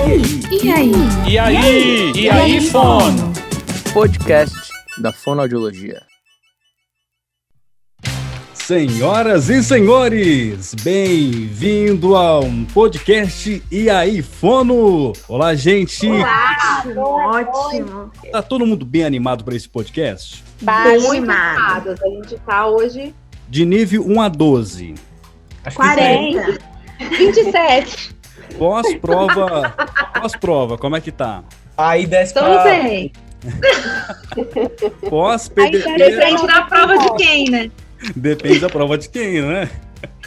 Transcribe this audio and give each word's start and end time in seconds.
E 0.00 0.70
aí? 0.70 0.92
E 1.26 1.38
aí? 1.38 2.12
E 2.14 2.30
aí, 2.30 2.60
fono? 2.70 3.32
Podcast 3.92 4.54
da 4.98 5.12
Fonoaudiologia. 5.12 6.02
Senhoras 8.54 9.48
e 9.48 9.60
senhores, 9.62 10.72
bem-vindo 10.82 12.14
ao 12.14 12.44
podcast 12.72 13.60
E 13.72 13.90
aí, 13.90 14.22
Fono? 14.22 15.12
Olá, 15.26 15.54
gente! 15.56 16.06
Ótimo, 16.08 17.00
ótimo. 17.00 18.12
Tá 18.30 18.40
todo 18.40 18.64
mundo 18.64 18.86
bem 18.86 19.04
animado 19.04 19.42
para 19.42 19.56
esse 19.56 19.68
podcast? 19.68 20.44
Bem 20.62 20.74
Muito 21.00 21.10
animado. 21.10 21.90
animados. 21.90 22.02
A 22.02 22.08
gente 22.08 22.36
tá 22.46 22.66
hoje 22.68 23.12
De 23.48 23.64
nível 23.64 24.06
1 24.06 24.20
a 24.22 24.28
12. 24.28 24.94
40. 25.74 26.58
27. 27.18 28.17
Pós-prova, 28.56 29.74
pós-prova, 30.20 30.78
como 30.78 30.96
é 30.96 31.00
que 31.00 31.12
tá? 31.12 31.42
Aí 31.76 32.06
desce 32.06 32.32
Estamos 32.34 32.62
pra... 32.62 32.64
bem. 32.64 33.12
Pós-PDT, 35.08 35.96
Depende 35.96 36.46
da 36.46 36.62
prova 36.62 36.98
de 36.98 37.14
quem, 37.16 37.50
né? 37.50 37.70
depende 38.14 38.60
da 38.60 38.68
prova 38.68 38.96
de 38.96 39.08
quem, 39.08 39.42
né? 39.42 39.68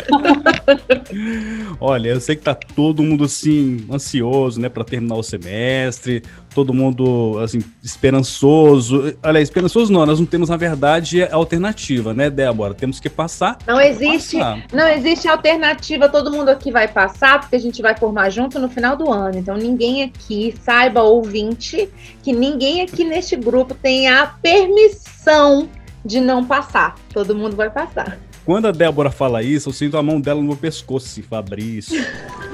Olha, 1.80 2.10
eu 2.10 2.20
sei 2.20 2.36
que 2.36 2.42
tá 2.44 2.54
todo 2.54 3.04
mundo 3.04 3.24
assim 3.24 3.86
ansioso, 3.92 4.60
né, 4.60 4.70
para 4.70 4.84
terminar 4.84 5.16
o 5.16 5.24
semestre, 5.24 6.24
todo 6.54 6.74
mundo 6.74 7.40
assim 7.44 7.64
esperançoso. 7.84 9.16
Olha, 9.24 9.40
esperançoso 9.40 9.92
não, 9.92 10.06
nós 10.06 10.20
não 10.20 10.26
temos 10.26 10.50
na 10.50 10.58
verdade 10.58 11.24
alternativa, 11.24 12.14
né, 12.14 12.30
Débora? 12.30 12.74
Temos 12.74 13.00
que 13.00 13.10
passar. 13.10 13.58
Não 13.66 13.80
existe, 13.80 14.38
Passar. 14.38 14.66
não 14.74 14.88
existe 14.88 15.28
alternativa. 15.28 16.10
Todo 16.10 16.32
mundo 16.32 16.50
aqui 16.50 16.72
vai 16.72 16.88
passar, 16.88 17.40
porque 17.40 17.56
a 17.56 17.60
gente 17.60 17.82
vai 17.82 17.96
formar 17.96 18.30
junto 18.30 18.60
no 18.60 18.70
final 18.70 18.96
do 18.96 19.12
ano. 19.12 19.38
Então 19.38 19.56
ninguém 19.56 20.04
aqui, 20.04 20.54
saiba 20.62 21.02
ouvinte, 21.02 21.90
que 22.22 22.34
ninguém 22.34 22.82
aqui 22.82 23.04
neste 23.04 23.36
grupo 23.36 23.74
tem 23.74 24.10
a 24.10 24.28
permissão 24.28 25.70
de 26.04 26.20
não 26.20 26.46
passar. 26.46 26.96
Todo 27.14 27.36
mundo 27.36 27.56
vai 27.56 27.70
passar. 27.70 28.18
Quando 28.44 28.68
a 28.68 28.72
Débora 28.72 29.12
fala 29.12 29.44
isso, 29.44 29.70
eu 29.70 29.74
sinto 29.74 29.98
a 29.98 30.04
mão 30.04 30.20
dela 30.20 30.42
no 30.42 30.48
meu 30.48 30.58
pescoço, 30.58 31.22
Fabrício. 31.24 32.04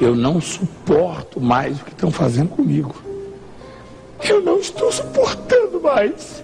Eu 0.01 0.15
não 0.15 0.41
suporto 0.41 1.39
mais 1.39 1.79
o 1.79 1.85
que 1.85 1.91
estão 1.91 2.11
fazendo 2.11 2.49
comigo. 2.49 3.06
Eu 4.23 4.41
não 4.41 4.59
estou 4.59 4.91
suportando 4.91 5.81
mais. 5.81 6.43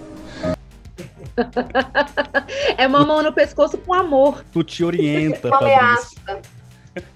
É 2.76 2.86
uma 2.86 3.04
mão 3.04 3.22
no 3.22 3.32
pescoço 3.32 3.78
com 3.78 3.92
amor. 3.92 4.44
Tu 4.52 4.62
te 4.62 4.84
orienta, 4.84 5.48
Uma 5.48 5.58
Fabrício. 5.58 6.18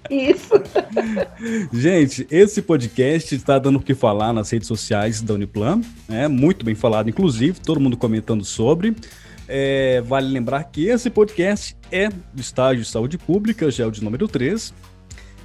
Isso. 0.09 0.53
Gente, 1.71 2.27
esse 2.29 2.61
podcast 2.61 3.33
está 3.33 3.57
dando 3.59 3.77
o 3.77 3.81
que 3.81 3.93
falar 3.93 4.33
nas 4.33 4.49
redes 4.49 4.67
sociais 4.67 5.21
da 5.21 5.33
Uniplan, 5.33 5.81
né? 6.07 6.27
Muito 6.27 6.65
bem 6.65 6.75
falado, 6.75 7.09
inclusive, 7.09 7.59
todo 7.59 7.79
mundo 7.79 7.95
comentando 7.95 8.43
sobre. 8.43 8.95
É, 9.47 10.01
vale 10.01 10.27
lembrar 10.27 10.63
que 10.65 10.87
esse 10.87 11.09
podcast 11.09 11.75
é 11.91 12.09
do 12.09 12.41
estágio 12.41 12.83
de 12.83 12.89
saúde 12.89 13.17
pública, 13.17 13.71
já 13.71 13.83
é 13.83 13.87
o 13.87 13.91
de 13.91 14.03
número 14.03 14.27
3. 14.27 14.73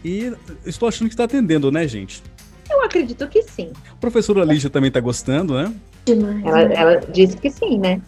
E 0.04 0.32
estou 0.66 0.88
achando 0.88 1.08
que 1.08 1.14
está 1.14 1.24
atendendo, 1.24 1.70
né, 1.72 1.88
gente? 1.88 2.22
Eu 2.84 2.86
acredito 2.86 3.26
que 3.28 3.42
sim. 3.42 3.72
A 3.90 3.96
professora 3.96 4.44
Lígia 4.44 4.68
também 4.68 4.88
está 4.88 5.00
gostando, 5.00 5.54
né? 5.54 5.72
Demais. 6.04 6.44
Ela, 6.44 6.60
ela 6.60 7.00
disse 7.10 7.34
que 7.38 7.50
sim, 7.50 7.78
né? 7.78 8.00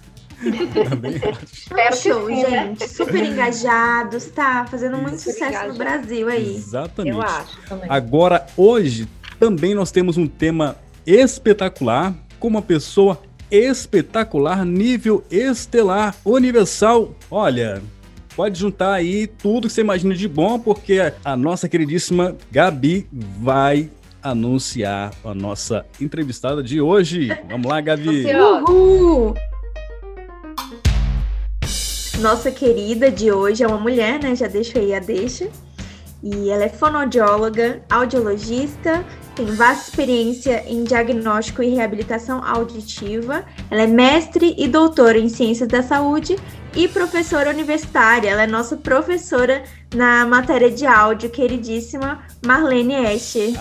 Também. 0.91 1.15
Tá 1.71 1.93
show, 1.93 2.29
gente. 2.29 2.87
Super 2.87 3.25
engajados, 3.25 4.27
tá 4.27 4.67
fazendo 4.71 4.99
muito 4.99 5.19
Super 5.19 5.33
sucesso 5.33 5.67
no 5.67 5.75
engajado. 5.75 5.79
Brasil 5.79 6.29
aí. 6.29 6.57
Exatamente. 6.57 7.17
Eu 7.17 7.23
acho 7.23 7.59
também. 7.67 7.89
Agora, 7.89 8.47
hoje, 8.55 9.09
também 9.41 9.75
nós 9.75 9.91
temos 9.91 10.19
um 10.19 10.27
tema 10.27 10.77
espetacular, 11.07 12.15
com 12.39 12.49
uma 12.49 12.61
pessoa 12.61 13.23
espetacular, 13.51 14.63
nível 14.63 15.25
estelar, 15.31 16.15
universal. 16.23 17.15
Olha, 17.31 17.83
pode 18.35 18.59
juntar 18.59 18.93
aí 18.93 19.27
tudo 19.27 19.69
que 19.69 19.73
você 19.73 19.81
imagina 19.81 20.15
de 20.15 20.29
bom, 20.29 20.59
porque 20.59 20.99
a 21.25 21.35
nossa 21.35 21.67
queridíssima 21.67 22.37
Gabi 22.51 23.09
vai 23.11 23.91
anunciar 24.31 25.13
a 25.25 25.35
nossa 25.35 25.87
entrevistada 26.01 26.63
de 26.63 26.81
hoje. 26.81 27.29
Vamos 27.49 27.67
lá, 27.67 27.81
Gabi. 27.81 28.27
Uhul! 28.35 29.35
Nossa 32.21 32.51
querida 32.51 33.11
de 33.11 33.31
hoje 33.31 33.63
é 33.63 33.67
uma 33.67 33.79
mulher, 33.79 34.23
né? 34.23 34.35
Já 34.35 34.47
deixo 34.47 34.79
aí 34.79 34.95
a 34.95 35.01
deixa. 35.01 35.49
E 36.23 36.49
ela 36.51 36.65
é 36.65 36.69
fonoaudióloga, 36.69 37.83
audiologista, 37.91 39.05
tem 39.35 39.47
vasta 39.47 39.91
experiência 39.91 40.65
em 40.67 40.83
diagnóstico 40.83 41.63
e 41.63 41.75
reabilitação 41.75 42.43
auditiva. 42.43 43.45
Ela 43.71 43.83
é 43.83 43.87
mestre 43.87 44.55
e 44.57 44.67
doutora 44.67 45.19
em 45.19 45.29
ciências 45.29 45.69
da 45.69 45.83
saúde 45.83 46.37
e 46.75 46.89
professora 46.89 47.51
universitária. 47.51 48.31
Ela 48.31 48.45
é 48.45 48.47
nossa 48.47 48.77
professora 48.77 49.63
na 49.97 50.27
matéria 50.27 50.71
de 50.71 50.87
áudio, 50.87 51.31
queridíssima 51.31 52.21
Marlene 52.45 52.95
Escher. 53.15 53.53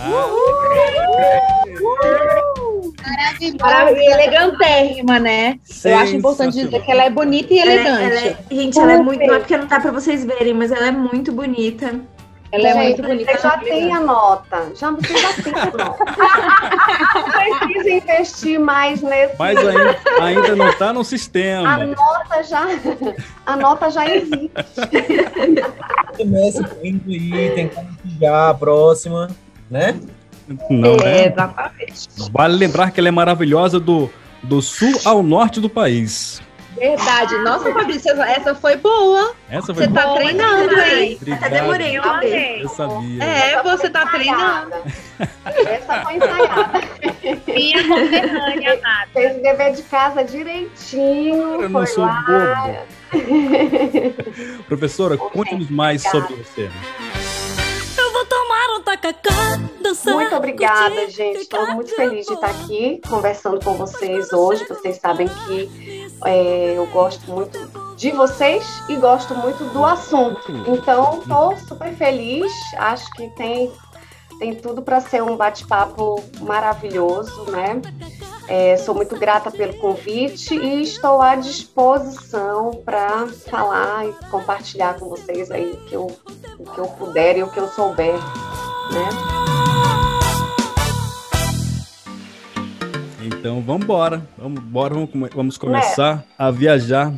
Maravilha, 3.60 4.14
elegantérrima, 4.22 5.18
né? 5.18 5.58
Eu 5.84 5.96
acho 5.96 6.16
importante 6.16 6.54
dizer 6.56 6.82
que 6.82 6.90
ela 6.90 7.04
é 7.04 7.10
bonita 7.10 7.52
e 7.52 7.58
Ela 7.58 7.70
é- 7.70 7.74
elegante. 7.74 8.02
ela 8.04 8.20
é- 8.20 8.36
gente, 8.54 8.78
ela 8.78 8.92
é 8.92 8.98
muito. 9.02 9.24
Não 9.26 9.34
é 9.34 9.38
porque 9.38 9.56
não 9.56 9.66
dá 9.66 9.80
pra 9.80 9.90
vocês 9.92 10.24
verem, 10.24 10.54
mas 10.54 10.70
ela 10.72 10.88
é 10.88 10.90
muito 10.90 11.32
bonita. 11.32 11.94
Ela 12.52 12.68
é 12.68 12.72
Gente, 12.72 12.84
muito 12.84 13.02
bonita. 13.02 13.32
Você 13.32 13.42
já 13.42 13.58
tem 13.58 13.92
a 13.94 14.00
nota. 14.00 14.72
Já, 14.74 14.90
você 14.90 15.16
já 15.18 15.32
tem 15.42 15.52
a 15.54 15.66
nota. 15.66 16.04
Não 17.50 17.58
precisa 17.68 17.90
investir 17.90 18.60
mais 18.60 19.02
nesse. 19.02 19.34
Mas 19.38 19.58
ainda, 19.58 19.96
ainda 20.20 20.56
não 20.56 20.68
está 20.68 20.92
no 20.92 21.00
A 21.00 21.04
sistema. 21.04 21.76
nota 21.86 22.42
já, 22.44 22.66
a 23.46 23.56
nota 23.56 23.90
já 23.90 24.08
existe. 24.08 24.50
Semestre 26.16 26.64
tá 26.64 26.76
indo 26.84 27.10
aí, 27.10 27.52
tentando 27.54 27.88
já 28.20 28.50
a 28.50 28.54
próxima, 28.54 29.28
né? 29.70 29.98
Não 30.70 30.96
É, 31.04 31.24
é? 31.24 31.28
exatamente. 31.32 32.08
Vale 32.32 32.56
lembrar 32.56 32.90
que 32.90 33.00
ela 33.00 33.08
é 33.08 33.12
maravilhosa 33.12 33.80
do, 33.80 34.08
do 34.42 34.62
sul 34.62 34.92
ao 35.04 35.22
norte 35.22 35.60
do 35.60 35.68
país. 35.68 36.40
Verdade. 36.78 37.38
Nossa, 37.38 37.72
Fabrício, 37.72 38.10
essa- 38.22 38.54
foi 38.54 38.76
boa. 38.76 39.34
Essa 39.48 39.74
foi 39.74 39.86
Você 39.86 39.92
tá 39.92 40.02
boa. 40.06 40.16
treinando, 40.16 40.80
hein? 40.80 41.16
Obrigado. 41.20 41.44
Até 41.44 41.60
demorei 41.60 42.00
pra 42.00 42.20
ver. 42.20 42.60
Eu 42.62 42.68
sabia. 42.68 43.24
É, 43.24 43.62
você 43.62 43.90
tá 43.90 44.06
treinando. 44.06 44.74
Essa 45.44 46.02
foi 46.02 46.14
ensaiada. 46.16 46.80
Minha 47.46 47.88
conterrânea, 47.88 48.74
amada. 48.74 49.08
Fez 49.12 49.36
o 49.38 49.42
dever 49.42 49.72
de 49.72 49.82
casa 49.84 50.24
direitinho. 50.24 51.62
Eu 51.62 51.68
não 51.68 51.80
foi 51.80 51.86
sou 51.86 52.04
lá. 52.04 52.24
bobo. 52.26 52.78
Professora, 54.68 55.16
conte-nos 55.16 55.70
mais 55.70 56.02
sobre 56.02 56.34
você. 56.34 56.70
Eu 57.96 58.16
um 60.08 60.14
Muito 60.14 60.34
obrigada, 60.36 61.08
gente. 61.10 61.38
Estou 61.40 61.66
muito 61.74 61.94
feliz 61.94 62.26
de 62.26 62.32
estar 62.34 62.48
aqui 62.48 63.00
conversando 63.08 63.62
com 63.64 63.74
vocês 63.74 64.32
hoje. 64.32 64.64
Vocês 64.68 64.96
sabem 64.96 65.28
que 65.28 65.95
é, 66.24 66.74
eu 66.76 66.86
gosto 66.86 67.30
muito 67.30 67.58
de 67.96 68.10
vocês 68.10 68.82
e 68.88 68.96
gosto 68.96 69.34
muito 69.34 69.64
do 69.72 69.84
assunto. 69.84 70.52
Então, 70.68 71.20
estou 71.20 71.56
super 71.56 71.92
feliz. 71.94 72.52
Acho 72.76 73.10
que 73.12 73.28
tem, 73.30 73.72
tem 74.38 74.54
tudo 74.54 74.82
para 74.82 75.00
ser 75.00 75.22
um 75.22 75.36
bate-papo 75.36 76.22
maravilhoso, 76.40 77.50
né? 77.50 77.80
É, 78.48 78.76
sou 78.76 78.94
muito 78.94 79.18
grata 79.18 79.50
pelo 79.50 79.74
convite 79.78 80.54
e 80.54 80.82
estou 80.82 81.20
à 81.20 81.34
disposição 81.34 82.70
para 82.84 83.26
falar 83.50 84.06
e 84.06 84.12
compartilhar 84.30 84.94
com 84.94 85.08
vocês 85.08 85.50
aí 85.50 85.72
o 85.72 85.76
que 85.86 85.94
eu, 85.94 86.06
o 86.58 86.64
que 86.64 86.78
eu 86.78 86.86
puder 86.86 87.38
e 87.38 87.42
o 87.42 87.50
que 87.50 87.58
eu 87.58 87.66
souber, 87.68 88.14
né? 88.92 89.55
Então 93.46 93.60
vamos 93.60 93.84
embora. 93.84 94.28
Vamos 94.36 94.60
embora, 94.60 94.94
vamos, 94.94 95.30
vamos 95.32 95.56
começar 95.56 96.24
a 96.36 96.50
viajar 96.50 97.14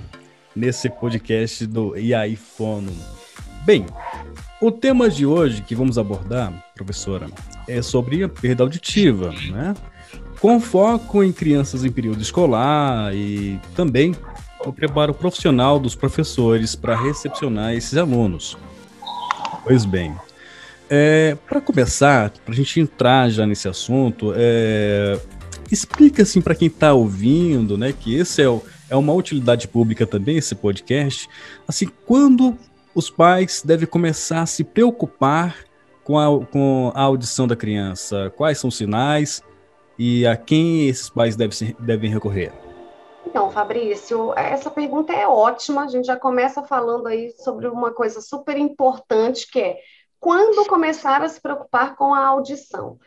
nesse 0.55 0.91
podcast 0.91 1.67
do 1.67 1.97
E 1.97 2.15
aí 2.15 2.37
Fono. 2.37 2.93
Bem, 3.65 3.87
o 4.61 4.71
tema 4.71 5.09
de 5.09 5.25
hoje 5.25 5.63
que 5.63 5.75
vamos 5.75 5.97
abordar, 5.97 6.53
professora, 6.75 7.29
é 7.67 7.81
sobre 7.81 8.23
a 8.23 8.29
perda 8.29 8.63
auditiva, 8.63 9.33
né? 9.51 9.75
Com 10.39 10.61
foco 10.61 11.25
em 11.25 11.33
crianças 11.33 11.83
em 11.83 11.91
período 11.91 12.21
escolar 12.21 13.15
e 13.15 13.59
também 13.75 14.15
o 14.67 14.71
preparo 14.71 15.15
profissional 15.15 15.81
dos 15.81 15.95
professores 15.95 16.77
para 16.77 16.95
recepcionar 16.95 17.73
esses 17.73 17.97
alunos. 17.97 18.59
Pois 19.65 19.87
bem, 19.87 20.15
para 21.47 21.63
começar, 21.63 22.29
para 22.45 22.53
a 22.53 22.57
gente 22.57 22.79
entrar 22.81 23.31
já 23.31 23.47
nesse 23.47 23.67
assunto, 23.67 24.35
é, 24.37 25.19
explica 25.75 26.23
assim 26.23 26.41
para 26.41 26.55
quem 26.55 26.69
está 26.69 26.93
ouvindo, 26.93 27.77
né, 27.77 27.93
que 27.93 28.15
esse 28.17 28.43
é, 28.43 28.49
o, 28.49 28.63
é 28.89 28.97
uma 28.97 29.13
utilidade 29.13 29.69
pública 29.69 30.07
também 30.07 30.37
esse 30.37 30.55
podcast, 30.55 31.29
assim 31.67 31.89
quando 32.07 32.57
os 32.95 33.11
pais 33.11 33.63
devem 33.65 33.87
começar 33.87 34.43
a 34.43 34.47
se 34.47 34.65
preocupar 34.65 35.57
com 36.09 36.19
a, 36.19 36.47
com 36.47 36.91
a 36.95 37.03
audição 37.03 37.47
da 37.47 37.55
criança? 37.55 38.33
Quais 38.37 38.59
são 38.59 38.69
os 38.69 38.77
sinais 38.77 39.43
e 39.99 40.27
a 40.27 40.37
quem 40.37 40.89
esses 40.89 41.11
pais 41.11 41.37
devem, 41.37 41.77
devem 41.79 42.11
recorrer? 42.11 42.51
Então, 43.27 43.51
Fabrício, 43.51 44.33
essa 44.35 44.71
pergunta 44.71 45.13
é 45.13 45.29
ótima. 45.29 45.85
A 45.85 45.89
gente 45.89 46.07
já 46.07 46.17
começa 46.17 46.63
falando 46.63 47.07
aí 47.07 47.31
sobre 47.33 47.69
uma 47.69 47.93
coisa 47.93 48.23
super 48.23 48.57
importante 48.57 49.51
que 49.51 49.61
é 49.61 49.77
quando 50.19 50.67
começar 50.67 51.23
a 51.23 51.29
se 51.29 51.41
preocupar 51.41 51.95
com 51.95 52.15
a 52.15 52.27
audição? 52.27 52.99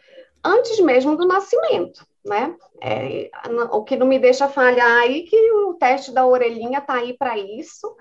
Antes 0.44 0.80
mesmo 0.80 1.18
do 1.18 1.28
nascimento, 1.28 2.06
né? 2.26 2.56
É, 2.82 3.30
o 3.72 3.84
que 3.84 3.96
não 3.96 4.08
me 4.08 4.20
deixa 4.20 4.48
falhar 4.48 5.00
aí 5.00 5.24
que 5.24 5.52
o 5.52 5.74
teste 5.76 6.12
da 6.12 6.26
orelhinha 6.26 6.80
está 6.80 6.96
aí 6.96 7.18
para 7.18 7.38
isso. 7.38 7.96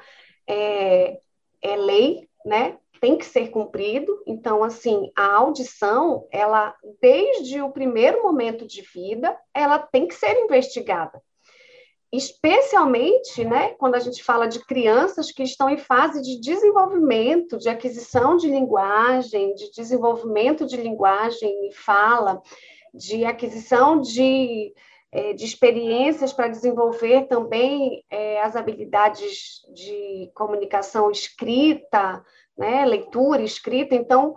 É, 0.46 1.18
é 1.62 1.76
lei, 1.76 2.28
né? 2.44 2.76
Tem 3.00 3.16
que 3.16 3.24
ser 3.24 3.48
cumprido. 3.48 4.22
Então, 4.26 4.62
assim, 4.62 5.10
a 5.16 5.34
audição, 5.36 6.26
ela, 6.30 6.74
desde 7.00 7.62
o 7.62 7.70
primeiro 7.70 8.22
momento 8.22 8.66
de 8.66 8.82
vida, 8.82 9.38
ela 9.54 9.78
tem 9.78 10.06
que 10.06 10.14
ser 10.14 10.38
investigada 10.40 11.20
especialmente 12.12 13.44
né, 13.44 13.70
quando 13.78 13.94
a 13.94 14.00
gente 14.00 14.22
fala 14.22 14.46
de 14.46 14.58
crianças 14.66 15.30
que 15.30 15.42
estão 15.44 15.70
em 15.70 15.78
fase 15.78 16.20
de 16.20 16.40
desenvolvimento, 16.40 17.56
de 17.56 17.68
aquisição 17.68 18.36
de 18.36 18.48
linguagem, 18.48 19.54
de 19.54 19.70
desenvolvimento 19.70 20.66
de 20.66 20.76
linguagem 20.76 21.68
e 21.68 21.72
fala, 21.72 22.42
de 22.94 23.24
aquisição 23.24 24.00
de, 24.00 24.72
é, 25.12 25.32
de 25.32 25.44
experiências 25.44 26.32
para 26.32 26.48
desenvolver 26.48 27.26
também 27.26 28.04
é, 28.10 28.40
as 28.42 28.56
habilidades 28.56 29.62
de 29.74 30.30
comunicação 30.34 31.10
escrita, 31.10 32.24
né, 32.56 32.84
leitura, 32.84 33.42
escrita. 33.42 33.94
Então, 33.94 34.34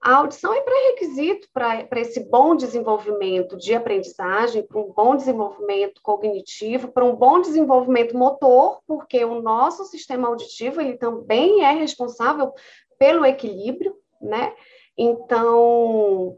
a 0.00 0.16
audição 0.16 0.54
é 0.54 0.60
pré-requisito 0.60 1.48
para 1.52 1.88
esse 1.96 2.20
bom 2.28 2.54
desenvolvimento 2.54 3.56
de 3.56 3.74
aprendizagem, 3.74 4.62
para 4.62 4.78
um 4.78 4.92
bom 4.92 5.16
desenvolvimento 5.16 6.00
cognitivo, 6.02 6.88
para 6.88 7.04
um 7.04 7.16
bom 7.16 7.40
desenvolvimento 7.40 8.16
motor, 8.16 8.80
porque 8.86 9.24
o 9.24 9.42
nosso 9.42 9.84
sistema 9.84 10.28
auditivo 10.28 10.80
ele 10.80 10.96
também 10.96 11.64
é 11.64 11.72
responsável 11.72 12.52
pelo 12.98 13.26
equilíbrio, 13.26 13.96
né? 14.20 14.54
Então, 14.96 16.36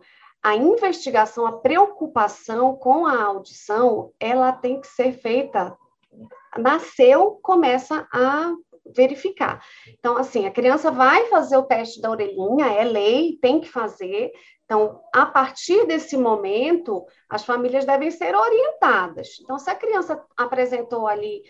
a 0.49 0.57
investigação, 0.57 1.47
a 1.47 1.59
preocupação 1.59 2.75
com 2.75 3.07
a 3.07 3.23
audição, 3.23 4.13
ela 4.19 4.51
tem 4.51 4.81
que 4.81 4.87
ser 4.87 5.13
feita 5.13 5.77
nasceu, 6.57 7.39
começa 7.43 8.09
a 8.11 8.55
verificar. 8.97 9.63
Então, 9.99 10.17
assim, 10.17 10.47
a 10.47 10.51
criança 10.51 10.91
vai 10.91 11.27
fazer 11.27 11.59
o 11.59 11.65
teste 11.65 12.01
da 12.01 12.11
orelhinha, 12.11 12.65
é 12.65 12.83
lei, 12.83 13.39
tem 13.43 13.61
que 13.61 13.69
fazer. 13.69 14.33
Então, 14.65 15.03
a 15.15 15.27
partir 15.27 15.87
desse 15.87 16.17
momento, 16.17 17.05
as 17.29 17.45
famílias 17.45 17.85
devem 17.85 18.11
ser 18.11 18.35
orientadas. 18.35 19.39
Então, 19.43 19.59
se 19.59 19.69
a 19.69 19.75
criança 19.75 20.25
apresentou 20.35 21.07
ali 21.07 21.43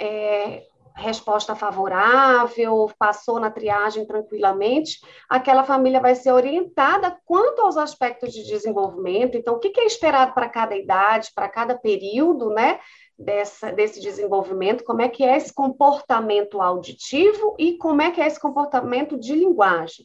é, 0.00 0.62
resposta 0.96 1.54
favorável, 1.54 2.90
passou 2.98 3.38
na 3.38 3.50
triagem 3.50 4.06
tranquilamente, 4.06 4.98
aquela 5.28 5.62
família 5.62 6.00
vai 6.00 6.14
ser 6.14 6.32
orientada 6.32 7.16
quanto 7.24 7.62
aos 7.62 7.76
aspectos 7.76 8.32
de 8.32 8.44
desenvolvimento. 8.44 9.36
Então, 9.36 9.54
o 9.54 9.58
que 9.58 9.78
é 9.78 9.84
esperado 9.84 10.32
para 10.32 10.48
cada 10.48 10.74
idade, 10.76 11.30
para 11.34 11.48
cada 11.48 11.76
período, 11.76 12.50
né? 12.50 12.80
dessa, 13.18 13.72
desse 13.72 14.00
desenvolvimento, 14.00 14.84
como 14.84 15.00
é 15.00 15.08
que 15.08 15.24
é 15.24 15.36
esse 15.36 15.52
comportamento 15.52 16.60
auditivo 16.60 17.56
e 17.58 17.76
como 17.78 18.02
é 18.02 18.10
que 18.10 18.20
é 18.20 18.26
esse 18.26 18.40
comportamento 18.40 19.18
de 19.18 19.34
linguagem. 19.34 20.04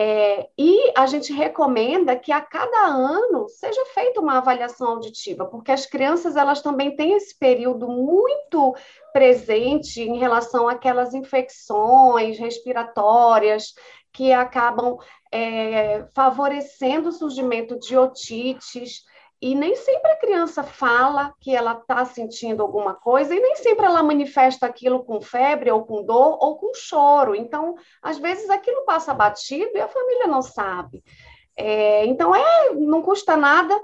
É, 0.00 0.48
e 0.56 0.92
a 0.96 1.06
gente 1.06 1.32
recomenda 1.32 2.14
que 2.14 2.30
a 2.30 2.40
cada 2.40 2.86
ano 2.86 3.48
seja 3.48 3.84
feita 3.86 4.20
uma 4.20 4.38
avaliação 4.38 4.90
auditiva, 4.90 5.44
porque 5.44 5.72
as 5.72 5.86
crianças 5.86 6.36
elas 6.36 6.62
também 6.62 6.94
têm 6.94 7.14
esse 7.14 7.36
período 7.36 7.88
muito 7.88 8.76
presente 9.12 10.00
em 10.00 10.16
relação 10.16 10.68
àquelas 10.68 11.14
infecções 11.14 12.38
respiratórias 12.38 13.74
que 14.12 14.32
acabam 14.32 14.98
é, 15.32 16.06
favorecendo 16.14 17.08
o 17.08 17.12
surgimento 17.12 17.76
de 17.76 17.98
otites, 17.98 19.02
e 19.40 19.54
nem 19.54 19.76
sempre 19.76 20.10
a 20.10 20.16
criança 20.16 20.62
fala 20.64 21.32
que 21.40 21.54
ela 21.54 21.72
está 21.72 22.04
sentindo 22.04 22.62
alguma 22.62 22.94
coisa, 22.94 23.34
e 23.34 23.40
nem 23.40 23.54
sempre 23.56 23.86
ela 23.86 24.02
manifesta 24.02 24.66
aquilo 24.66 25.04
com 25.04 25.20
febre, 25.20 25.70
ou 25.70 25.84
com 25.84 26.02
dor, 26.02 26.38
ou 26.40 26.56
com 26.56 26.74
choro. 26.74 27.34
Então, 27.34 27.76
às 28.02 28.18
vezes 28.18 28.50
aquilo 28.50 28.84
passa 28.84 29.14
batido 29.14 29.70
e 29.74 29.80
a 29.80 29.88
família 29.88 30.26
não 30.26 30.42
sabe. 30.42 31.04
É, 31.56 32.04
então, 32.06 32.34
é, 32.34 32.74
não 32.74 33.00
custa 33.00 33.36
nada, 33.36 33.74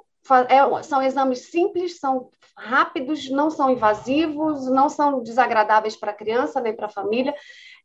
é, 0.48 0.82
são 0.82 1.02
exames 1.02 1.50
simples, 1.50 1.98
são 1.98 2.30
rápidos, 2.56 3.28
não 3.30 3.50
são 3.50 3.70
invasivos, 3.70 4.66
não 4.68 4.88
são 4.88 5.22
desagradáveis 5.22 5.96
para 5.96 6.10
a 6.10 6.14
criança 6.14 6.60
nem 6.60 6.74
para 6.74 6.86
a 6.86 6.90
família. 6.90 7.34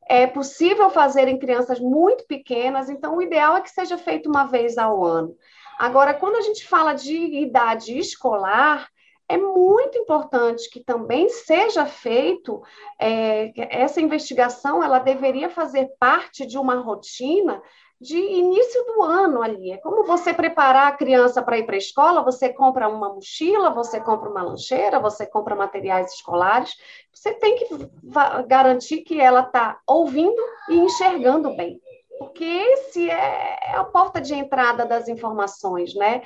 É 0.08 0.26
possível 0.26 0.90
fazer 0.90 1.28
em 1.28 1.38
crianças 1.38 1.80
muito 1.80 2.26
pequenas, 2.26 2.90
então 2.90 3.18
o 3.18 3.22
ideal 3.22 3.58
é 3.58 3.62
que 3.62 3.70
seja 3.70 3.98
feito 3.98 4.28
uma 4.28 4.46
vez 4.46 4.78
ao 4.78 5.06
ano. 5.06 5.36
Agora, 5.80 6.14
quando 6.14 6.36
a 6.36 6.42
gente 6.42 6.68
fala 6.68 6.92
de 6.92 7.16
idade 7.16 7.98
escolar, 7.98 8.90
é 9.30 9.38
muito 9.38 9.98
importante 9.98 10.70
que 10.70 10.84
também 10.84 11.30
seja 11.30 11.86
feito 11.86 12.62
é, 13.00 13.54
essa 13.56 14.02
investigação, 14.02 14.84
ela 14.84 15.00
deveria 15.00 15.50
fazer 15.50 15.90
parte 15.98 16.46
de 16.46 16.58
uma 16.58 16.76
rotina 16.76 17.62
de 18.02 18.18
início 18.18 18.84
do 18.88 19.04
ano 19.04 19.42
ali. 19.42 19.72
É 19.72 19.78
como 19.78 20.04
você 20.04 20.34
preparar 20.34 20.88
a 20.88 20.98
criança 20.98 21.42
para 21.42 21.58
ir 21.58 21.66
para 21.66 21.76
a 21.76 21.78
escola, 21.78 22.24
você 22.24 22.50
compra 22.52 22.90
uma 22.90 23.14
mochila, 23.14 23.70
você 23.70 24.02
compra 24.02 24.30
uma 24.30 24.44
lancheira, 24.44 25.00
você 25.00 25.26
compra 25.26 25.56
materiais 25.56 26.12
escolares, 26.14 26.76
você 27.14 27.34
tem 27.36 27.56
que 27.56 27.68
garantir 28.48 28.98
que 29.04 29.18
ela 29.22 29.42
está 29.42 29.80
ouvindo 29.88 30.42
e 30.68 30.76
enxergando 30.76 31.56
bem 31.56 31.80
porque 32.20 32.44
esse 32.44 33.10
é, 33.10 33.58
é 33.64 33.76
a 33.76 33.84
porta 33.84 34.20
de 34.20 34.36
entrada 34.36 34.86
das 34.86 35.08
informações, 35.08 35.96
né? 35.96 36.22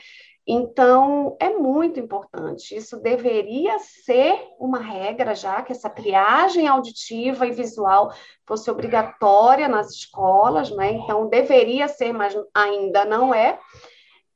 Então, 0.46 1.38
é 1.40 1.50
muito 1.50 2.00
importante. 2.00 2.76
Isso 2.76 3.00
deveria 3.00 3.80
ser 3.80 4.50
uma 4.60 4.80
regra 4.80 5.34
já, 5.34 5.62
que 5.62 5.72
essa 5.72 5.90
triagem 5.90 6.68
auditiva 6.68 7.48
e 7.48 7.52
visual 7.52 8.14
fosse 8.46 8.70
obrigatória 8.70 9.70
nas 9.70 9.92
escolas, 9.92 10.70
né? 10.72 10.92
Então, 10.92 11.30
deveria 11.30 11.88
ser, 11.88 12.12
mas 12.12 12.36
ainda 12.54 13.06
não 13.06 13.34
é. 13.34 13.58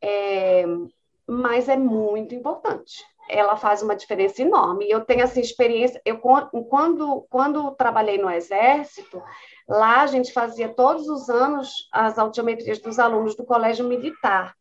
é 0.01 0.65
mas 1.29 1.67
é 1.67 1.75
muito 1.75 2.33
importante. 2.33 3.03
Ela 3.29 3.55
faz 3.55 3.81
uma 3.81 3.95
diferença 3.95 4.41
enorme. 4.41 4.89
Eu 4.89 5.03
tenho 5.03 5.21
essa 5.21 5.39
experiência. 5.39 6.01
Eu, 6.05 6.19
quando, 6.19 7.25
quando 7.29 7.71
trabalhei 7.71 8.17
no 8.17 8.29
Exército, 8.29 9.21
Lá 9.67 10.01
a 10.01 10.07
gente 10.07 10.31
fazia 10.31 10.69
todos 10.69 11.09
os 11.09 11.29
anos 11.29 11.89
as 11.91 12.17
audiometrias 12.17 12.79
dos 12.79 12.99
alunos 12.99 13.35
do 13.35 13.45
colégio 13.45 13.85
militar. 13.85 14.55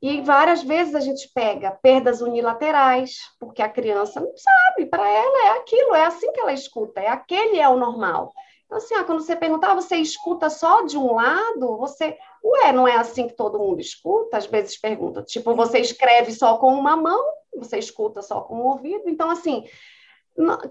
E 0.00 0.20
várias 0.22 0.62
vezes 0.62 0.94
a 0.94 1.00
gente 1.00 1.30
pega 1.34 1.70
perdas 1.70 2.20
unilaterais, 2.22 3.16
porque 3.38 3.60
a 3.60 3.68
criança 3.68 4.20
não 4.20 4.32
sabe, 4.36 4.86
para 4.86 5.06
ela 5.06 5.46
é 5.46 5.58
aquilo, 5.58 5.94
é 5.94 6.04
assim 6.04 6.32
que 6.32 6.40
ela 6.40 6.52
escuta, 6.52 7.00
é 7.00 7.08
aquele 7.08 7.58
é 7.58 7.68
o 7.68 7.76
normal. 7.76 8.32
Então, 8.64 8.78
assim, 8.78 8.94
ah, 8.94 9.04
quando 9.04 9.20
você 9.20 9.36
perguntar, 9.36 9.72
ah, 9.72 9.74
você 9.74 9.96
escuta 9.96 10.50
só 10.50 10.82
de 10.82 10.98
um 10.98 11.14
lado? 11.14 11.76
Você, 11.78 12.16
ué, 12.44 12.72
não 12.72 12.86
é 12.86 12.96
assim 12.96 13.28
que 13.28 13.34
todo 13.34 13.58
mundo 13.58 13.80
escuta? 13.80 14.38
Às 14.38 14.46
vezes 14.46 14.78
pergunta, 14.78 15.22
tipo, 15.22 15.54
você 15.54 15.78
escreve 15.78 16.32
só 16.32 16.56
com 16.56 16.72
uma 16.74 16.96
mão, 16.96 17.24
você 17.58 17.78
escuta 17.78 18.22
só 18.22 18.40
com 18.40 18.56
o 18.56 18.66
ouvido. 18.66 19.08
Então, 19.08 19.30
assim, 19.30 19.64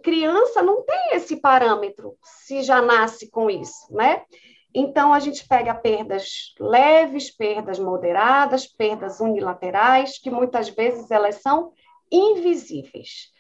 criança 0.04 0.62
não 0.62 0.84
tem 0.84 1.14
esse 1.14 1.38
parâmetro 1.38 2.16
se 2.24 2.62
já 2.62 2.82
nasce 2.82 3.30
com 3.30 3.50
isso, 3.50 3.88
né? 3.92 4.24
Então, 4.74 5.14
a 5.14 5.20
gente 5.20 5.48
pega 5.48 5.74
perdas 5.74 6.54
leves, 6.60 7.32
perdas 7.32 7.80
moderadas, 7.80 8.68
perdas 8.68 9.22
unilaterais, 9.22 10.20
que 10.20 10.30
muitas 10.30 10.68
vezes 10.68 11.10
elas 11.10 11.36
são 11.36 11.72
invisíveis. 12.12 13.34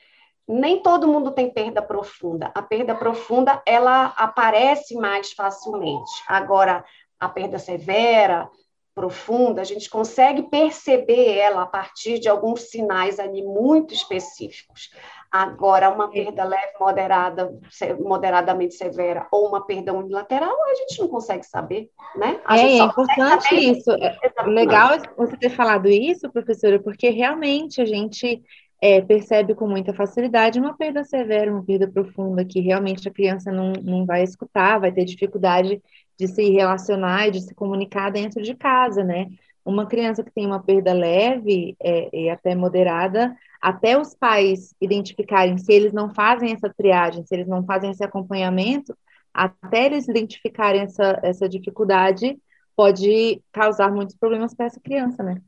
Nem 0.47 0.81
todo 0.81 1.07
mundo 1.07 1.31
tem 1.31 1.51
perda 1.51 1.81
profunda. 1.81 2.51
A 2.55 2.61
perda 2.61 2.95
profunda, 2.95 3.61
ela 3.65 4.13
aparece 4.15 4.95
mais 4.95 5.33
facilmente. 5.33 6.11
Agora, 6.27 6.85
a 7.19 7.27
perda 7.27 7.59
severa, 7.59 8.49
profunda, 8.95 9.61
a 9.61 9.65
gente 9.65 9.89
consegue 9.89 10.43
perceber 10.43 11.37
ela 11.37 11.63
a 11.63 11.67
partir 11.67 12.17
de 12.17 12.29
alguns 12.29 12.61
sinais 12.61 13.19
ali 13.19 13.43
muito 13.43 13.93
específicos. 13.93 14.89
Agora, 15.29 15.89
uma 15.89 16.09
perda 16.09 16.45
leve, 16.45 16.71
moderada, 16.79 17.53
moderadamente 17.99 18.73
severa 18.75 19.27
ou 19.29 19.49
uma 19.49 19.65
perda 19.65 19.91
unilateral, 19.91 20.55
a 20.63 20.75
gente 20.75 20.97
não 21.01 21.09
consegue 21.09 21.45
saber, 21.45 21.89
né? 22.15 22.39
A 22.45 22.57
é, 22.57 22.61
é 22.61 22.77
importante 22.77 23.53
isso. 23.53 23.91
É 23.91 24.43
legal 24.45 24.91
você 25.17 25.35
ter 25.35 25.49
falado 25.49 25.89
isso, 25.89 26.31
professora, 26.31 26.79
porque 26.79 27.09
realmente 27.09 27.81
a 27.81 27.85
gente 27.85 28.41
é, 28.81 29.01
percebe 29.01 29.53
com 29.55 29.67
muita 29.67 29.93
facilidade 29.93 30.59
uma 30.59 30.77
perda 30.77 31.03
severa, 31.03 31.51
uma 31.51 31.65
perda 31.65 31.87
profunda, 31.87 32.45
que 32.45 32.61
realmente 32.61 33.07
a 33.07 33.11
criança 33.11 33.51
não, 33.51 33.73
não 33.83 34.05
vai 34.05 34.23
escutar, 34.23 34.79
vai 34.79 34.91
ter 34.93 35.03
dificuldade 35.03 35.81
de 36.17 36.27
se 36.27 36.49
relacionar 36.49 37.27
e 37.27 37.31
de 37.31 37.41
se 37.41 37.53
comunicar 37.53 38.11
dentro 38.11 38.41
de 38.41 38.55
casa, 38.55 39.03
né? 39.03 39.27
uma 39.65 39.87
criança 39.87 40.23
que 40.23 40.31
tem 40.31 40.45
uma 40.45 40.61
perda 40.61 40.93
leve 40.93 41.75
é, 41.81 42.15
e 42.15 42.29
até 42.29 42.53
moderada, 42.53 43.35
até 43.59 43.99
os 43.99 44.13
pais 44.13 44.75
identificarem 44.79 45.57
se 45.57 45.73
eles 45.73 45.91
não 45.91 46.13
fazem 46.13 46.53
essa 46.53 46.71
triagem, 46.71 47.25
se 47.25 47.33
eles 47.33 47.47
não 47.47 47.65
fazem 47.65 47.89
esse 47.89 48.03
acompanhamento, 48.03 48.95
até 49.33 49.87
eles 49.87 50.07
identificarem 50.07 50.81
essa, 50.81 51.19
essa 51.23 51.49
dificuldade, 51.49 52.37
pode 52.75 53.41
causar 53.51 53.91
muitos 53.91 54.15
problemas 54.15 54.53
para 54.53 54.67
essa 54.67 54.79
criança, 54.79 55.23
né? 55.23 55.41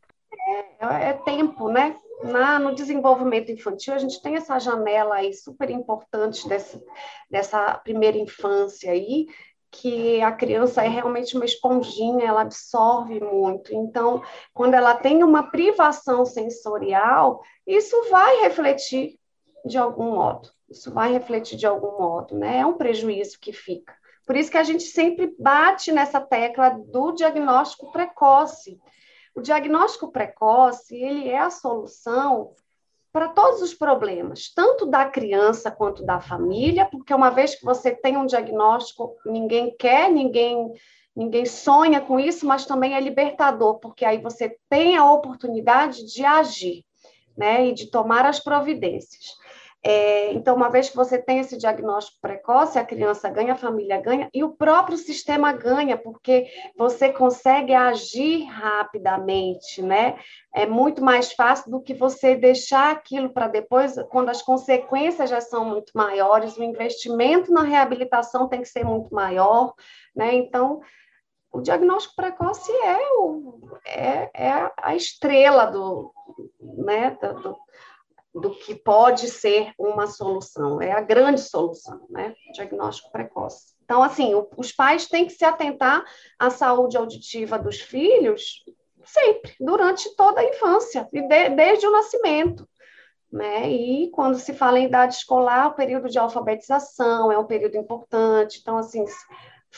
É, 0.80 1.10
é 1.10 1.14
tempo, 1.14 1.70
né? 1.70 1.96
Na, 2.24 2.58
no 2.58 2.74
desenvolvimento 2.74 3.52
infantil, 3.52 3.94
a 3.94 4.00
gente 4.00 4.20
tem 4.24 4.36
essa 4.36 4.58
janela 4.58 5.16
aí 5.16 5.32
super 5.32 5.70
importante 5.70 6.50
dessa, 6.50 6.82
dessa 7.30 7.76
primeira 7.76 8.18
infância 8.18 8.92
aí, 8.92 9.28
que 9.72 10.22
a 10.22 10.32
criança 10.32 10.84
é 10.84 10.88
realmente 10.88 11.36
uma 11.36 11.46
esponjinha, 11.46 12.26
ela 12.26 12.42
absorve 12.42 13.20
muito. 13.20 13.74
Então, 13.74 14.24
quando 14.54 14.74
ela 14.74 14.96
tem 14.96 15.24
uma 15.24 15.44
privação 15.44 16.26
sensorial, 16.26 17.42
isso 17.66 18.10
vai 18.10 18.42
refletir 18.42 19.20
de 19.66 19.78
algum 19.78 20.12
modo. 20.16 20.50
Isso 20.70 20.92
vai 20.92 21.12
refletir 21.12 21.58
de 21.58 21.66
algum 21.66 21.98
modo, 21.98 22.38
né? 22.38 22.60
É 22.60 22.66
um 22.66 22.78
prejuízo 22.78 23.40
que 23.40 23.54
fica. 23.54 23.96
Por 24.26 24.36
isso 24.36 24.52
que 24.52 24.58
a 24.58 24.64
gente 24.64 24.84
sempre 24.84 25.34
bate 25.40 25.92
nessa 25.92 26.20
tecla 26.20 26.70
do 26.70 27.14
diagnóstico 27.14 27.92
precoce. 27.92 28.78
O 29.34 29.42
diagnóstico 29.42 30.12
precoce, 30.12 30.96
ele 30.96 31.30
é 31.30 31.40
a 31.40 31.50
solução 31.50 32.54
para 33.18 33.30
todos 33.30 33.64
os 33.64 33.74
problemas, 33.74 34.52
tanto 34.54 34.86
da 34.86 35.04
criança 35.04 35.72
quanto 35.72 36.06
da 36.06 36.20
família, 36.20 36.86
porque 36.86 37.12
uma 37.12 37.32
vez 37.32 37.56
que 37.56 37.66
você 37.66 37.90
tem 37.90 38.16
um 38.16 38.28
diagnóstico, 38.28 39.16
ninguém 39.26 39.76
quer, 39.76 40.12
ninguém 40.12 40.72
ninguém 41.16 41.44
sonha 41.44 42.00
com 42.00 42.20
isso, 42.20 42.46
mas 42.46 42.68
também 42.68 42.94
é 42.94 43.00
libertador, 43.00 43.80
porque 43.80 44.06
aí 44.06 44.20
você 44.20 44.56
tem 44.70 44.98
a 44.98 45.12
oportunidade 45.12 46.06
de 46.06 46.24
agir, 46.24 46.86
né, 47.36 47.70
e 47.70 47.74
de 47.74 47.90
tomar 47.90 48.24
as 48.24 48.40
providências. 48.40 49.36
É, 49.84 50.34
então, 50.34 50.56
uma 50.56 50.70
vez 50.70 50.90
que 50.90 50.96
você 50.96 51.18
tem 51.18 51.40
esse 51.40 51.58
diagnóstico 51.58 52.18
precoce, 52.20 52.80
a 52.80 52.84
criança 52.84 53.30
ganha, 53.30 53.54
a 53.54 53.58
família 53.58 54.02
ganha 54.02 54.30
e 54.34 54.44
o 54.44 54.50
próprio 54.50 54.98
sistema 54.98 55.54
ganha, 55.54 55.96
porque 55.96 56.48
você 56.76 57.10
consegue 57.10 57.74
agir 57.74 58.44
rapidamente, 58.46 59.82
né? 59.82 60.20
É 60.54 60.66
muito 60.66 61.04
mais 61.04 61.32
fácil 61.32 61.72
do 61.72 61.82
que 61.82 61.94
você 61.94 62.36
deixar 62.36 62.92
aquilo 62.92 63.30
para 63.30 63.48
depois, 63.48 63.96
quando 64.10 64.30
as 64.30 64.42
consequências 64.42 65.30
já 65.30 65.40
são 65.40 65.64
muito 65.64 65.92
maiores, 65.96 66.58
o 66.58 66.64
investimento 66.64 67.52
na 67.54 67.62
reabilitação 67.62 68.48
tem 68.48 68.62
que 68.62 68.70
ser 68.70 68.84
muito 68.84 69.14
maior, 69.14 69.74
né? 70.16 70.34
Então, 70.34 70.82
o 71.52 71.62
diagnóstico 71.62 72.16
precoce 72.16 72.72
é, 72.72 72.98
o, 73.20 73.78
é, 73.86 74.30
é 74.34 74.72
a 74.78 74.96
estrela 74.96 75.66
do, 75.66 76.12
né, 76.60 77.18
do, 77.22 77.34
do 77.42 77.58
que 78.52 78.76
pode 78.76 79.28
ser 79.30 79.72
uma 79.78 80.08
solução, 80.08 80.82
é 80.82 80.92
a 80.92 81.02
grande 81.02 81.42
solução, 81.42 82.06
né? 82.10 82.36
Diagnóstico 82.54 83.12
precoce. 83.12 83.76
Então, 83.84 84.04
assim, 84.04 84.36
o, 84.36 84.48
os 84.58 84.72
pais 84.72 85.08
têm 85.08 85.26
que 85.26 85.34
se 85.34 85.46
atentar 85.46 86.04
à 86.38 86.50
saúde 86.50 86.98
auditiva 86.98 87.58
dos 87.58 87.80
filhos 87.80 88.64
sempre, 89.08 89.56
durante 89.60 90.14
toda 90.16 90.42
a 90.42 90.46
infância, 90.46 91.08
e 91.14 91.22
de, 91.22 91.50
desde 91.50 91.88
o 91.88 91.92
nascimento. 91.92 92.68
Né? 93.32 93.70
E 93.70 94.10
quando 94.12 94.38
se 94.38 94.54
fala 94.54 94.80
em 94.80 94.86
idade 94.86 95.16
escolar, 95.16 95.68
o 95.68 95.74
período 95.74 96.10
de 96.10 96.18
alfabetização 96.18 97.32
é 97.32 97.38
um 97.38 97.46
período 97.46 97.78
importante. 97.78 98.60
Então, 98.62 98.78
assim, 98.78 99.06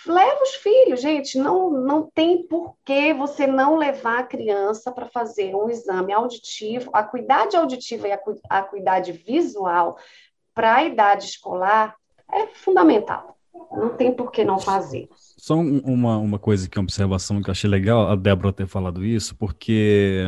Leva 0.05 0.43
os 0.43 0.55
filhos, 0.55 1.01
gente. 1.01 1.37
Não, 1.37 1.69
não 1.69 2.09
tem 2.13 2.43
por 2.43 2.75
que 2.85 3.13
você 3.13 3.45
não 3.45 3.77
levar 3.77 4.19
a 4.19 4.23
criança 4.23 4.91
para 4.91 5.05
fazer 5.05 5.55
um 5.55 5.69
exame 5.69 6.13
auditivo. 6.13 6.89
A 6.93 7.03
cuidade 7.03 7.55
auditiva 7.55 8.07
e 8.07 8.11
a, 8.49 8.63
cuidade 8.63 9.11
visual 9.11 9.97
para 10.53 10.75
a 10.75 10.83
idade 10.83 11.25
escolar 11.25 11.95
é 12.31 12.47
fundamental. 12.47 13.37
Não 13.71 13.89
tem 13.89 14.11
por 14.11 14.31
que 14.31 14.43
não 14.43 14.59
fazer. 14.59 15.09
Só 15.37 15.55
uma, 15.55 16.17
uma 16.17 16.39
coisa 16.39 16.69
que 16.69 16.77
é 16.77 16.79
uma 16.79 16.85
observação 16.85 17.41
que 17.41 17.49
eu 17.49 17.51
achei 17.51 17.69
legal 17.69 18.07
a 18.07 18.15
Débora 18.15 18.53
ter 18.53 18.67
falado 18.67 19.03
isso, 19.03 19.35
porque, 19.35 20.23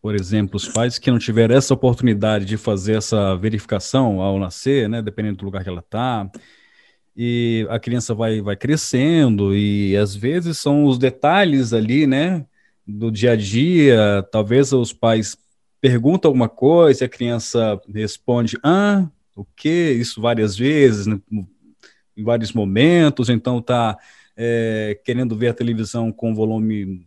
por 0.00 0.14
exemplo, 0.14 0.56
os 0.56 0.68
pais 0.68 0.98
que 0.98 1.10
não 1.10 1.18
tiveram 1.18 1.54
essa 1.54 1.72
oportunidade 1.74 2.44
de 2.44 2.56
fazer 2.56 2.96
essa 2.96 3.36
verificação 3.36 4.20
ao 4.20 4.38
nascer, 4.38 4.88
né, 4.88 5.00
dependendo 5.00 5.38
do 5.38 5.44
lugar 5.44 5.62
que 5.62 5.68
ela 5.68 5.80
está, 5.80 6.30
e 7.22 7.66
a 7.68 7.78
criança 7.78 8.14
vai, 8.14 8.40
vai 8.40 8.56
crescendo, 8.56 9.54
e 9.54 9.94
às 9.94 10.16
vezes 10.16 10.56
são 10.56 10.86
os 10.86 10.96
detalhes 10.96 11.74
ali, 11.74 12.06
né, 12.06 12.46
do 12.86 13.10
dia 13.10 13.32
a 13.32 13.36
dia, 13.36 14.26
talvez 14.32 14.72
os 14.72 14.90
pais 14.90 15.36
perguntam 15.82 16.30
alguma 16.30 16.48
coisa, 16.48 17.04
e 17.04 17.06
a 17.06 17.10
criança 17.10 17.78
responde, 17.94 18.56
ah, 18.62 19.06
o 19.36 19.44
quê? 19.44 19.94
Isso 20.00 20.18
várias 20.18 20.56
vezes, 20.56 21.06
né, 21.06 21.20
em 22.16 22.24
vários 22.24 22.54
momentos, 22.54 23.28
então 23.28 23.60
tá 23.60 23.98
é, 24.34 24.98
querendo 25.04 25.36
ver 25.36 25.48
a 25.48 25.54
televisão 25.54 26.10
com 26.10 26.34
volume 26.34 27.06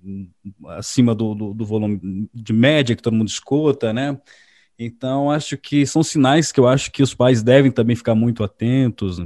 acima 0.78 1.16
do, 1.16 1.34
do, 1.34 1.54
do, 1.56 1.66
volume 1.66 2.30
de 2.32 2.54
média 2.54 2.96
que 2.96 3.02
todo 3.02 3.16
mundo 3.16 3.30
escuta, 3.30 3.92
né? 3.92 4.16
Então, 4.78 5.32
acho 5.32 5.58
que 5.58 5.88
são 5.88 6.04
sinais 6.04 6.52
que 6.52 6.60
eu 6.60 6.68
acho 6.68 6.92
que 6.92 7.02
os 7.02 7.16
pais 7.16 7.42
devem 7.42 7.72
também 7.72 7.96
ficar 7.96 8.14
muito 8.14 8.44
atentos, 8.44 9.20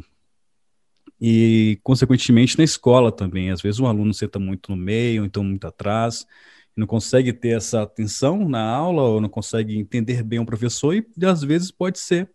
e, 1.19 1.79
consequentemente, 1.83 2.57
na 2.57 2.63
escola 2.63 3.12
também. 3.12 3.50
Às 3.50 3.62
vezes 3.62 3.79
o 3.79 3.88
aluno 3.88 4.13
senta 4.13 4.39
muito 4.39 4.71
no 4.71 4.77
meio, 4.77 5.25
então 5.25 5.43
muito 5.43 5.65
atrás, 5.65 6.25
não 6.75 6.86
consegue 6.86 7.33
ter 7.33 7.57
essa 7.57 7.81
atenção 7.81 8.47
na 8.47 8.63
aula, 8.63 9.01
ou 9.01 9.21
não 9.21 9.29
consegue 9.29 9.77
entender 9.77 10.24
bem 10.24 10.39
o 10.39 10.45
professor, 10.45 10.93
e 10.95 11.05
às 11.25 11.41
vezes 11.41 11.71
pode 11.71 12.00
ser 12.00 12.29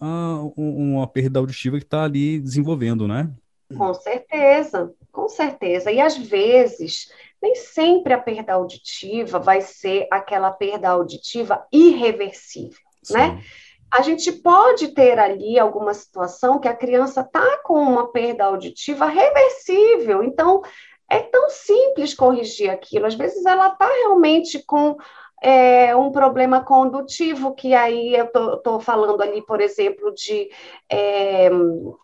uh, 0.00 0.52
uma 0.56 1.06
perda 1.06 1.38
auditiva 1.38 1.78
que 1.78 1.84
está 1.84 2.04
ali 2.04 2.38
desenvolvendo, 2.38 3.08
né? 3.08 3.30
Com 3.76 3.92
certeza, 3.94 4.92
com 5.12 5.28
certeza. 5.28 5.90
E 5.90 6.00
às 6.00 6.16
vezes, 6.16 7.10
nem 7.40 7.54
sempre 7.54 8.12
a 8.12 8.18
perda 8.18 8.54
auditiva 8.54 9.38
vai 9.38 9.60
ser 9.60 10.06
aquela 10.10 10.50
perda 10.50 10.90
auditiva 10.90 11.66
irreversível, 11.72 12.78
né? 13.10 13.30
Sim. 13.30 13.34
né? 13.36 13.42
A 13.90 14.02
gente 14.02 14.30
pode 14.32 14.88
ter 14.88 15.18
ali 15.18 15.58
alguma 15.58 15.94
situação 15.94 16.58
que 16.58 16.68
a 16.68 16.76
criança 16.76 17.22
está 17.22 17.58
com 17.64 17.80
uma 17.80 18.10
perda 18.12 18.44
auditiva 18.44 19.06
reversível. 19.06 20.22
Então, 20.22 20.62
é 21.08 21.20
tão 21.20 21.48
simples 21.48 22.14
corrigir 22.14 22.70
aquilo. 22.70 23.06
Às 23.06 23.14
vezes 23.14 23.44
ela 23.46 23.68
está 23.68 23.86
realmente 23.86 24.62
com 24.64 24.96
é, 25.42 25.94
um 25.96 26.10
problema 26.10 26.62
condutivo, 26.62 27.54
que 27.54 27.74
aí 27.74 28.14
eu 28.14 28.26
estou 28.26 28.80
falando 28.80 29.22
ali, 29.22 29.40
por 29.42 29.60
exemplo, 29.60 30.12
de 30.12 30.50
é, 30.90 31.48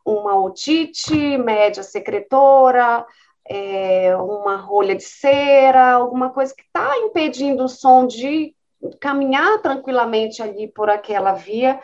uma 0.05 0.41
otite 0.43 1.37
média 1.37 1.83
secretora, 1.83 3.05
é, 3.47 4.17
uma 4.17 4.57
rolha 4.57 4.95
de 4.95 5.03
cera, 5.03 5.93
alguma 5.93 6.31
coisa 6.31 6.55
que 6.55 6.63
está 6.63 6.97
impedindo 6.99 7.65
o 7.65 7.69
som 7.69 8.07
de 8.07 8.55
caminhar 9.01 9.61
tranquilamente 9.61 10.43
ali 10.43 10.69
por 10.69 10.91
aquela 10.91 11.33
via. 11.33 11.81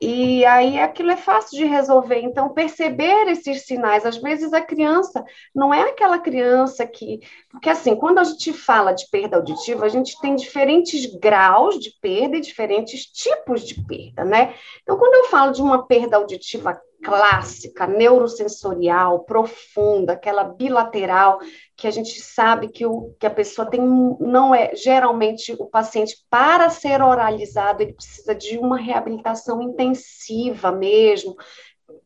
E 0.00 0.44
aí 0.44 0.78
aquilo 0.78 1.12
é 1.12 1.16
fácil 1.16 1.56
de 1.56 1.64
resolver. 1.64 2.20
Então, 2.20 2.52
perceber 2.52 3.28
esses 3.28 3.64
sinais. 3.64 4.04
Às 4.04 4.18
vezes 4.18 4.52
a 4.52 4.60
criança 4.60 5.24
não 5.54 5.72
é 5.72 5.88
aquela 5.88 6.18
criança 6.18 6.86
que. 6.86 7.20
Porque, 7.50 7.70
assim, 7.70 7.96
quando 7.96 8.18
a 8.18 8.24
gente 8.24 8.52
fala 8.52 8.92
de 8.92 9.08
perda 9.08 9.36
auditiva, 9.36 9.86
a 9.86 9.88
gente 9.88 10.20
tem 10.20 10.34
diferentes 10.34 11.06
graus 11.06 11.78
de 11.78 11.90
perda 12.00 12.36
e 12.36 12.40
diferentes 12.40 13.06
tipos 13.06 13.64
de 13.64 13.82
perda, 13.86 14.24
né? 14.24 14.54
Então, 14.82 14.98
quando 14.98 15.14
eu 15.14 15.24
falo 15.30 15.52
de 15.52 15.62
uma 15.62 15.86
perda 15.86 16.16
auditiva 16.16 16.78
clássica, 17.04 17.86
neurosensorial, 17.86 19.24
profunda, 19.24 20.14
aquela 20.14 20.42
bilateral, 20.42 21.38
que 21.76 21.86
a 21.86 21.90
gente 21.90 22.20
sabe 22.20 22.68
que, 22.68 22.86
o, 22.86 23.14
que 23.20 23.26
a 23.26 23.30
pessoa 23.30 23.68
tem, 23.68 23.80
não 23.80 24.54
é, 24.54 24.74
geralmente 24.74 25.54
o 25.58 25.66
paciente, 25.66 26.16
para 26.30 26.70
ser 26.70 27.02
oralizado, 27.02 27.82
ele 27.82 27.92
precisa 27.92 28.34
de 28.34 28.58
uma 28.58 28.78
reabilitação 28.78 29.60
intensiva 29.60 30.72
mesmo, 30.72 31.36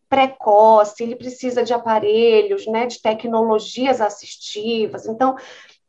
precoce, 0.09 1.03
ele 1.03 1.15
precisa 1.15 1.63
de 1.63 1.73
aparelhos, 1.73 2.67
né, 2.67 2.87
de 2.87 3.01
tecnologias 3.01 4.01
assistivas. 4.01 5.07
Então, 5.07 5.37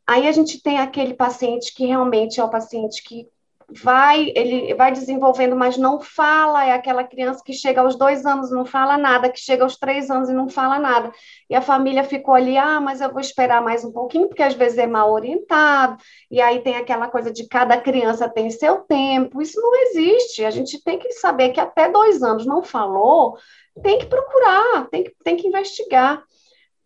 aí 0.06 0.28
a 0.28 0.32
gente 0.32 0.62
tem 0.62 0.78
aquele 0.78 1.14
paciente 1.14 1.74
que 1.74 1.86
realmente 1.86 2.38
é 2.38 2.44
o 2.44 2.50
paciente 2.50 3.02
que 3.02 3.26
vai, 3.72 4.32
ele 4.34 4.74
vai 4.74 4.92
desenvolvendo, 4.92 5.54
mas 5.54 5.76
não 5.76 6.00
fala, 6.00 6.64
é 6.64 6.72
aquela 6.72 7.04
criança 7.04 7.42
que 7.44 7.52
chega 7.52 7.80
aos 7.80 7.96
dois 7.96 8.26
anos 8.26 8.50
e 8.50 8.54
não 8.54 8.64
fala 8.64 8.98
nada, 8.98 9.30
que 9.30 9.38
chega 9.38 9.62
aos 9.62 9.76
três 9.76 10.10
anos 10.10 10.28
e 10.28 10.32
não 10.32 10.48
fala 10.48 10.78
nada. 10.78 11.12
E 11.48 11.54
a 11.54 11.62
família 11.62 12.04
ficou 12.04 12.34
ali, 12.34 12.56
ah, 12.56 12.80
mas 12.80 13.00
eu 13.00 13.10
vou 13.10 13.20
esperar 13.20 13.62
mais 13.62 13.84
um 13.84 13.92
pouquinho, 13.92 14.28
porque 14.28 14.42
às 14.42 14.54
vezes 14.54 14.78
é 14.78 14.86
mal 14.86 15.12
orientado, 15.12 15.96
e 16.30 16.40
aí 16.40 16.60
tem 16.60 16.76
aquela 16.76 17.08
coisa 17.08 17.32
de 17.32 17.46
cada 17.48 17.80
criança 17.80 18.28
tem 18.28 18.50
seu 18.50 18.78
tempo. 18.78 19.40
Isso 19.40 19.60
não 19.60 19.74
existe. 19.82 20.44
A 20.44 20.50
gente 20.50 20.82
tem 20.82 20.98
que 20.98 21.12
saber 21.12 21.50
que 21.50 21.60
até 21.60 21.90
dois 21.90 22.22
anos 22.22 22.46
não 22.46 22.62
falou, 22.62 23.36
tem 23.82 23.98
que 23.98 24.06
procurar, 24.06 24.88
tem 24.90 25.04
que, 25.04 25.14
tem 25.22 25.36
que 25.36 25.46
investigar. 25.46 26.22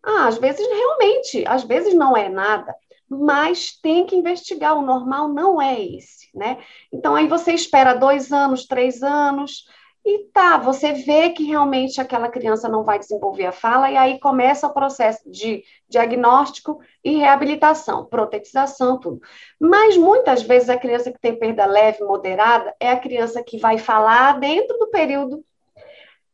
Ah, 0.03 0.27
às 0.27 0.37
vezes 0.37 0.65
realmente, 0.67 1.43
às 1.47 1.63
vezes 1.63 1.95
não 1.95 2.15
é 2.15 2.29
nada, 2.29 2.75
mas 3.19 3.77
tem 3.81 4.05
que 4.05 4.15
investigar, 4.15 4.77
o 4.77 4.81
normal 4.81 5.27
não 5.27 5.61
é 5.61 5.79
esse, 5.81 6.29
né? 6.33 6.57
Então, 6.91 7.15
aí 7.15 7.27
você 7.27 7.53
espera 7.53 7.93
dois 7.93 8.31
anos, 8.31 8.65
três 8.65 9.01
anos, 9.01 9.65
e 10.05 10.25
tá, 10.31 10.57
você 10.57 10.93
vê 10.93 11.31
que 11.31 11.43
realmente 11.43 11.99
aquela 11.99 12.29
criança 12.29 12.69
não 12.69 12.83
vai 12.83 12.99
desenvolver 12.99 13.47
a 13.47 13.51
fala, 13.51 13.89
e 13.89 13.97
aí 13.97 14.19
começa 14.19 14.67
o 14.67 14.73
processo 14.73 15.27
de 15.29 15.63
diagnóstico 15.89 16.79
e 17.03 17.17
reabilitação, 17.17 18.05
protetização, 18.05 18.99
tudo. 18.99 19.19
Mas 19.59 19.97
muitas 19.97 20.43
vezes 20.43 20.69
a 20.69 20.77
criança 20.77 21.11
que 21.11 21.19
tem 21.19 21.35
perda 21.35 21.65
leve, 21.65 22.03
moderada, 22.03 22.75
é 22.79 22.91
a 22.91 22.99
criança 22.99 23.43
que 23.43 23.57
vai 23.57 23.79
falar 23.79 24.39
dentro 24.39 24.77
do 24.77 24.91
período 24.91 25.43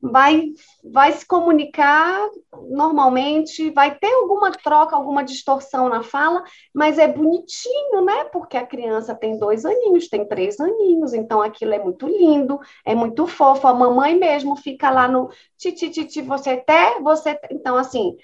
vai, 0.01 0.51
vai 0.83 1.11
se 1.11 1.25
comunicar 1.25 2.29
normalmente, 2.69 3.69
vai 3.69 3.95
ter 3.97 4.11
alguma 4.13 4.51
troca, 4.51 4.95
alguma 4.95 5.23
distorção 5.23 5.87
na 5.89 6.01
fala, 6.03 6.43
mas 6.73 6.97
é 6.97 7.07
bonitinho, 7.07 8.03
né? 8.03 8.25
Porque 8.25 8.57
a 8.57 8.65
criança 8.65 9.13
tem 9.13 9.37
dois 9.37 9.65
aninhos, 9.65 10.09
tem 10.09 10.27
três 10.27 10.59
aninhos, 10.59 11.13
então 11.13 11.41
aquilo 11.41 11.73
é 11.73 11.79
muito 11.83 12.07
lindo, 12.07 12.59
é 12.85 12.95
muito 12.95 13.27
fofo. 13.27 13.67
A 13.67 13.73
mamãe 13.73 14.17
mesmo 14.17 14.55
fica 14.55 14.89
lá 14.89 15.07
no 15.07 15.29
titi, 15.57 15.89
titi, 15.89 16.21
você 16.21 16.51
até, 16.51 16.99
você. 16.99 17.39
Então, 17.51 17.77
assim, 17.77 18.15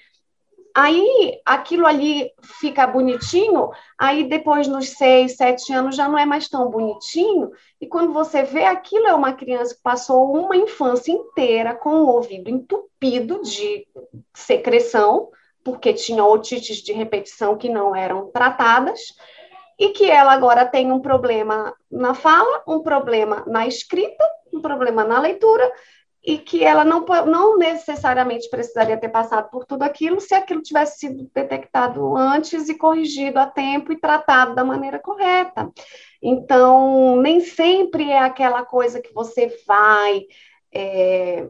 Aí 0.80 1.40
aquilo 1.44 1.84
ali 1.84 2.30
fica 2.60 2.86
bonitinho, 2.86 3.68
aí 3.98 4.28
depois 4.28 4.68
nos 4.68 4.90
seis, 4.90 5.36
sete 5.36 5.72
anos 5.72 5.96
já 5.96 6.08
não 6.08 6.16
é 6.16 6.24
mais 6.24 6.48
tão 6.48 6.70
bonitinho, 6.70 7.50
e 7.80 7.86
quando 7.88 8.12
você 8.12 8.44
vê 8.44 8.62
aquilo 8.62 9.08
é 9.08 9.12
uma 9.12 9.32
criança 9.32 9.74
que 9.74 9.82
passou 9.82 10.32
uma 10.32 10.56
infância 10.56 11.10
inteira 11.10 11.74
com 11.74 11.90
o 11.90 12.06
ouvido 12.06 12.48
entupido 12.48 13.42
de 13.42 13.88
secreção, 14.32 15.30
porque 15.64 15.92
tinha 15.92 16.24
otites 16.24 16.76
de 16.76 16.92
repetição 16.92 17.58
que 17.58 17.68
não 17.68 17.92
eram 17.92 18.30
tratadas, 18.30 19.00
e 19.76 19.88
que 19.88 20.08
ela 20.08 20.32
agora 20.32 20.64
tem 20.64 20.92
um 20.92 21.00
problema 21.00 21.74
na 21.90 22.14
fala, 22.14 22.62
um 22.68 22.84
problema 22.84 23.42
na 23.48 23.66
escrita, 23.66 24.24
um 24.52 24.60
problema 24.60 25.02
na 25.02 25.18
leitura, 25.18 25.72
e 26.28 26.36
que 26.36 26.62
ela 26.62 26.84
não, 26.84 27.06
não 27.24 27.56
necessariamente 27.56 28.50
precisaria 28.50 28.98
ter 28.98 29.08
passado 29.08 29.48
por 29.48 29.64
tudo 29.64 29.82
aquilo 29.82 30.20
se 30.20 30.34
aquilo 30.34 30.60
tivesse 30.60 30.98
sido 30.98 31.26
detectado 31.34 32.14
antes 32.14 32.68
e 32.68 32.76
corrigido 32.76 33.38
a 33.38 33.46
tempo 33.46 33.94
e 33.94 33.98
tratado 33.98 34.54
da 34.54 34.62
maneira 34.62 34.98
correta. 34.98 35.72
Então, 36.22 37.16
nem 37.16 37.40
sempre 37.40 38.10
é 38.10 38.18
aquela 38.18 38.62
coisa 38.62 39.00
que 39.00 39.10
você 39.14 39.58
vai 39.66 40.26
é, 40.70 41.48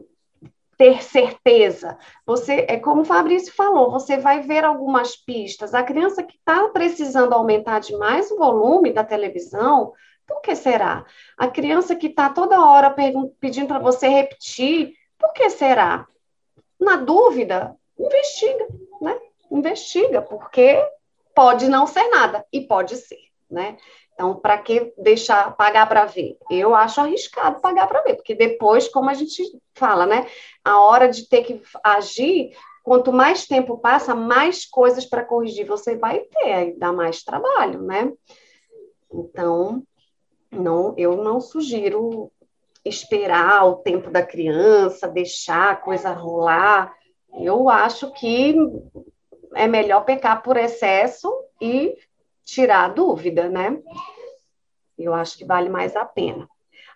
ter 0.77 1.03
certeza. 1.03 1.97
Você, 2.25 2.65
é 2.69 2.77
como 2.77 3.01
o 3.01 3.05
Fabrício 3.05 3.53
falou, 3.53 3.91
você 3.91 4.15
vai 4.15 4.39
ver 4.39 4.63
algumas 4.63 5.13
pistas. 5.13 5.73
A 5.73 5.83
criança 5.83 6.23
que 6.23 6.37
está 6.37 6.69
precisando 6.69 7.33
aumentar 7.33 7.79
demais 7.79 8.31
o 8.31 8.37
volume 8.37 8.93
da 8.93 9.03
televisão, 9.03 9.91
por 10.29 10.41
que 10.41 10.55
será? 10.55 11.03
A 11.35 11.47
criança 11.47 11.95
que 11.95 12.05
está 12.05 12.29
toda 12.29 12.63
hora 12.63 12.95
pedindo 13.39 13.67
para 13.67 13.79
você 13.79 14.07
repetir, 14.07 14.93
por 15.17 15.33
que 15.33 15.49
será? 15.49 16.07
Na 16.79 16.95
dúvida, 16.95 17.75
investiga, 17.97 18.67
né? 19.01 19.19
Investiga, 19.51 20.21
porque 20.21 20.79
pode 21.33 21.67
não 21.67 21.87
ser 21.87 22.07
nada 22.09 22.45
e 22.53 22.61
pode 22.61 22.95
ser, 22.95 23.19
né? 23.49 23.75
Então, 24.13 24.35
para 24.35 24.57
que 24.59 24.93
deixar 24.97 25.55
pagar 25.55 25.87
para 25.89 26.05
ver? 26.05 26.37
Eu 26.49 26.75
acho 26.75 27.01
arriscado 27.01 27.59
pagar 27.59 27.87
para 27.87 28.03
ver, 28.03 28.15
porque 28.15 28.35
depois, 28.35 28.87
como 28.87 29.09
a 29.09 29.13
gente 29.15 29.43
fala, 29.73 30.05
né? 30.05 30.27
A 30.63 30.79
hora 30.79 31.07
de 31.07 31.27
ter 31.27 31.43
que 31.43 31.61
agir, 31.83 32.55
quanto 32.83 33.11
mais 33.11 33.47
tempo 33.47 33.79
passa, 33.79 34.13
mais 34.13 34.65
coisas 34.65 35.05
para 35.05 35.25
corrigir 35.25 35.65
você 35.65 35.95
vai 35.95 36.19
ter, 36.19 36.51
aí 36.51 36.77
dá 36.77 36.93
mais 36.93 37.23
trabalho, 37.23 37.81
né? 37.81 38.13
Então, 39.11 39.83
não, 40.51 40.93
eu 40.97 41.15
não 41.23 41.39
sugiro 41.39 42.31
esperar 42.83 43.65
o 43.65 43.77
tempo 43.77 44.09
da 44.09 44.23
criança, 44.23 45.07
deixar 45.07 45.71
a 45.71 45.75
coisa 45.75 46.11
rolar. 46.11 46.93
Eu 47.33 47.69
acho 47.69 48.11
que 48.13 48.55
é 49.55 49.67
melhor 49.67 50.05
pecar 50.05 50.41
por 50.41 50.57
excesso 50.57 51.31
e 51.61 51.95
tirar 52.43 52.85
a 52.85 52.89
dúvida, 52.89 53.47
né? 53.49 53.77
Eu 54.97 55.13
acho 55.13 55.37
que 55.37 55.45
vale 55.45 55.69
mais 55.69 55.95
a 55.95 56.03
pena. 56.05 56.49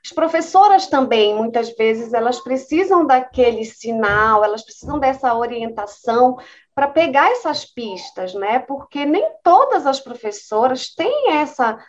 As 0.04 0.12
professoras 0.12 0.88
também, 0.88 1.34
muitas 1.34 1.70
vezes, 1.78 2.14
elas 2.14 2.42
precisam 2.42 3.06
daquele 3.06 3.64
sinal, 3.64 4.44
elas 4.44 4.62
precisam 4.62 5.00
dessa 5.00 5.34
orientação 5.34 6.38
para 6.76 6.88
pegar 6.88 7.32
essas 7.32 7.64
pistas, 7.64 8.34
né? 8.34 8.60
Porque 8.60 9.06
nem 9.06 9.26
todas 9.42 9.88
as 9.88 10.02
professoras 10.02 10.94
têm 10.94 11.32
essa 11.32 11.80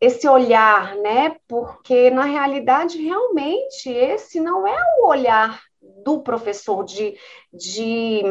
esse 0.00 0.28
olhar, 0.28 0.96
né? 0.96 1.36
Porque 1.46 2.10
na 2.10 2.24
realidade 2.24 3.02
realmente 3.02 3.88
esse 3.88 4.40
não 4.40 4.66
é 4.66 4.76
o 5.00 5.08
olhar 5.08 5.60
do 6.04 6.20
professor 6.20 6.84
de, 6.84 7.16
de, 7.52 8.22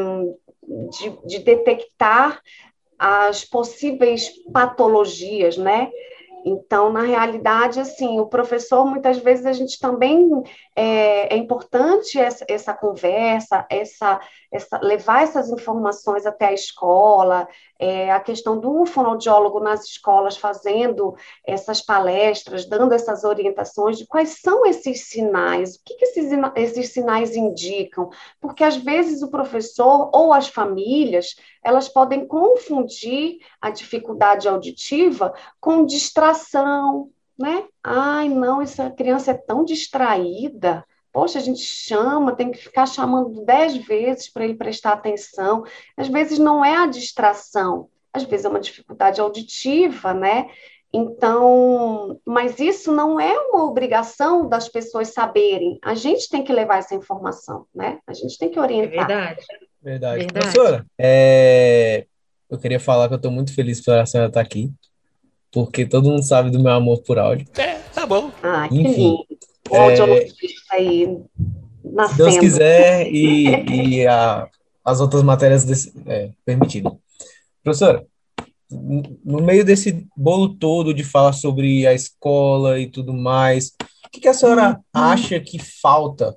de, 0.90 1.26
de 1.26 1.38
detectar 1.40 2.40
as 2.98 3.44
possíveis 3.44 4.30
patologias, 4.52 5.56
né? 5.56 5.90
Então, 6.48 6.90
na 6.90 7.02
realidade, 7.02 7.78
assim, 7.78 8.18
o 8.18 8.26
professor, 8.26 8.86
muitas 8.86 9.18
vezes, 9.18 9.44
a 9.44 9.52
gente 9.52 9.78
também 9.78 10.28
é, 10.74 11.34
é 11.34 11.36
importante 11.36 12.18
essa, 12.18 12.44
essa 12.48 12.72
conversa, 12.72 13.66
essa, 13.70 14.20
essa, 14.50 14.80
levar 14.82 15.22
essas 15.22 15.50
informações 15.50 16.24
até 16.24 16.46
a 16.46 16.52
escola, 16.52 17.46
é, 17.78 18.10
a 18.10 18.18
questão 18.18 18.58
do 18.58 18.84
fonoaudiólogo 18.86 19.60
nas 19.60 19.84
escolas 19.84 20.36
fazendo 20.36 21.14
essas 21.46 21.80
palestras, 21.80 22.64
dando 22.64 22.92
essas 22.92 23.24
orientações 23.24 23.98
de 23.98 24.06
quais 24.06 24.40
são 24.40 24.66
esses 24.66 25.08
sinais, 25.08 25.76
o 25.76 25.84
que, 25.84 25.94
que 25.94 26.04
esses, 26.04 26.30
esses 26.56 26.92
sinais 26.92 27.36
indicam, 27.36 28.10
porque 28.40 28.64
às 28.64 28.76
vezes 28.76 29.22
o 29.22 29.30
professor 29.30 30.10
ou 30.12 30.32
as 30.32 30.48
famílias 30.48 31.36
elas 31.62 31.88
podem 31.88 32.26
confundir 32.26 33.38
a 33.60 33.70
dificuldade 33.70 34.48
auditiva 34.48 35.34
com 35.60 35.84
distração, 35.84 36.37
né? 37.38 37.64
Ai, 37.82 38.28
não, 38.28 38.60
essa 38.60 38.90
criança 38.90 39.30
é 39.30 39.34
tão 39.34 39.64
distraída. 39.64 40.84
Poxa, 41.12 41.38
a 41.38 41.42
gente 41.42 41.62
chama, 41.62 42.34
tem 42.34 42.50
que 42.50 42.58
ficar 42.58 42.86
chamando 42.86 43.44
dez 43.44 43.76
vezes 43.76 44.28
para 44.28 44.44
ele 44.44 44.54
prestar 44.54 44.92
atenção. 44.92 45.64
Às 45.96 46.08
vezes 46.08 46.38
não 46.38 46.64
é 46.64 46.76
a 46.76 46.86
distração, 46.86 47.88
às 48.12 48.24
vezes 48.24 48.44
é 48.44 48.48
uma 48.48 48.60
dificuldade 48.60 49.20
auditiva, 49.20 50.12
né? 50.12 50.48
Então, 50.92 52.18
mas 52.24 52.58
isso 52.58 52.92
não 52.92 53.20
é 53.20 53.38
uma 53.38 53.64
obrigação 53.64 54.48
das 54.48 54.68
pessoas 54.68 55.08
saberem. 55.08 55.78
A 55.82 55.94
gente 55.94 56.28
tem 56.28 56.42
que 56.42 56.52
levar 56.52 56.78
essa 56.78 56.94
informação, 56.94 57.66
né? 57.74 57.98
A 58.06 58.14
gente 58.14 58.38
tem 58.38 58.50
que 58.50 58.58
orientar. 58.58 58.88
É 58.88 58.96
verdade. 58.96 59.46
Verdade. 59.82 60.18
Verdade. 60.24 60.26
Professora, 60.32 60.86
é... 60.98 62.06
eu 62.50 62.58
queria 62.58 62.80
falar 62.80 63.08
que 63.08 63.14
eu 63.14 63.18
estou 63.18 63.30
muito 63.30 63.54
feliz 63.54 63.82
pela 63.82 64.06
senhora 64.06 64.28
estar 64.28 64.40
aqui, 64.40 64.70
porque 65.52 65.86
todo 65.86 66.10
mundo 66.10 66.22
sabe 66.22 66.50
do 66.50 66.60
meu 66.60 66.72
amor 66.72 67.02
por 67.02 67.18
áudio. 67.18 67.46
É, 67.56 67.74
tá 67.94 68.06
bom. 68.06 68.30
Ah, 68.42 68.68
que 68.68 68.80
Enfim, 68.80 68.90
lindo. 68.90 69.26
O 69.70 69.76
é... 69.76 70.28
aí 70.70 71.18
nascendo. 71.84 72.10
Se 72.10 72.16
Deus 72.16 72.38
quiser 72.38 73.06
e, 73.12 74.00
e 74.00 74.06
a, 74.06 74.48
as 74.84 75.00
outras 75.00 75.22
matérias 75.22 75.64
desse, 75.64 75.92
é, 76.06 76.30
permitidas. 76.44 76.92
Professora, 77.62 78.06
no 78.70 79.42
meio 79.42 79.64
desse 79.64 80.06
bolo 80.16 80.54
todo 80.54 80.92
de 80.92 81.02
falar 81.02 81.32
sobre 81.32 81.86
a 81.86 81.94
escola 81.94 82.78
e 82.78 82.86
tudo 82.86 83.14
mais, 83.14 83.72
o 84.06 84.10
que, 84.10 84.20
que 84.20 84.28
a 84.28 84.34
senhora 84.34 84.78
hum, 84.78 84.82
acha 84.92 85.40
que 85.40 85.58
falta 85.58 86.36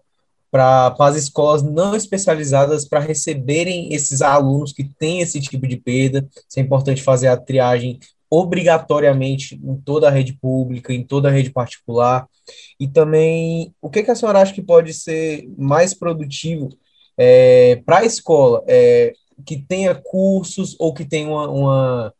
para 0.49 0.93
as 0.99 1.15
escolas 1.15 1.61
não 1.61 1.95
especializadas 1.95 2.85
para 2.85 2.99
receberem 2.99 3.93
esses 3.93 4.21
alunos 4.21 4.73
que 4.73 4.83
têm 4.83 5.21
esse 5.21 5.39
tipo 5.39 5.65
de 5.67 5.77
perda? 5.77 6.27
Se 6.47 6.59
é 6.59 6.63
importante 6.63 7.01
fazer 7.01 7.27
a 7.27 7.37
triagem 7.37 7.99
obrigatoriamente 8.31 9.59
em 9.61 9.75
toda 9.75 10.07
a 10.07 10.11
rede 10.11 10.31
pública, 10.33 10.93
em 10.93 11.03
toda 11.03 11.27
a 11.27 11.31
rede 11.31 11.51
particular. 11.51 12.25
E 12.79 12.87
também, 12.87 13.75
o 13.81 13.89
que, 13.89 14.01
que 14.01 14.09
a 14.09 14.15
senhora 14.15 14.39
acha 14.39 14.53
que 14.53 14.61
pode 14.61 14.93
ser 14.93 15.49
mais 15.57 15.93
produtivo 15.93 16.69
é, 17.17 17.81
para 17.85 17.99
a 17.99 18.05
escola? 18.05 18.63
É, 18.67 19.11
que 19.45 19.57
tenha 19.57 19.93
cursos 19.93 20.77
ou 20.79 20.93
que 20.93 21.03
tenha 21.03 21.27
uma, 21.27 21.49
uma 21.49 22.13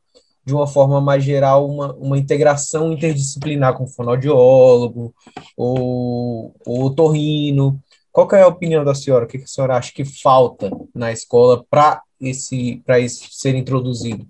de 0.43 0.54
uma 0.54 0.67
forma 0.67 1.00
mais 1.00 1.24
geral, 1.24 1.69
uma, 1.69 1.93
uma 1.93 2.17
integração 2.17 2.91
interdisciplinar 2.91 3.78
com 3.78 3.88
fonoaudiólogo 3.88 5.13
ou, 5.56 6.54
ou 6.65 6.95
torrino. 6.95 7.80
Qual 8.12 8.28
é 8.34 8.41
a 8.41 8.47
opinião 8.47 8.84
da 8.84 8.95
senhora? 8.95 9.26
O 9.26 9.28
que 9.28 9.38
a 9.38 9.47
senhora 9.47 9.78
acha 9.78 9.93
que 9.93 10.04
falta 10.04 10.69
na 10.93 11.12
escola 11.12 11.63
para 11.69 12.02
esse 12.19 12.82
para 12.86 13.00
isso 13.00 13.28
ser 13.32 13.56
introduzido? 13.56 14.28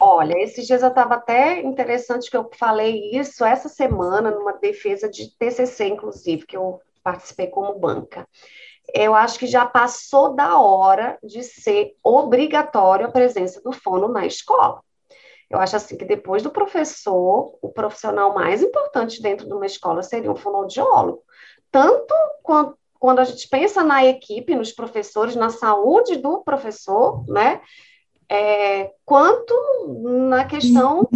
Olha, 0.00 0.34
esses 0.38 0.66
dias 0.66 0.82
eu 0.82 0.88
estava 0.88 1.16
até 1.16 1.60
interessante 1.60 2.30
que 2.30 2.36
eu 2.36 2.48
falei 2.54 3.10
isso 3.12 3.44
essa 3.44 3.68
semana 3.68 4.30
numa 4.30 4.54
defesa 4.54 5.10
de 5.10 5.36
TCC, 5.36 5.88
inclusive, 5.88 6.46
que 6.46 6.56
eu 6.56 6.80
participei 7.02 7.48
como 7.48 7.78
banca. 7.78 8.26
Eu 8.94 9.14
acho 9.14 9.38
que 9.38 9.46
já 9.46 9.66
passou 9.66 10.34
da 10.34 10.58
hora 10.58 11.18
de 11.22 11.42
ser 11.42 11.94
obrigatória 12.02 13.06
a 13.06 13.10
presença 13.10 13.60
do 13.60 13.72
fono 13.72 14.08
na 14.08 14.26
escola. 14.26 14.80
Eu 15.50 15.58
acho 15.58 15.76
assim 15.76 15.96
que 15.96 16.04
depois 16.04 16.42
do 16.42 16.50
professor, 16.50 17.58
o 17.60 17.68
profissional 17.70 18.32
mais 18.32 18.62
importante 18.62 19.20
dentro 19.20 19.46
de 19.46 19.52
uma 19.52 19.66
escola 19.66 20.02
seria 20.02 20.30
um 20.30 20.36
fonoaudiólogo. 20.36 21.22
Tanto 21.70 22.14
quando 22.98 23.18
a 23.18 23.24
gente 23.24 23.48
pensa 23.48 23.82
na 23.82 24.04
equipe, 24.04 24.54
nos 24.54 24.72
professores, 24.72 25.36
na 25.36 25.50
saúde 25.50 26.16
do 26.16 26.42
professor, 26.42 27.24
né? 27.28 27.60
É, 28.30 28.92
quanto 29.04 29.52
na 30.28 30.44
questão 30.44 31.08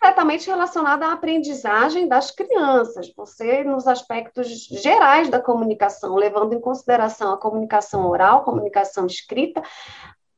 diretamente 0.00 0.48
relacionada 0.48 1.06
à 1.06 1.12
aprendizagem 1.12 2.08
das 2.08 2.30
crianças. 2.30 3.12
Você, 3.14 3.62
nos 3.62 3.86
aspectos 3.86 4.48
gerais 4.48 5.28
da 5.28 5.38
comunicação, 5.38 6.16
levando 6.16 6.54
em 6.54 6.60
consideração 6.60 7.32
a 7.32 7.38
comunicação 7.38 8.08
oral, 8.08 8.42
comunicação 8.42 9.06
escrita, 9.06 9.62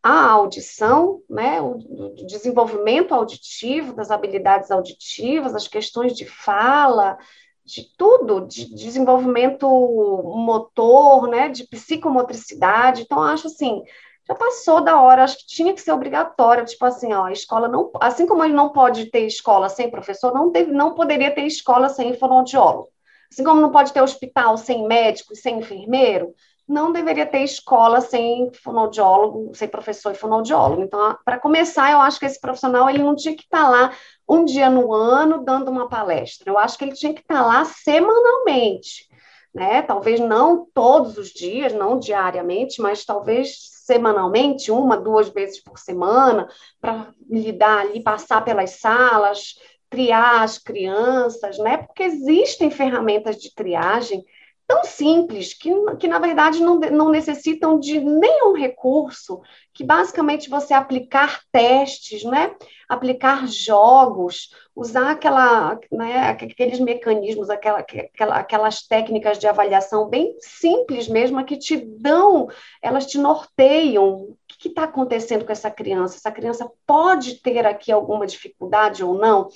a 0.03 0.31
audição, 0.31 1.23
né, 1.31 1.61
o 1.61 1.79
desenvolvimento 2.27 3.15
auditivo, 3.15 3.95
das 3.95 4.11
habilidades 4.11 4.73
auditivas, 4.73 5.55
as 5.55 5.69
questões 5.69 6.13
de 6.17 6.27
fala, 6.27 7.17
de 7.65 7.87
tudo, 7.97 8.45
de 8.49 8.75
desenvolvimento 8.75 9.69
motor, 9.69 11.29
né, 11.29 11.49
de 11.49 11.65
psicomotricidade. 11.69 13.03
Então, 13.03 13.23
acho 13.23 13.47
assim, 13.47 13.81
já 14.27 14.35
passou 14.35 14.81
da 14.81 15.01
hora, 15.01 15.25
acho 15.25 15.39
que 15.39 15.47
tinha 15.47 15.75
que 15.75 15.81
ser 15.81 15.93
obrigatório, 15.93 16.65
tipo 16.65 16.85
assim, 16.85 17.13
ó, 17.13 17.25
a 17.25 17.33
escola 17.33 17.69
não, 17.69 17.91
assim 18.01 18.27
como 18.27 18.45
ele 18.45 18.55
não 18.55 18.71
pode 18.71 19.07
ter 19.07 19.27
escola 19.27 19.69
sem 19.69 19.91
professor, 19.91 20.33
não 20.33 20.51
teve, 20.51 20.71
não 20.73 20.95
poderia 20.95 21.35
ter 21.35 21.43
escola 21.43 21.89
sem 21.89 22.15
fonoaudiólogo. 22.15 22.89
Assim 23.31 23.43
como 23.43 23.61
não 23.61 23.71
pode 23.71 23.93
ter 23.93 24.03
hospital 24.03 24.57
sem 24.57 24.87
médico 24.87 25.35
sem 25.35 25.59
enfermeiro, 25.59 26.35
não 26.69 26.93
deveria 26.93 27.27
ter 27.27 27.43
escola 27.43 28.01
sem 28.01 28.53
fonoaudiólogo, 28.63 29.53
sem 29.55 29.67
professor 29.69 30.13
e 30.13 30.19
fonoaudiólogo. 30.19 30.83
Então, 30.83 31.17
para 31.25 31.41
começar, 31.41 31.91
eu 31.91 31.99
acho 32.01 32.21
que 32.21 32.27
esse 32.27 32.41
profissional 32.41 32.89
ele 32.89 33.03
não 33.03 33.17
tinha 33.17 33.35
que 33.35 33.43
estar 33.43 33.65
tá 33.65 33.69
lá 33.69 33.93
um 34.29 34.45
dia 34.45 34.71
no 34.71 34.93
ano 34.93 35.45
dando 35.45 35.71
uma 35.71 35.89
palestra. 35.89 36.49
Eu 36.49 36.59
acho 36.59 36.79
que 36.79 36.85
ele 36.85 36.95
tinha 36.95 37.13
que 37.13 37.21
estar 37.21 37.43
tá 37.43 37.47
lá 37.47 37.65
semanalmente, 37.65 39.09
né? 39.53 39.83
Talvez 39.83 40.21
não 40.21 40.67
todos 40.73 41.19
os 41.19 41.31
dias, 41.31 41.73
não 41.73 41.99
diariamente, 41.99 42.81
mas 42.81 43.05
talvez 43.05 43.72
semanalmente, 43.85 44.71
uma, 44.71 44.97
duas 44.97 45.29
vezes 45.29 45.63
por 45.63 45.79
semana, 45.79 46.49
para 46.81 47.13
lidar 47.29 47.81
ali, 47.81 48.03
passar 48.03 48.45
pelas 48.45 48.79
salas, 48.81 49.57
triar 49.91 50.43
as 50.43 50.57
crianças, 50.57 51.59
né? 51.59 51.79
Porque 51.79 52.05
existem 52.05 52.71
ferramentas 52.71 53.37
de 53.37 53.55
triagem 53.55 54.25
tão 54.73 54.85
simples, 54.85 55.53
que, 55.53 55.71
que 55.99 56.09
na 56.09 56.19
verdade 56.19 56.63
não, 56.63 56.79
não 56.79 57.11
necessitam 57.11 57.79
de 57.79 58.01
nenhum 58.01 58.55
recurso, 58.55 59.43
que 59.75 59.85
basicamente 59.85 60.49
você 60.49 60.73
aplicar 60.73 61.43
testes, 61.53 62.25
né? 62.25 62.55
aplicar 62.89 63.47
jogos, 63.47 64.51
usar 64.77 65.13
aquela, 65.13 65.79
né, 65.91 66.29
aqueles 66.29 66.79
mecanismos, 66.79 67.49
aquela, 67.49 67.79
aquela, 67.79 68.37
aquelas 68.37 68.83
técnicas 68.87 69.39
de 69.39 69.47
avaliação 69.47 70.09
bem 70.09 70.37
simples 70.41 71.09
mesmo, 71.09 71.43
que 71.45 71.57
te 71.57 71.77
dão, 71.77 72.49
elas 72.83 73.07
te 73.07 73.19
norteiam. 73.19 74.07
O 74.07 74.37
que 74.47 74.69
está 74.69 74.85
acontecendo 74.85 75.45
com 75.45 75.53
essa 75.53 75.71
criança? 75.71 76.17
Essa 76.17 76.31
criança 76.31 76.71
pode 76.87 77.43
ter 77.43 77.67
aqui 77.67 77.91
alguma 77.91 78.27
dificuldade 78.27 79.03
ou 79.03 79.15
não? 79.15 79.49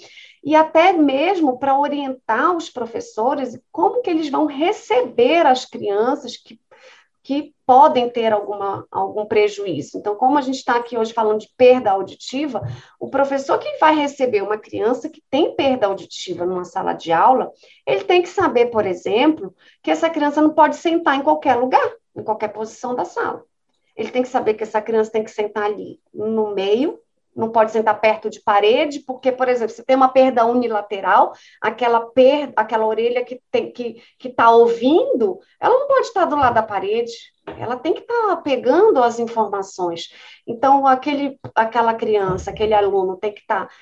E 0.47 0.55
até 0.55 0.93
mesmo 0.93 1.59
para 1.59 1.77
orientar 1.77 2.57
os 2.57 2.71
professores 2.71 3.59
como 3.73 4.01
que 4.01 4.09
eles 4.09 4.31
vão 4.31 4.47
receber 4.47 5.45
as 5.45 5.65
crianças 5.65 6.37
que, 6.37 6.61
que 7.21 7.53
podem 7.67 8.09
ter 8.09 8.33
alguma, 8.33 8.87
algum 8.89 9.27
prejuízo. 9.27 9.99
Então, 9.99 10.15
como 10.15 10.39
a 10.39 10.41
gente 10.41 10.59
está 10.59 10.77
aqui 10.77 10.97
hoje 10.97 11.13
falando 11.13 11.41
de 11.41 11.51
perda 11.57 11.91
auditiva, 11.91 12.63
o 13.01 13.11
professor 13.11 13.59
que 13.59 13.77
vai 13.79 13.97
receber 13.97 14.41
uma 14.41 14.57
criança 14.57 15.09
que 15.09 15.21
tem 15.29 15.53
perda 15.57 15.89
auditiva 15.89 16.47
numa 16.47 16.65
sala 16.65 16.93
de 16.93 17.11
aula, 17.11 17.51
ele 17.85 18.05
tem 18.05 18.23
que 18.23 18.29
saber, 18.29 18.67
por 18.67 18.87
exemplo, 18.87 19.53
que 19.83 19.91
essa 19.91 20.09
criança 20.09 20.41
não 20.41 20.51
pode 20.51 20.77
sentar 20.77 21.17
em 21.17 21.23
qualquer 21.23 21.57
lugar, 21.57 21.93
em 22.15 22.23
qualquer 22.23 22.53
posição 22.53 22.95
da 22.95 23.05
sala. 23.05 23.45
Ele 23.97 24.13
tem 24.13 24.23
que 24.23 24.29
saber 24.29 24.55
que 24.55 24.63
essa 24.63 24.81
criança 24.81 25.11
tem 25.11 25.25
que 25.25 25.31
sentar 25.33 25.65
ali 25.65 25.99
no 26.15 26.55
meio 26.55 27.01
não 27.37 27.51
pode 27.51 27.71
sentar 27.71 28.01
perto 28.01 28.31
de 28.31 28.41
parede, 28.41 29.01
porque, 29.01 29.31
por 29.31 29.47
exemplo, 29.49 29.75
se 29.75 29.85
tem 29.85 29.95
uma 29.95 30.09
perda 30.09 30.47
unilateral, 30.47 31.35
aquela 31.61 32.01
perda, 32.01 32.55
aquela 32.57 32.87
orelha 32.87 33.23
que 33.25 33.41
tem 33.51 33.71
que 33.71 34.03
está 34.25 34.51
ouvindo, 34.51 35.39
ela 35.61 35.79
não 35.79 35.87
pode 35.87 36.07
estar 36.07 36.25
do 36.25 36.35
lado 36.35 36.55
da 36.55 36.63
parede, 36.63 37.13
ela 37.59 37.77
tem 37.77 37.93
que 37.93 38.01
estar 38.01 38.29
tá 38.29 38.37
pegando 38.37 39.03
as 39.03 39.19
informações. 39.19 40.09
Então, 40.47 40.87
aquele, 40.87 41.39
aquela 41.55 41.93
criança, 41.93 42.51
aquele 42.51 42.73
aluno 42.73 43.19
tem 43.19 43.33
que 43.33 43.41
estar 43.41 43.67
tá 43.67 43.75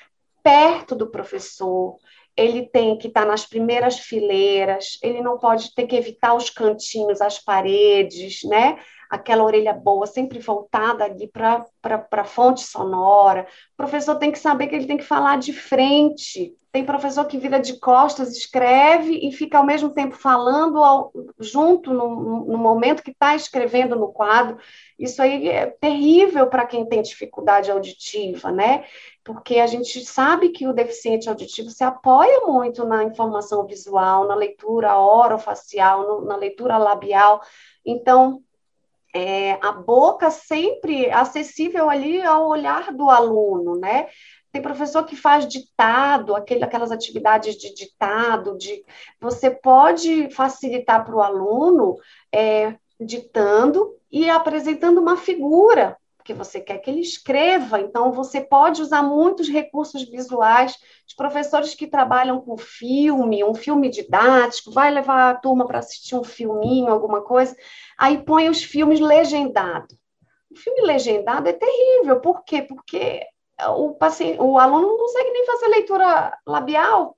perto 0.43 0.93
do 0.93 1.07
professor, 1.07 1.95
ele 2.35 2.67
tem 2.67 2.97
que 2.97 3.07
estar 3.07 3.21
tá 3.21 3.27
nas 3.27 3.45
primeiras 3.45 3.97
fileiras, 3.97 4.99
ele 5.01 5.21
não 5.21 5.37
pode 5.37 5.73
ter 5.73 5.87
que 5.87 5.95
evitar 5.95 6.33
os 6.35 6.49
cantinhos, 6.49 7.21
as 7.21 7.39
paredes, 7.39 8.43
né? 8.43 8.77
Aquela 9.09 9.43
orelha 9.43 9.73
boa, 9.73 10.05
sempre 10.05 10.39
voltada 10.39 11.03
ali 11.03 11.27
para 11.27 11.65
a 12.11 12.23
fonte 12.23 12.61
sonora. 12.61 13.47
O 13.73 13.77
professor 13.77 14.15
tem 14.15 14.31
que 14.31 14.39
saber 14.39 14.67
que 14.67 14.75
ele 14.75 14.87
tem 14.87 14.97
que 14.97 15.03
falar 15.03 15.37
de 15.37 15.53
frente. 15.53 16.55
Tem 16.75 16.83
professor 16.83 17.23
que 17.23 17.37
vira 17.37 17.57
de 17.57 17.79
costas, 17.79 18.35
escreve 18.35 19.17
e 19.25 19.31
fica 19.31 19.57
ao 19.57 19.65
mesmo 19.65 19.91
tempo 19.91 20.13
falando 20.13 20.83
ao, 20.83 21.09
junto 21.39 21.93
no, 21.93 22.45
no 22.45 22.57
momento 22.57 23.01
que 23.01 23.11
está 23.11 23.33
escrevendo 23.33 23.95
no 23.95 24.11
quadro. 24.11 24.57
Isso 24.99 25.21
aí 25.21 25.47
é 25.47 25.67
terrível 25.67 26.47
para 26.47 26.65
quem 26.65 26.85
tem 26.85 27.01
dificuldade 27.01 27.71
auditiva, 27.71 28.51
né? 28.51 28.83
Porque 29.23 29.59
a 29.59 29.67
gente 29.67 30.03
sabe 30.03 30.49
que 30.49 30.67
o 30.67 30.73
deficiente 30.73 31.29
auditivo 31.29 31.69
se 31.69 31.83
apoia 31.83 32.41
muito 32.41 32.85
na 32.85 33.05
informação 33.05 33.65
visual, 33.65 34.27
na 34.27 34.35
leitura 34.35 34.99
orofacial, 34.99 36.05
no, 36.05 36.25
na 36.25 36.35
leitura 36.35 36.77
labial. 36.77 37.41
Então, 37.85 38.41
é, 39.15 39.57
a 39.65 39.71
boca 39.71 40.29
sempre 40.29 41.09
acessível 41.09 41.89
ali 41.89 42.21
ao 42.21 42.49
olhar 42.49 42.91
do 42.91 43.09
aluno, 43.09 43.79
né? 43.79 44.09
Tem 44.51 44.61
professor 44.61 45.05
que 45.05 45.15
faz 45.15 45.47
ditado, 45.47 46.35
aquele, 46.35 46.65
aquelas 46.65 46.91
atividades 46.91 47.55
de 47.55 47.73
ditado, 47.73 48.57
de 48.57 48.83
você 49.17 49.49
pode 49.49 50.29
facilitar 50.31 51.05
para 51.05 51.15
o 51.15 51.21
aluno 51.21 51.95
é, 52.29 52.75
ditando 52.99 53.95
e 54.11 54.29
apresentando 54.29 54.99
uma 54.99 55.15
figura 55.15 55.97
porque 56.25 56.33
você 56.33 56.59
quer 56.59 56.79
que 56.79 56.89
ele 56.89 57.01
escreva, 57.01 57.79
então 57.79 58.11
você 58.11 58.41
pode 58.41 58.81
usar 58.81 59.03
muitos 59.03 59.47
recursos 59.47 60.09
visuais. 60.09 60.75
Os 61.07 61.13
professores 61.13 61.75
que 61.75 61.85
trabalham 61.85 62.41
com 62.41 62.57
filme, 62.57 63.43
um 63.43 63.53
filme 63.53 63.91
didático, 63.91 64.71
vai 64.71 64.89
levar 64.89 65.29
a 65.29 65.35
turma 65.35 65.67
para 65.67 65.77
assistir 65.77 66.15
um 66.15 66.23
filminho, 66.23 66.91
alguma 66.91 67.21
coisa, 67.21 67.55
aí 67.95 68.17
põe 68.17 68.49
os 68.49 68.63
filmes 68.63 68.99
legendados. 68.99 69.95
O 70.49 70.55
filme 70.57 70.81
legendado 70.81 71.47
é 71.47 71.53
terrível, 71.53 72.19
por 72.19 72.43
quê? 72.43 72.63
Porque 72.63 73.21
o, 73.77 73.93
paciente, 73.93 74.41
o 74.41 74.57
aluno 74.57 74.87
não 74.87 74.97
consegue 74.97 75.29
nem 75.29 75.45
fazer 75.45 75.67
leitura 75.67 76.35
labial, 76.47 77.15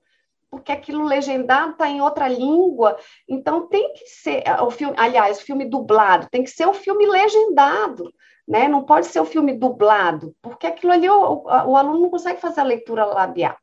porque 0.50 0.70
aquilo 0.70 1.02
legendado 1.02 1.72
está 1.72 1.88
em 1.88 2.02
outra 2.02 2.28
língua. 2.28 2.98
Então 3.26 3.68
tem 3.68 3.90
que 3.94 4.04
ser 4.06 4.44
o 4.60 4.70
filme, 4.70 4.94
aliás, 4.98 5.38
o 5.38 5.44
filme 5.44 5.64
dublado, 5.64 6.28
tem 6.30 6.44
que 6.44 6.50
ser 6.50 6.66
o 6.66 6.74
filme 6.74 7.06
legendado 7.06 8.12
né? 8.48 8.66
Não 8.66 8.82
pode 8.82 9.06
ser 9.08 9.20
o 9.20 9.26
filme 9.26 9.52
dublado, 9.52 10.34
porque 10.40 10.66
aquilo 10.66 10.92
ali 10.92 11.08
o, 11.08 11.42
o 11.44 11.76
aluno 11.76 12.00
não 12.00 12.10
consegue 12.10 12.40
fazer 12.40 12.60
a 12.60 12.64
leitura 12.64 13.04
labial. 13.04 13.56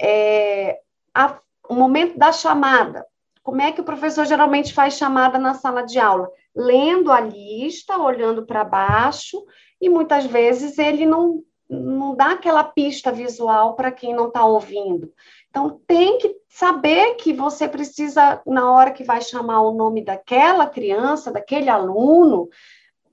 É, 0.00 0.80
a, 1.14 1.38
o 1.68 1.74
momento 1.74 2.18
da 2.18 2.32
chamada. 2.32 3.06
Como 3.42 3.60
é 3.60 3.70
que 3.70 3.80
o 3.82 3.84
professor 3.84 4.24
geralmente 4.24 4.72
faz 4.72 4.94
chamada 4.94 5.38
na 5.38 5.52
sala 5.52 5.82
de 5.82 5.98
aula? 5.98 6.30
Lendo 6.56 7.12
a 7.12 7.20
lista, 7.20 7.98
olhando 7.98 8.46
para 8.46 8.64
baixo, 8.64 9.44
e 9.78 9.90
muitas 9.90 10.24
vezes 10.24 10.78
ele 10.78 11.04
não, 11.04 11.42
não 11.68 12.16
dá 12.16 12.30
aquela 12.30 12.64
pista 12.64 13.12
visual 13.12 13.74
para 13.74 13.92
quem 13.92 14.14
não 14.14 14.28
está 14.28 14.46
ouvindo. 14.46 15.12
Então, 15.50 15.78
tem 15.86 16.16
que 16.16 16.34
saber 16.48 17.16
que 17.16 17.34
você 17.34 17.68
precisa, 17.68 18.40
na 18.46 18.72
hora 18.72 18.92
que 18.92 19.04
vai 19.04 19.20
chamar 19.20 19.60
o 19.60 19.74
nome 19.74 20.02
daquela 20.02 20.66
criança, 20.66 21.30
daquele 21.30 21.68
aluno, 21.68 22.48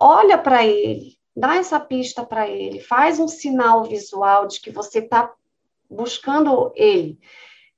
olha 0.01 0.35
para 0.35 0.65
ele, 0.65 1.15
dá 1.35 1.57
essa 1.57 1.79
pista 1.79 2.25
para 2.25 2.49
ele, 2.49 2.79
faz 2.79 3.19
um 3.19 3.27
sinal 3.27 3.83
visual 3.83 4.47
de 4.47 4.59
que 4.59 4.71
você 4.71 4.97
está 4.97 5.31
buscando 5.87 6.71
ele, 6.75 7.19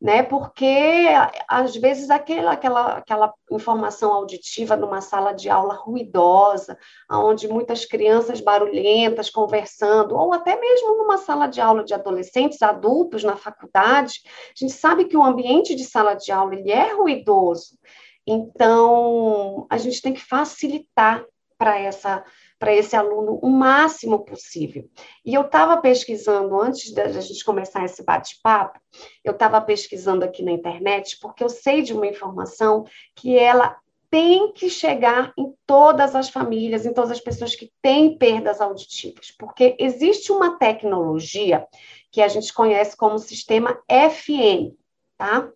né? 0.01 0.23
Porque 0.23 1.07
às 1.49 1.75
vezes 1.75 2.09
aquela, 2.09 2.53
aquela, 2.53 2.97
aquela 2.97 3.33
informação 3.51 4.13
auditiva 4.13 4.77
numa 4.77 5.01
sala 5.01 5.33
de 5.33 5.49
aula 5.49 5.73
ruidosa, 5.73 6.77
onde 7.11 7.47
muitas 7.49 7.83
crianças 7.83 8.39
barulhentas 8.39 9.29
conversando, 9.29 10.15
ou 10.15 10.33
até 10.33 10.57
mesmo 10.57 10.97
numa 10.97 11.17
sala 11.17 11.47
de 11.47 11.59
aula 11.59 11.83
de 11.83 11.93
adolescentes, 11.93 12.61
adultos 12.61 13.23
na 13.23 13.35
faculdade, 13.35 14.21
a 14.25 14.53
gente 14.55 14.73
sabe 14.73 15.05
que 15.05 15.17
o 15.17 15.23
ambiente 15.23 15.75
de 15.75 15.83
sala 15.83 16.13
de 16.13 16.31
aula 16.31 16.55
ele 16.55 16.71
é 16.71 16.93
ruidoso. 16.93 17.77
Então, 18.25 19.67
a 19.69 19.77
gente 19.77 20.01
tem 20.01 20.13
que 20.13 20.21
facilitar 20.21 21.25
para 21.63 21.79
essa 21.79 22.25
para 22.59 22.73
esse 22.73 22.95
aluno 22.95 23.39
o 23.41 23.49
máximo 23.49 24.23
possível. 24.23 24.89
E 25.25 25.33
eu 25.33 25.41
estava 25.41 25.75
pesquisando, 25.81 26.61
antes 26.61 26.93
da 26.93 27.09
gente 27.09 27.43
começar 27.43 27.83
esse 27.83 28.01
bate-papo, 28.05 28.79
eu 29.21 29.33
estava 29.33 29.59
pesquisando 29.59 30.23
aqui 30.23 30.41
na 30.41 30.51
internet, 30.53 31.17
porque 31.19 31.43
eu 31.43 31.49
sei 31.49 31.81
de 31.81 31.91
uma 31.91 32.07
informação 32.07 32.85
que 33.15 33.37
ela 33.37 33.75
tem 34.09 34.53
que 34.53 34.69
chegar 34.69 35.33
em 35.37 35.53
todas 35.65 36.15
as 36.15 36.29
famílias, 36.29 36.85
em 36.85 36.93
todas 36.93 37.11
as 37.11 37.19
pessoas 37.19 37.53
que 37.53 37.69
têm 37.81 38.17
perdas 38.17 38.61
auditivas, 38.61 39.31
porque 39.37 39.75
existe 39.77 40.31
uma 40.31 40.57
tecnologia 40.57 41.67
que 42.11 42.21
a 42.21 42.29
gente 42.29 42.53
conhece 42.53 42.95
como 42.95 43.19
sistema 43.19 43.77
FM, 43.89 44.73
tá? 45.17 45.49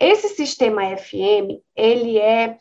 Esse 0.00 0.30
sistema 0.30 0.96
FM, 0.96 1.60
ele 1.74 2.18
é 2.18 2.58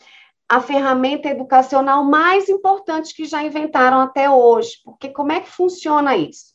a 0.47 0.61
ferramenta 0.61 1.27
educacional 1.29 2.03
mais 2.03 2.47
importante 2.49 3.15
que 3.15 3.25
já 3.25 3.43
inventaram 3.43 3.99
até 3.99 4.29
hoje, 4.29 4.77
porque 4.83 5.09
como 5.09 5.31
é 5.31 5.39
que 5.39 5.49
funciona 5.49 6.15
isso? 6.15 6.53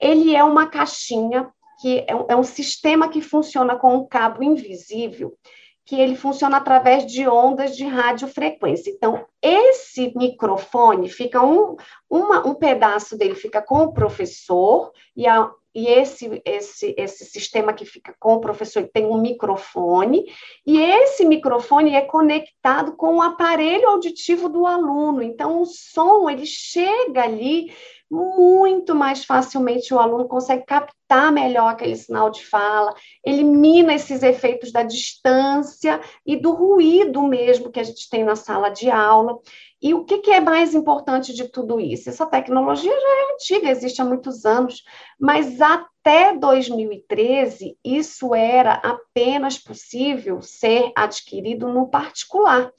Ele 0.00 0.34
é 0.34 0.42
uma 0.44 0.66
caixinha 0.66 1.50
que 1.80 2.04
é 2.06 2.14
um, 2.14 2.26
é 2.28 2.36
um 2.36 2.44
sistema 2.44 3.08
que 3.08 3.20
funciona 3.20 3.76
com 3.76 3.96
um 3.96 4.06
cabo 4.06 4.42
invisível 4.42 5.36
que 5.84 6.00
ele 6.00 6.14
funciona 6.14 6.58
através 6.58 7.04
de 7.06 7.26
ondas 7.26 7.76
de 7.76 7.84
radiofrequência. 7.84 8.90
Então, 8.90 9.26
esse 9.42 10.12
microfone 10.16 11.08
fica 11.08 11.44
um, 11.44 11.76
uma, 12.08 12.46
um 12.46 12.54
pedaço 12.54 13.18
dele 13.18 13.34
fica 13.34 13.60
com 13.60 13.78
o 13.82 13.92
professor 13.92 14.92
e, 15.16 15.26
a, 15.26 15.50
e 15.74 15.86
esse, 15.86 16.42
esse, 16.44 16.94
esse 16.98 17.24
sistema 17.24 17.72
que 17.72 17.84
fica 17.84 18.14
com 18.18 18.34
o 18.34 18.40
professor 18.40 18.88
tem 18.92 19.06
um 19.06 19.20
microfone, 19.20 20.24
e 20.66 20.78
esse 20.78 21.24
microfone 21.24 21.94
é 21.94 22.02
conectado 22.02 22.96
com 22.96 23.16
o 23.16 23.22
aparelho 23.22 23.88
auditivo 23.88 24.48
do 24.48 24.66
aluno. 24.66 25.22
Então, 25.22 25.62
o 25.62 25.66
som 25.66 26.28
ele 26.28 26.46
chega 26.46 27.22
ali 27.22 27.72
muito 28.12 28.94
mais 28.94 29.24
facilmente 29.24 29.94
o 29.94 29.98
aluno 29.98 30.28
consegue 30.28 30.66
captar 30.66 31.32
melhor 31.32 31.68
aquele 31.68 31.96
sinal 31.96 32.28
de 32.28 32.44
fala, 32.44 32.94
elimina 33.24 33.94
esses 33.94 34.22
efeitos 34.22 34.70
da 34.70 34.82
distância 34.82 35.98
e 36.26 36.36
do 36.36 36.52
ruído 36.52 37.22
mesmo 37.22 37.70
que 37.70 37.80
a 37.80 37.82
gente 37.82 38.10
tem 38.10 38.22
na 38.22 38.36
sala 38.36 38.68
de 38.68 38.90
aula. 38.90 39.38
E 39.80 39.94
o 39.94 40.04
que, 40.04 40.18
que, 40.18 40.30
é 40.30 40.40
mais 40.40 40.74
importante 40.74 41.32
de 41.32 41.48
tudo 41.48 41.80
isso? 41.80 42.10
Essa 42.10 42.26
tecnologia 42.26 42.92
já 42.92 43.08
é 43.08 43.34
antiga, 43.34 43.70
existe 43.70 44.02
há 44.02 44.04
muitos 44.04 44.44
anos, 44.44 44.84
mas 45.18 45.60
até 45.60 46.36
2013 46.36 47.78
isso 47.82 48.34
era 48.34 48.74
apenas 48.74 49.58
possível 49.58 50.42
ser 50.42 50.92
adquirido 50.94 51.66
no 51.66 51.88
particular. 51.88 52.70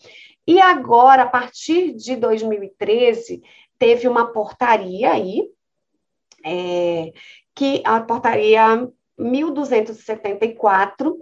E 0.45 0.59
agora, 0.59 1.23
a 1.23 1.27
partir 1.27 1.93
de 1.93 2.17
2013, 2.17 3.41
teve 3.77 4.07
uma 4.07 4.31
portaria 4.31 5.11
aí, 5.11 5.49
é, 6.45 7.13
que 7.55 7.81
a 7.85 8.01
portaria 8.01 8.89
1274, 9.17 11.17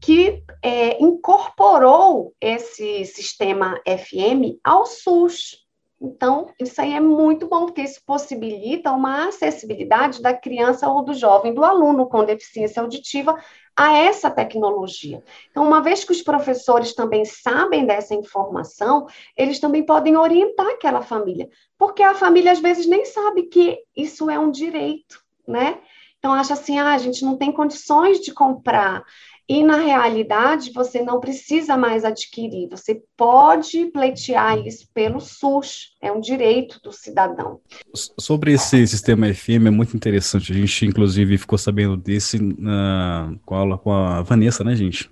que 0.00 0.42
é, 0.62 1.02
incorporou 1.02 2.34
esse 2.40 3.04
sistema 3.06 3.80
FM 3.86 4.58
ao 4.62 4.84
SUS. 4.84 5.64
Então, 6.00 6.52
isso 6.60 6.80
aí 6.80 6.92
é 6.92 7.00
muito 7.00 7.48
bom, 7.48 7.66
porque 7.66 7.80
isso 7.80 8.02
possibilita 8.04 8.92
uma 8.92 9.28
acessibilidade 9.28 10.20
da 10.20 10.34
criança 10.34 10.88
ou 10.88 11.02
do 11.02 11.14
jovem, 11.14 11.54
do 11.54 11.64
aluno 11.64 12.06
com 12.06 12.24
deficiência 12.24 12.82
auditiva 12.82 13.38
a 13.76 13.96
essa 13.96 14.30
tecnologia. 14.30 15.22
Então, 15.50 15.66
uma 15.66 15.82
vez 15.82 16.04
que 16.04 16.12
os 16.12 16.22
professores 16.22 16.94
também 16.94 17.24
sabem 17.24 17.84
dessa 17.84 18.14
informação, 18.14 19.06
eles 19.36 19.58
também 19.58 19.84
podem 19.84 20.16
orientar 20.16 20.66
aquela 20.66 21.02
família, 21.02 21.48
porque 21.78 22.02
a 22.02 22.14
família 22.14 22.52
às 22.52 22.60
vezes 22.60 22.86
nem 22.86 23.04
sabe 23.04 23.44
que 23.44 23.78
isso 23.96 24.30
é 24.30 24.38
um 24.38 24.50
direito, 24.50 25.20
né? 25.46 25.80
Então, 26.18 26.32
acha 26.32 26.54
assim, 26.54 26.78
ah, 26.78 26.94
a 26.94 26.98
gente 26.98 27.22
não 27.22 27.36
tem 27.36 27.52
condições 27.52 28.18
de 28.20 28.32
comprar. 28.32 29.02
E, 29.48 29.62
na 29.62 29.76
realidade, 29.76 30.72
você 30.72 31.02
não 31.02 31.20
precisa 31.20 31.76
mais 31.76 32.02
adquirir, 32.04 32.68
você 32.70 33.02
pode 33.14 33.86
pleitear 33.86 34.58
isso 34.66 34.88
pelo 34.94 35.20
SUS, 35.20 35.94
é 36.00 36.10
um 36.10 36.20
direito 36.20 36.80
do 36.82 36.90
cidadão. 36.90 37.60
Sobre 38.18 38.52
esse 38.52 38.86
sistema 38.86 39.32
FM, 39.32 39.66
é 39.66 39.70
muito 39.70 39.94
interessante, 39.94 40.50
a 40.50 40.54
gente, 40.54 40.86
inclusive, 40.86 41.36
ficou 41.36 41.58
sabendo 41.58 41.94
desse 41.94 42.38
na, 42.40 43.34
com, 43.44 43.54
a 43.54 43.58
aula 43.58 43.78
com 43.78 43.92
a 43.92 44.22
Vanessa, 44.22 44.64
né, 44.64 44.74
gente? 44.74 45.10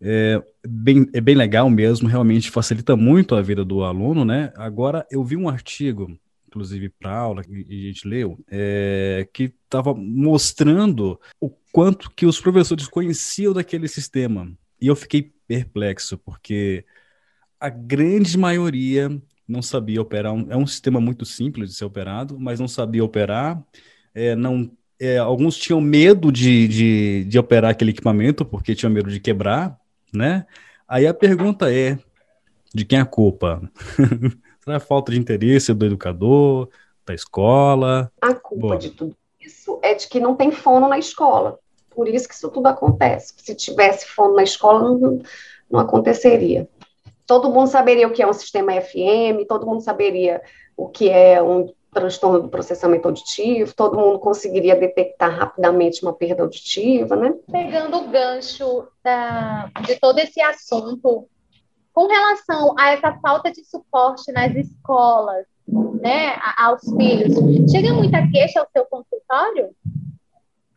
É 0.00 0.42
bem, 0.66 1.06
é 1.12 1.20
bem 1.20 1.34
legal 1.34 1.68
mesmo, 1.68 2.08
realmente 2.08 2.50
facilita 2.50 2.96
muito 2.96 3.34
a 3.34 3.42
vida 3.42 3.64
do 3.64 3.84
aluno, 3.84 4.24
né? 4.24 4.50
Agora, 4.56 5.06
eu 5.10 5.22
vi 5.22 5.36
um 5.36 5.48
artigo 5.48 6.18
inclusive 6.52 6.90
para 6.90 7.16
aula, 7.16 7.42
que 7.42 7.66
a 7.68 7.88
gente 7.88 8.06
leu, 8.06 8.38
é, 8.50 9.26
que 9.32 9.54
estava 9.64 9.94
mostrando 9.94 11.18
o 11.40 11.48
quanto 11.72 12.10
que 12.10 12.26
os 12.26 12.38
professores 12.38 12.86
conheciam 12.86 13.54
daquele 13.54 13.88
sistema. 13.88 14.52
E 14.78 14.86
eu 14.86 14.94
fiquei 14.94 15.32
perplexo, 15.48 16.18
porque 16.18 16.84
a 17.58 17.70
grande 17.70 18.36
maioria 18.36 19.10
não 19.48 19.62
sabia 19.62 20.00
operar. 20.00 20.34
é 20.50 20.56
um 20.56 20.66
sistema 20.66 21.00
muito 21.00 21.24
simples 21.24 21.70
de 21.70 21.76
ser 21.76 21.86
operado, 21.86 22.38
mas 22.38 22.60
não 22.60 22.68
sabia 22.68 23.02
operar. 23.02 23.62
É, 24.14 24.36
não, 24.36 24.70
é, 25.00 25.16
alguns 25.16 25.56
tinham 25.56 25.80
medo 25.80 26.30
de, 26.30 26.68
de, 26.68 27.24
de 27.24 27.38
operar 27.38 27.70
aquele 27.70 27.92
equipamento, 27.92 28.44
porque 28.44 28.74
tinham 28.74 28.92
medo 28.92 29.10
de 29.10 29.20
quebrar, 29.20 29.78
né? 30.12 30.46
Aí 30.86 31.06
a 31.06 31.14
pergunta 31.14 31.72
é, 31.72 31.98
de 32.74 32.84
quem 32.84 32.98
é 32.98 33.02
a 33.02 33.06
culpa? 33.06 33.62
Será 34.64 34.78
falta 34.78 35.10
de 35.10 35.18
interesse 35.18 35.74
do 35.74 35.84
educador, 35.84 36.68
da 37.04 37.12
escola? 37.12 38.12
A 38.20 38.32
culpa 38.32 38.68
Boa. 38.68 38.78
de 38.78 38.90
tudo 38.90 39.16
isso 39.40 39.80
é 39.82 39.94
de 39.94 40.06
que 40.06 40.20
não 40.20 40.36
tem 40.36 40.52
fono 40.52 40.88
na 40.88 40.98
escola. 40.98 41.58
Por 41.90 42.08
isso 42.08 42.28
que 42.28 42.34
isso 42.34 42.48
tudo 42.48 42.66
acontece. 42.66 43.34
Se 43.38 43.54
tivesse 43.56 44.06
fono 44.06 44.36
na 44.36 44.44
escola, 44.44 44.96
não, 44.96 45.20
não 45.68 45.80
aconteceria. 45.80 46.68
Todo 47.26 47.50
mundo 47.50 47.66
saberia 47.66 48.06
o 48.06 48.12
que 48.12 48.22
é 48.22 48.26
um 48.26 48.32
sistema 48.32 48.72
FM, 48.80 49.46
todo 49.48 49.66
mundo 49.66 49.80
saberia 49.80 50.40
o 50.76 50.88
que 50.88 51.10
é 51.10 51.42
um 51.42 51.72
transtorno 51.92 52.40
do 52.40 52.48
processamento 52.48 53.08
auditivo, 53.08 53.74
todo 53.74 53.98
mundo 53.98 54.18
conseguiria 54.18 54.74
detectar 54.74 55.30
rapidamente 55.30 56.02
uma 56.02 56.12
perda 56.12 56.42
auditiva, 56.42 57.16
né? 57.16 57.34
Pegando 57.50 57.98
o 57.98 58.08
gancho 58.08 58.88
da, 59.02 59.70
de 59.84 59.96
todo 60.00 60.18
esse 60.18 60.40
assunto 60.40 61.28
com 61.92 62.06
relação 62.06 62.74
a 62.78 62.90
essa 62.90 63.12
falta 63.20 63.50
de 63.50 63.64
suporte 63.64 64.32
nas 64.32 64.54
escolas, 64.54 65.46
né, 66.00 66.36
aos 66.56 66.82
filhos, 66.82 67.34
chega 67.70 67.92
muita 67.92 68.26
queixa 68.30 68.60
ao 68.60 68.68
seu 68.72 68.84
consultório? 68.86 69.70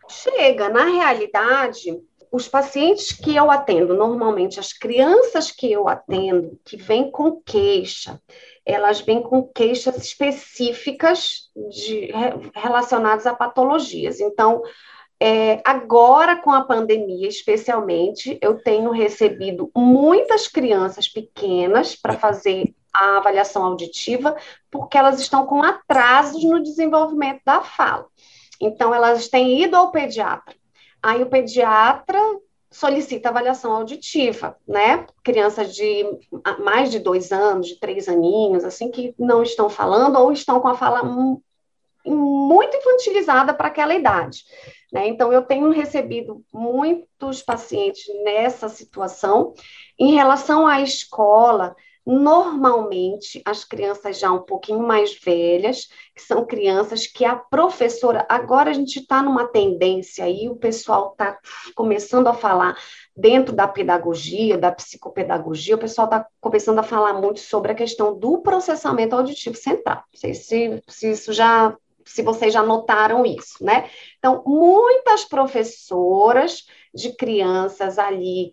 Chega. 0.07 0.69
Na 0.69 0.85
realidade, 0.85 1.99
os 2.31 2.47
pacientes 2.47 3.11
que 3.11 3.35
eu 3.35 3.49
atendo, 3.49 3.95
normalmente 3.95 4.59
as 4.59 4.73
crianças 4.73 5.51
que 5.51 5.71
eu 5.71 5.87
atendo, 5.87 6.59
que 6.63 6.77
vêm 6.77 7.09
com 7.09 7.41
queixa, 7.41 8.21
elas 8.65 8.99
vêm 8.99 9.21
com 9.21 9.43
queixas 9.43 9.97
específicas 9.97 11.49
de, 11.69 12.11
relacionadas 12.53 13.25
a 13.25 13.33
patologias. 13.33 14.19
Então, 14.19 14.61
é, 15.27 15.59
agora, 15.65 16.35
com 16.35 16.51
a 16.51 16.63
pandemia, 16.63 17.27
especialmente, 17.27 18.37
eu 18.39 18.61
tenho 18.61 18.91
recebido 18.91 19.71
muitas 19.75 20.47
crianças 20.47 21.07
pequenas 21.07 21.95
para 21.95 22.13
fazer 22.13 22.75
a 22.93 23.17
avaliação 23.17 23.63
auditiva, 23.65 24.37
porque 24.69 24.95
elas 24.95 25.19
estão 25.19 25.47
com 25.47 25.63
atrasos 25.63 26.43
no 26.43 26.61
desenvolvimento 26.61 27.41
da 27.43 27.61
fala. 27.61 28.05
Então, 28.61 28.93
elas 28.93 29.27
têm 29.27 29.63
ido 29.63 29.75
ao 29.75 29.89
pediatra. 29.89 30.53
Aí, 31.01 31.23
o 31.23 31.29
pediatra 31.29 32.19
solicita 32.69 33.29
avaliação 33.29 33.71
auditiva, 33.71 34.55
né? 34.67 35.07
Crianças 35.23 35.73
de 35.73 36.05
mais 36.59 36.91
de 36.91 36.99
dois 36.99 37.31
anos, 37.31 37.65
de 37.65 37.79
três 37.79 38.07
aninhos, 38.07 38.63
assim, 38.63 38.91
que 38.91 39.15
não 39.17 39.41
estão 39.41 39.71
falando 39.71 40.19
ou 40.19 40.31
estão 40.31 40.59
com 40.59 40.67
a 40.67 40.75
fala 40.75 41.01
muito 42.05 42.77
infantilizada 42.77 43.53
para 43.53 43.67
aquela 43.67 43.95
idade. 43.95 44.45
Né? 44.91 45.07
Então, 45.07 45.31
eu 45.31 45.41
tenho 45.41 45.69
recebido 45.71 46.43
muitos 46.53 47.41
pacientes 47.41 48.05
nessa 48.23 48.69
situação. 48.69 49.53
Em 49.99 50.13
relação 50.13 50.67
à 50.67 50.81
escola, 50.81 51.75
normalmente 52.05 53.41
as 53.43 53.63
crianças 53.63 54.19
já 54.19 54.31
um 54.31 54.43
pouquinho 54.43 54.79
mais 54.79 55.17
velhas, 55.19 55.87
que 56.13 56.21
são 56.21 56.45
crianças 56.45 57.07
que 57.07 57.25
a 57.25 57.35
professora. 57.35 58.25
Agora 58.29 58.69
a 58.69 58.73
gente 58.73 58.99
está 58.99 59.23
numa 59.23 59.47
tendência 59.47 60.23
aí, 60.23 60.47
o 60.47 60.55
pessoal 60.55 61.11
está 61.11 61.37
começando 61.73 62.27
a 62.27 62.33
falar 62.33 62.77
dentro 63.17 63.55
da 63.55 63.67
pedagogia, 63.67 64.57
da 64.57 64.71
psicopedagogia, 64.71 65.75
o 65.75 65.79
pessoal 65.79 66.05
está 66.05 66.27
começando 66.39 66.79
a 66.79 66.83
falar 66.83 67.13
muito 67.13 67.39
sobre 67.39 67.71
a 67.71 67.75
questão 67.75 68.17
do 68.17 68.39
processamento 68.39 69.15
auditivo 69.15 69.55
central. 69.55 70.03
Não 70.13 70.19
sei 70.19 70.33
se, 70.35 70.83
se 70.87 71.11
isso 71.11 71.33
já 71.33 71.75
se 72.05 72.21
vocês 72.21 72.53
já 72.53 72.61
notaram 72.63 73.25
isso, 73.25 73.63
né? 73.63 73.89
Então, 74.19 74.43
muitas 74.45 75.25
professoras 75.25 76.65
de 76.93 77.13
crianças 77.13 77.97
ali 77.97 78.51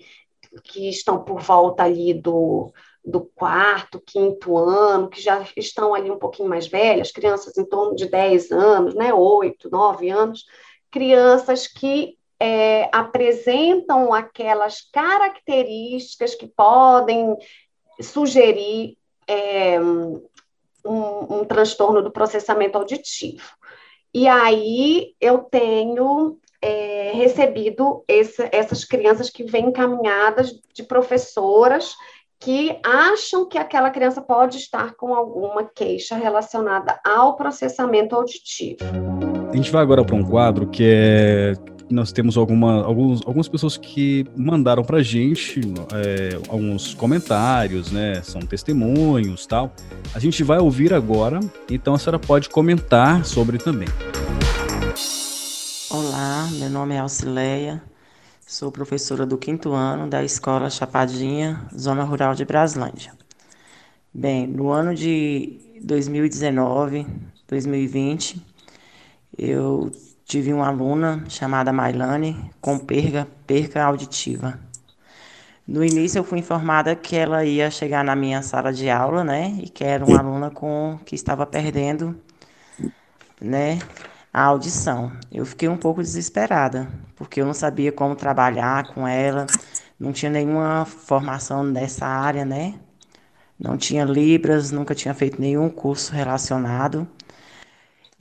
que 0.65 0.89
estão 0.89 1.23
por 1.23 1.41
volta 1.41 1.85
ali 1.85 2.15
do, 2.15 2.73
do 3.05 3.21
quarto, 3.35 4.03
quinto 4.05 4.57
ano, 4.57 5.09
que 5.09 5.21
já 5.21 5.45
estão 5.57 5.95
ali 5.95 6.11
um 6.11 6.19
pouquinho 6.19 6.49
mais 6.49 6.67
velhas, 6.67 7.13
crianças 7.13 7.57
em 7.57 7.65
torno 7.65 7.95
de 7.95 8.09
10 8.09 8.51
anos, 8.53 8.95
né, 8.95 9.13
8, 9.13 9.71
9 9.71 10.09
anos, 10.11 10.45
crianças 10.91 11.67
que 11.67 12.17
é, 12.39 12.89
apresentam 12.93 14.13
aquelas 14.13 14.81
características 14.81 16.35
que 16.35 16.49
podem 16.49 17.37
sugerir 18.01 18.97
é, 19.29 19.79
um, 20.85 21.41
um 21.41 21.45
transtorno 21.45 22.03
do 22.03 22.11
processamento 22.11 22.79
auditivo. 22.79 23.43
E 24.15 24.29
aí 24.29 25.15
eu 25.21 25.39
tenho 25.39 26.39
é, 26.61 27.13
recebido 27.15 28.05
esse, 28.07 28.49
essas 28.53 28.85
crianças 28.85 29.31
que 29.31 29.43
vêm 29.43 29.67
encaminhadas 29.67 30.53
de 30.75 30.83
professoras 30.83 31.95
que 32.39 32.79
acham 32.85 33.47
que 33.47 33.57
aquela 33.57 33.89
criança 33.91 34.21
pode 34.21 34.59
estar 34.59 34.95
com 34.95 35.15
alguma 35.15 35.65
queixa 35.65 36.17
relacionada 36.17 36.99
ao 37.05 37.37
processamento 37.37 38.17
auditivo. 38.17 38.79
A 39.53 39.57
gente 39.57 39.71
vai 39.71 39.81
agora 39.81 40.05
para 40.05 40.17
um 40.17 40.25
quadro 40.25 40.69
que 40.69 40.83
é 40.85 41.53
nós 41.93 42.11
temos 42.11 42.37
alguma, 42.37 42.83
alguns, 42.83 43.21
algumas 43.27 43.49
pessoas 43.49 43.77
que 43.77 44.25
mandaram 44.35 44.83
para 44.83 44.99
a 44.99 45.03
gente 45.03 45.61
é, 45.93 46.41
alguns 46.49 46.95
comentários, 46.95 47.93
né? 47.93 48.23
São 48.23 48.41
testemunhos 48.41 49.47
tal. 49.47 49.75
A 50.15 50.19
gente 50.19 50.43
vai 50.43 50.59
ouvir 50.59 50.95
agora, 50.95 51.39
então 51.71 51.95
a 51.95 51.99
senhora 51.99 52.19
pode 52.19 52.49
comentar 52.49 53.25
sobre 53.25 53.59
também. 53.59 53.89
Olá, 55.91 56.49
meu 56.53 56.71
nome 56.71 56.95
é 56.95 56.99
Alcileia, 56.99 57.83
sou 58.47 58.73
professora 58.73 59.27
do 59.27 59.37
quinto 59.37 59.73
ano 59.73 60.09
da 60.09 60.25
Escola 60.25 60.71
Chapadinha, 60.71 61.69
Zona 61.79 62.03
Rural 62.05 62.35
de 62.35 62.47
Braslândia. 62.47 63.13
Bem, 64.15 64.47
no 64.47 64.71
ano 64.71 64.95
de 64.95 65.59
2019, 65.83 67.07
2020, 67.47 68.43
eu 69.37 69.93
tive 70.33 70.51
uma 70.51 70.69
aluna 70.69 71.23
chamada 71.29 71.75
Mailane 71.75 72.51
com 72.59 72.79
perca, 72.79 73.29
perca 73.47 73.85
auditiva. 73.85 74.59
No 75.69 75.85
início 75.85 76.19
eu 76.19 76.25
fui 76.25 76.39
informada 76.39 76.97
que 76.97 77.15
ela 77.15 77.45
ia 77.45 77.71
chegar 77.71 78.03
na 78.03 78.17
minha 78.17 78.41
sala 78.41 78.73
de 78.73 78.89
aula, 78.89 79.23
né, 79.23 79.55
e 79.63 79.69
que 79.69 79.85
era 79.85 80.03
uma 80.03 80.21
aluna 80.21 80.51
com 80.51 80.99
que 81.05 81.15
estava 81.15 81.45
perdendo, 81.45 82.19
né, 83.39 83.79
a 84.33 84.45
audição. 84.45 85.13
Eu 85.31 85.45
fiquei 85.45 85.69
um 85.69 85.77
pouco 85.77 86.01
desesperada, 86.01 86.89
porque 87.15 87.43
eu 87.43 87.45
não 87.45 87.53
sabia 87.53 87.93
como 87.93 88.17
trabalhar 88.17 88.87
com 88.95 89.07
ela, 89.07 89.47
não 90.01 90.13
tinha 90.13 90.31
nenhuma 90.31 90.87
formação 90.87 91.63
nessa 91.63 92.07
área, 92.07 92.47
né? 92.47 92.81
Não 93.61 93.77
tinha 93.77 94.03
Libras, 94.07 94.71
nunca 94.71 94.95
tinha 94.95 95.13
feito 95.13 95.39
nenhum 95.39 95.69
curso 95.69 96.11
relacionado. 96.15 97.07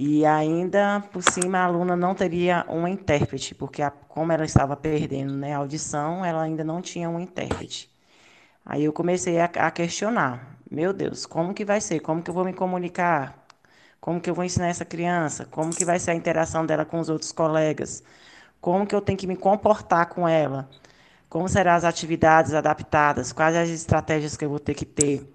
E 0.03 0.25
ainda 0.25 1.03
por 1.11 1.21
cima 1.21 1.59
a 1.59 1.65
aluna 1.65 1.95
não 1.95 2.15
teria 2.15 2.65
um 2.67 2.87
intérprete, 2.87 3.53
porque 3.53 3.83
a, 3.83 3.91
como 3.91 4.31
ela 4.31 4.43
estava 4.43 4.75
perdendo 4.75 5.35
né, 5.35 5.53
a 5.53 5.57
audição, 5.59 6.25
ela 6.25 6.41
ainda 6.41 6.63
não 6.63 6.81
tinha 6.81 7.07
um 7.07 7.19
intérprete. 7.19 7.87
Aí 8.65 8.83
eu 8.83 8.91
comecei 8.91 9.39
a, 9.39 9.45
a 9.45 9.69
questionar: 9.69 10.57
meu 10.71 10.91
Deus, 10.91 11.27
como 11.27 11.53
que 11.53 11.63
vai 11.63 11.79
ser? 11.79 11.99
Como 11.99 12.23
que 12.23 12.31
eu 12.31 12.33
vou 12.33 12.43
me 12.43 12.51
comunicar? 12.51 13.45
Como 13.99 14.19
que 14.19 14.27
eu 14.27 14.33
vou 14.33 14.43
ensinar 14.43 14.69
essa 14.69 14.83
criança? 14.83 15.45
Como 15.45 15.69
que 15.71 15.85
vai 15.85 15.99
ser 15.99 16.11
a 16.11 16.15
interação 16.15 16.65
dela 16.65 16.83
com 16.83 16.99
os 16.99 17.07
outros 17.09 17.31
colegas? 17.31 18.03
Como 18.59 18.87
que 18.87 18.95
eu 18.95 19.01
tenho 19.01 19.19
que 19.19 19.27
me 19.27 19.35
comportar 19.35 20.07
com 20.07 20.27
ela? 20.27 20.67
Como 21.29 21.47
serão 21.47 21.73
as 21.73 21.83
atividades 21.83 22.55
adaptadas? 22.55 23.31
Quais 23.31 23.55
as 23.55 23.69
estratégias 23.69 24.35
que 24.35 24.45
eu 24.45 24.49
vou 24.49 24.59
ter 24.59 24.73
que 24.73 24.85
ter? 24.85 25.31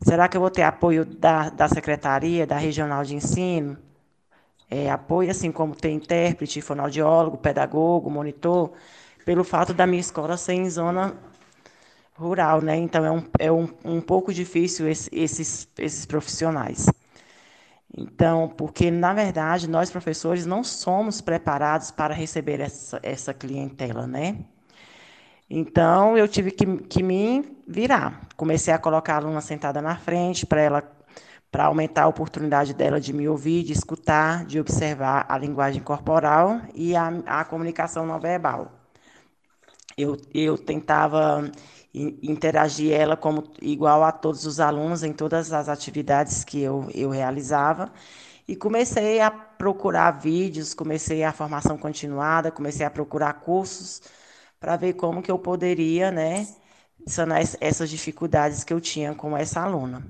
Será 0.00 0.28
que 0.28 0.36
eu 0.36 0.40
vou 0.40 0.50
ter 0.50 0.62
apoio 0.62 1.04
da, 1.04 1.50
da 1.50 1.68
secretaria, 1.68 2.46
da 2.46 2.56
regional 2.58 3.02
de 3.04 3.16
ensino? 3.16 3.87
É, 4.70 4.90
apoio, 4.90 5.30
assim 5.30 5.50
como 5.50 5.74
ter 5.74 5.90
intérprete, 5.90 6.60
fonoaudiólogo, 6.60 7.38
pedagogo, 7.38 8.10
monitor, 8.10 8.72
pelo 9.24 9.42
fato 9.44 9.72
da 9.72 9.86
minha 9.86 10.00
escola 10.00 10.36
ser 10.36 10.54
em 10.54 10.68
zona 10.68 11.16
rural, 12.14 12.60
né? 12.60 12.76
Então 12.76 13.04
é 13.04 13.10
um, 13.10 13.22
é 13.38 13.52
um, 13.52 13.68
um 13.84 14.00
pouco 14.00 14.32
difícil 14.32 14.88
esse, 14.88 15.08
esses, 15.12 15.68
esses 15.78 16.04
profissionais. 16.04 16.86
Então, 17.96 18.48
porque 18.48 18.90
na 18.90 19.14
verdade 19.14 19.68
nós 19.68 19.90
professores 19.90 20.44
não 20.44 20.62
somos 20.62 21.20
preparados 21.20 21.90
para 21.90 22.14
receber 22.14 22.60
essa, 22.60 23.00
essa 23.02 23.32
clientela, 23.32 24.06
né? 24.06 24.44
Então, 25.50 26.16
eu 26.16 26.28
tive 26.28 26.50
que, 26.50 26.66
que 26.82 27.02
me 27.02 27.56
virar. 27.66 28.28
Comecei 28.36 28.72
a 28.74 28.78
colocar 28.78 29.14
a 29.14 29.16
aluna 29.16 29.40
sentada 29.40 29.80
na 29.80 29.96
frente 29.96 30.44
para 30.44 30.60
ela 30.60 30.97
para 31.50 31.66
aumentar 31.66 32.04
a 32.04 32.08
oportunidade 32.08 32.74
dela 32.74 33.00
de 33.00 33.12
me 33.12 33.28
ouvir, 33.28 33.64
de 33.64 33.72
escutar, 33.72 34.44
de 34.44 34.60
observar 34.60 35.26
a 35.28 35.38
linguagem 35.38 35.82
corporal 35.82 36.60
e 36.74 36.94
a, 36.96 37.08
a 37.26 37.44
comunicação 37.44 38.06
não 38.06 38.20
verbal. 38.20 38.72
Eu, 39.96 40.16
eu 40.32 40.56
tentava 40.56 41.50
interagir 41.94 42.92
ela 42.92 43.16
como 43.16 43.44
igual 43.60 44.04
a 44.04 44.12
todos 44.12 44.44
os 44.46 44.60
alunos 44.60 45.02
em 45.02 45.12
todas 45.12 45.52
as 45.52 45.68
atividades 45.68 46.44
que 46.44 46.60
eu, 46.60 46.88
eu 46.94 47.10
realizava. 47.10 47.92
E 48.46 48.56
comecei 48.56 49.20
a 49.20 49.30
procurar 49.30 50.12
vídeos, 50.12 50.74
comecei 50.74 51.24
a 51.24 51.32
formação 51.32 51.76
continuada, 51.76 52.50
comecei 52.50 52.86
a 52.86 52.90
procurar 52.90 53.34
cursos 53.34 54.00
para 54.60 54.76
ver 54.76 54.94
como 54.94 55.22
que 55.22 55.30
eu 55.30 55.38
poderia, 55.38 56.10
né, 56.10 56.46
sanar 57.06 57.40
essas 57.60 57.90
dificuldades 57.90 58.64
que 58.64 58.72
eu 58.72 58.80
tinha 58.80 59.14
com 59.14 59.36
essa 59.36 59.60
aluna. 59.60 60.02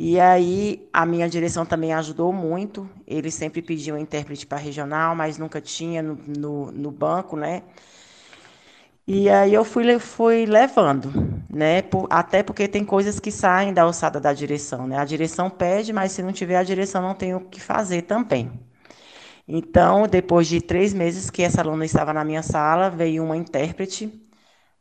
E 0.00 0.20
aí 0.20 0.88
a 0.92 1.04
minha 1.04 1.28
direção 1.28 1.66
também 1.66 1.92
ajudou 1.92 2.32
muito. 2.32 2.88
Eles 3.06 3.34
sempre 3.34 3.60
pediam 3.60 3.98
intérprete 3.98 4.46
para 4.46 4.56
regional, 4.58 5.16
mas 5.16 5.38
nunca 5.38 5.60
tinha 5.60 6.00
no, 6.00 6.14
no, 6.14 6.70
no 6.72 6.90
banco, 6.92 7.36
né? 7.36 7.64
E 9.06 9.28
aí 9.30 9.54
eu 9.54 9.64
fui, 9.64 9.98
fui 9.98 10.44
levando, 10.44 11.10
né? 11.48 11.80
Por, 11.82 12.06
até 12.10 12.42
porque 12.42 12.68
tem 12.68 12.84
coisas 12.84 13.18
que 13.18 13.30
saem 13.30 13.72
da 13.72 13.82
alçada 13.82 14.20
da 14.20 14.32
direção, 14.34 14.86
né? 14.86 14.98
A 14.98 15.04
direção 15.04 15.48
pede, 15.48 15.92
mas 15.92 16.12
se 16.12 16.22
não 16.22 16.32
tiver 16.32 16.56
a 16.56 16.62
direção, 16.62 17.00
não 17.00 17.14
tem 17.14 17.34
o 17.34 17.40
que 17.40 17.58
fazer 17.60 18.02
também. 18.02 18.50
Então, 19.48 20.06
depois 20.08 20.46
de 20.48 20.60
três 20.60 20.94
meses 20.94 21.30
que 21.30 21.42
essa 21.42 21.62
aluna 21.62 21.84
estava 21.84 22.12
na 22.12 22.24
minha 22.24 22.42
sala, 22.42 22.90
veio 22.90 23.24
uma 23.24 23.36
intérprete, 23.36 24.12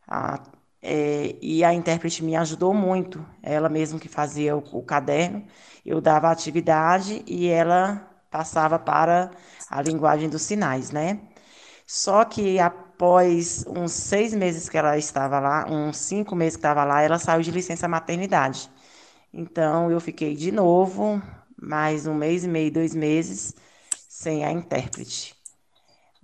a, 0.07 0.41
é, 0.81 1.35
e 1.41 1.63
a 1.63 1.73
intérprete 1.73 2.23
me 2.23 2.35
ajudou 2.35 2.73
muito. 2.73 3.25
Ela 3.43 3.69
mesmo 3.69 3.99
que 3.99 4.07
fazia 4.09 4.55
o, 4.55 4.59
o 4.79 4.83
caderno, 4.83 5.45
eu 5.85 6.01
dava 6.01 6.27
a 6.29 6.31
atividade 6.31 7.23
e 7.27 7.47
ela 7.47 8.07
passava 8.31 8.77
para 8.79 9.31
a 9.69 9.81
linguagem 9.81 10.29
dos 10.29 10.41
sinais, 10.43 10.91
né? 10.91 11.19
Só 11.85 12.25
que 12.25 12.59
após 12.59 13.65
uns 13.67 13.93
seis 13.93 14.33
meses 14.33 14.69
que 14.69 14.77
ela 14.77 14.97
estava 14.97 15.39
lá, 15.39 15.65
uns 15.69 15.97
cinco 15.97 16.35
meses 16.35 16.55
que 16.55 16.59
estava 16.59 16.83
lá, 16.83 17.01
ela 17.01 17.19
saiu 17.19 17.41
de 17.41 17.51
licença 17.51 17.87
maternidade. 17.87 18.69
Então 19.33 19.91
eu 19.91 20.01
fiquei 20.01 20.35
de 20.35 20.51
novo, 20.51 21.21
mais 21.61 22.07
um 22.07 22.15
mês 22.15 22.45
e 22.45 22.49
meio, 22.49 22.71
dois 22.73 22.95
meses, 22.95 23.55
sem 24.09 24.45
a 24.45 24.51
intérprete. 24.51 25.36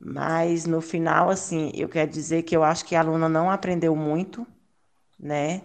Mas 0.05 0.65
no 0.65 0.81
final, 0.81 1.29
assim, 1.29 1.71
eu 1.75 1.87
quero 1.89 2.11
dizer 2.11 2.43
que 2.43 2.55
eu 2.55 2.63
acho 2.63 2.85
que 2.85 2.95
a 2.95 2.99
aluna 3.01 3.29
não 3.29 3.49
aprendeu 3.49 3.95
muito, 3.95 4.45
né? 5.19 5.61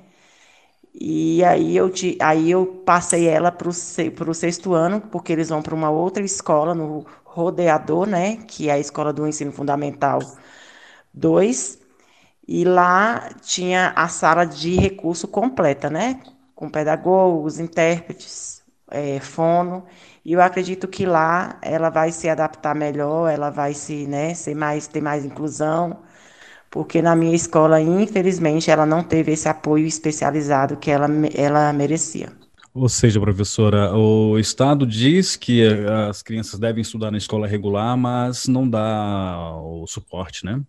E 0.94 1.44
aí 1.44 1.76
eu, 1.76 1.90
te, 1.90 2.18
aí 2.20 2.50
eu 2.50 2.66
passei 2.84 3.28
ela 3.28 3.52
para 3.52 3.68
o 3.68 4.34
sexto 4.34 4.74
ano, 4.74 5.00
porque 5.00 5.32
eles 5.32 5.48
vão 5.48 5.62
para 5.62 5.74
uma 5.74 5.90
outra 5.90 6.24
escola 6.24 6.74
no 6.74 7.06
Rodeador, 7.24 8.06
né? 8.06 8.36
Que 8.46 8.68
é 8.68 8.72
a 8.74 8.78
escola 8.78 9.12
do 9.12 9.26
ensino 9.26 9.52
fundamental 9.52 10.20
2. 11.12 11.78
E 12.46 12.64
lá 12.64 13.30
tinha 13.42 13.92
a 13.96 14.08
sala 14.08 14.44
de 14.46 14.74
recurso 14.76 15.28
completa, 15.28 15.90
né? 15.90 16.20
Com 16.54 16.70
pedagogos, 16.70 17.58
intérpretes, 17.58 18.62
é, 18.90 19.20
fono. 19.20 19.84
E 20.28 20.32
eu 20.34 20.42
acredito 20.42 20.86
que 20.86 21.06
lá 21.06 21.58
ela 21.62 21.88
vai 21.88 22.12
se 22.12 22.28
adaptar 22.28 22.74
melhor, 22.74 23.30
ela 23.30 23.48
vai 23.48 23.72
se, 23.72 24.06
né, 24.06 24.34
ser 24.34 24.54
mais, 24.54 24.86
ter 24.86 25.00
mais 25.00 25.24
inclusão, 25.24 26.02
porque 26.70 27.00
na 27.00 27.16
minha 27.16 27.34
escola, 27.34 27.80
infelizmente, 27.80 28.70
ela 28.70 28.84
não 28.84 29.02
teve 29.02 29.32
esse 29.32 29.48
apoio 29.48 29.86
especializado 29.86 30.76
que 30.76 30.90
ela, 30.90 31.08
ela 31.34 31.72
merecia. 31.72 32.30
Ou 32.74 32.90
seja, 32.90 33.18
professora, 33.18 33.96
o 33.96 34.38
Estado 34.38 34.86
diz 34.86 35.34
que 35.34 35.62
as 36.10 36.22
crianças 36.22 36.60
devem 36.60 36.82
estudar 36.82 37.10
na 37.10 37.16
escola 37.16 37.46
regular, 37.46 37.96
mas 37.96 38.46
não 38.46 38.68
dá 38.68 39.56
o 39.62 39.86
suporte, 39.86 40.44
né? 40.44 40.60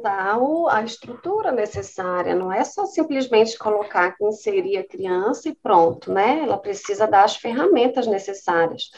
Não 0.00 0.02
dá 0.02 0.38
a 0.70 0.82
estrutura 0.82 1.52
necessária, 1.52 2.34
não 2.34 2.50
é 2.50 2.64
só 2.64 2.86
simplesmente 2.86 3.58
colocar, 3.58 4.16
inserir 4.22 4.78
a 4.78 4.86
criança 4.86 5.48
e 5.48 5.54
pronto, 5.54 6.10
né? 6.10 6.40
Ela 6.42 6.56
precisa 6.56 7.06
dar 7.06 7.24
as 7.24 7.36
ferramentas 7.36 8.06
necessárias. 8.06 8.90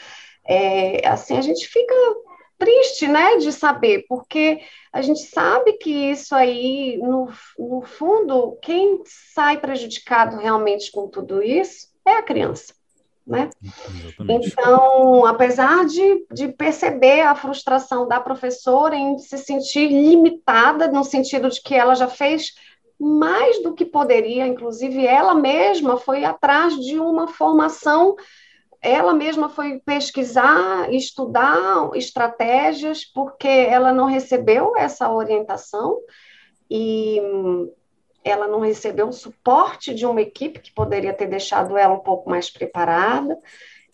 É, 0.45 1.05
assim, 1.07 1.37
a 1.37 1.41
gente 1.41 1.67
fica 1.67 1.93
triste, 2.57 3.07
né, 3.07 3.37
de 3.37 3.51
saber, 3.51 4.05
porque 4.07 4.61
a 4.93 5.01
gente 5.01 5.19
sabe 5.21 5.73
que 5.73 5.89
isso 5.89 6.33
aí, 6.33 6.97
no, 6.97 7.29
no 7.59 7.81
fundo, 7.81 8.57
quem 8.61 9.01
sai 9.05 9.59
prejudicado 9.59 10.37
realmente 10.37 10.91
com 10.91 11.09
tudo 11.09 11.43
isso 11.43 11.87
é 12.05 12.13
a 12.13 12.23
criança. 12.23 12.73
Né? 13.25 13.49
Exatamente. 13.63 14.49
Então, 14.49 15.25
apesar 15.25 15.85
de, 15.85 16.25
de 16.31 16.49
perceber 16.49 17.21
a 17.21 17.35
frustração 17.35 18.07
da 18.07 18.19
professora 18.19 18.95
em 18.95 19.17
se 19.17 19.37
sentir 19.37 19.87
limitada, 19.87 20.89
no 20.89 21.03
sentido 21.03 21.49
de 21.49 21.61
que 21.61 21.73
ela 21.73 21.95
já 21.95 22.07
fez 22.07 22.53
mais 22.99 23.63
do 23.63 23.73
que 23.73 23.85
poderia, 23.85 24.45
inclusive 24.45 25.05
ela 25.05 25.33
mesma 25.33 25.97
foi 25.97 26.25
atrás 26.25 26.77
de 26.77 26.99
uma 26.99 27.27
formação 27.27 28.15
ela 28.83 29.13
mesma 29.13 29.47
foi 29.47 29.79
pesquisar, 29.79 30.93
estudar 30.93 31.89
estratégias, 31.95 33.05
porque 33.05 33.47
ela 33.47 33.93
não 33.93 34.07
recebeu 34.07 34.75
essa 34.75 35.09
orientação 35.09 35.97
e 36.69 37.21
ela 38.23 38.47
não 38.47 38.59
recebeu 38.59 39.07
o 39.07 39.13
suporte 39.13 39.93
de 39.93 40.05
uma 40.05 40.21
equipe 40.21 40.59
que 40.59 40.73
poderia 40.73 41.13
ter 41.13 41.27
deixado 41.27 41.77
ela 41.77 41.93
um 41.93 41.99
pouco 41.99 42.29
mais 42.29 42.49
preparada. 42.49 43.37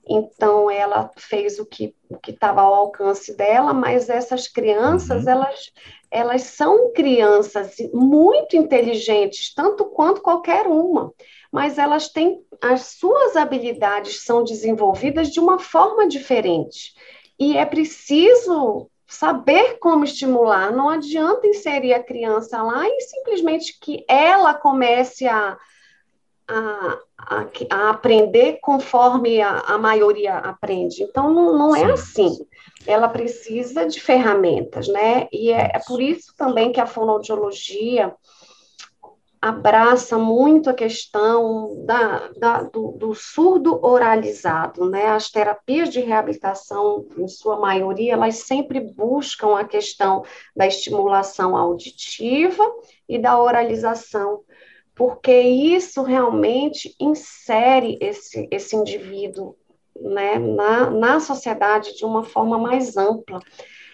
Então, 0.07 0.71
ela 0.71 1.11
fez 1.17 1.59
o 1.59 1.65
que 1.65 1.93
o 2.09 2.17
estava 2.27 2.61
ao 2.61 2.73
alcance 2.73 3.35
dela, 3.35 3.73
mas 3.73 4.09
essas 4.09 4.47
crianças, 4.47 5.25
uhum. 5.25 5.29
elas, 5.29 5.71
elas 6.09 6.43
são 6.43 6.91
crianças 6.93 7.75
muito 7.93 8.55
inteligentes, 8.55 9.53
tanto 9.53 9.85
quanto 9.85 10.21
qualquer 10.21 10.65
uma 10.65 11.13
mas 11.51 11.77
elas 11.77 12.09
têm 12.09 12.43
as 12.61 12.81
suas 12.97 13.35
habilidades 13.35 14.23
são 14.23 14.43
desenvolvidas 14.43 15.29
de 15.29 15.39
uma 15.39 15.57
forma 15.57 16.07
diferente. 16.07 16.93
E 17.39 17.57
é 17.57 17.65
preciso 17.65 18.89
saber 19.09 19.79
como 19.79 20.03
estimular. 20.03 20.71
Não 20.71 20.87
adianta 20.87 21.47
inserir 21.47 21.93
a 21.95 22.03
criança 22.03 22.61
lá 22.61 22.87
e 22.87 23.01
simplesmente 23.01 23.77
que 23.79 24.05
ela 24.07 24.53
comece 24.53 25.27
a, 25.27 25.57
a, 26.47 26.99
a, 27.17 27.45
a 27.71 27.89
aprender 27.89 28.59
conforme 28.61 29.41
a, 29.41 29.61
a, 29.61 29.77
maioria 29.79 30.37
aprende. 30.37 31.01
Então, 31.01 31.33
não, 31.33 31.57
não 31.57 31.75
é 31.75 31.91
assim. 31.91 32.37
Ela 32.85 33.09
precisa 33.09 33.87
de 33.87 33.99
ferramentas, 33.99 34.87
né? 34.87 35.27
E 35.31 35.51
é, 35.51 35.71
é 35.73 35.79
por 35.87 35.99
isso 35.99 36.33
também 36.37 36.71
que 36.71 36.79
a 36.79 36.85
fonoaudiologia 36.85 38.15
abraça 39.41 40.17
muito 40.17 40.69
a 40.69 40.73
questão 40.73 41.85
da, 41.85 42.29
da, 42.37 42.63
do, 42.63 42.91
do, 42.91 43.15
surdo 43.15 43.79
oralizado, 43.81 44.89
né? 44.89 45.07
As 45.07 45.29
terapias 45.29 45.89
de 45.89 46.01
reabilitação, 46.01 47.05
em 47.17 47.27
sua 47.27 47.57
maioria, 47.57 48.13
elas 48.13 48.35
sempre 48.39 48.81
buscam 48.81 49.57
a 49.57 49.63
questão 49.63 50.23
da 50.55 50.67
estimulação 50.67 51.55
auditiva 51.55 52.63
e 53.07 53.17
da 53.17 53.39
oralização, 53.39 54.41
porque 54.93 55.39
isso 55.39 56.03
realmente 56.03 56.93
insere 56.99 57.97
esse, 58.01 58.45
esse 58.51 58.75
indivíduo 58.75 59.55
né, 60.01 60.37
na, 60.37 60.89
na 60.89 61.19
sociedade 61.19 61.95
de 61.95 62.03
uma 62.03 62.23
forma 62.23 62.57
mais 62.57 62.97
ampla 62.97 63.39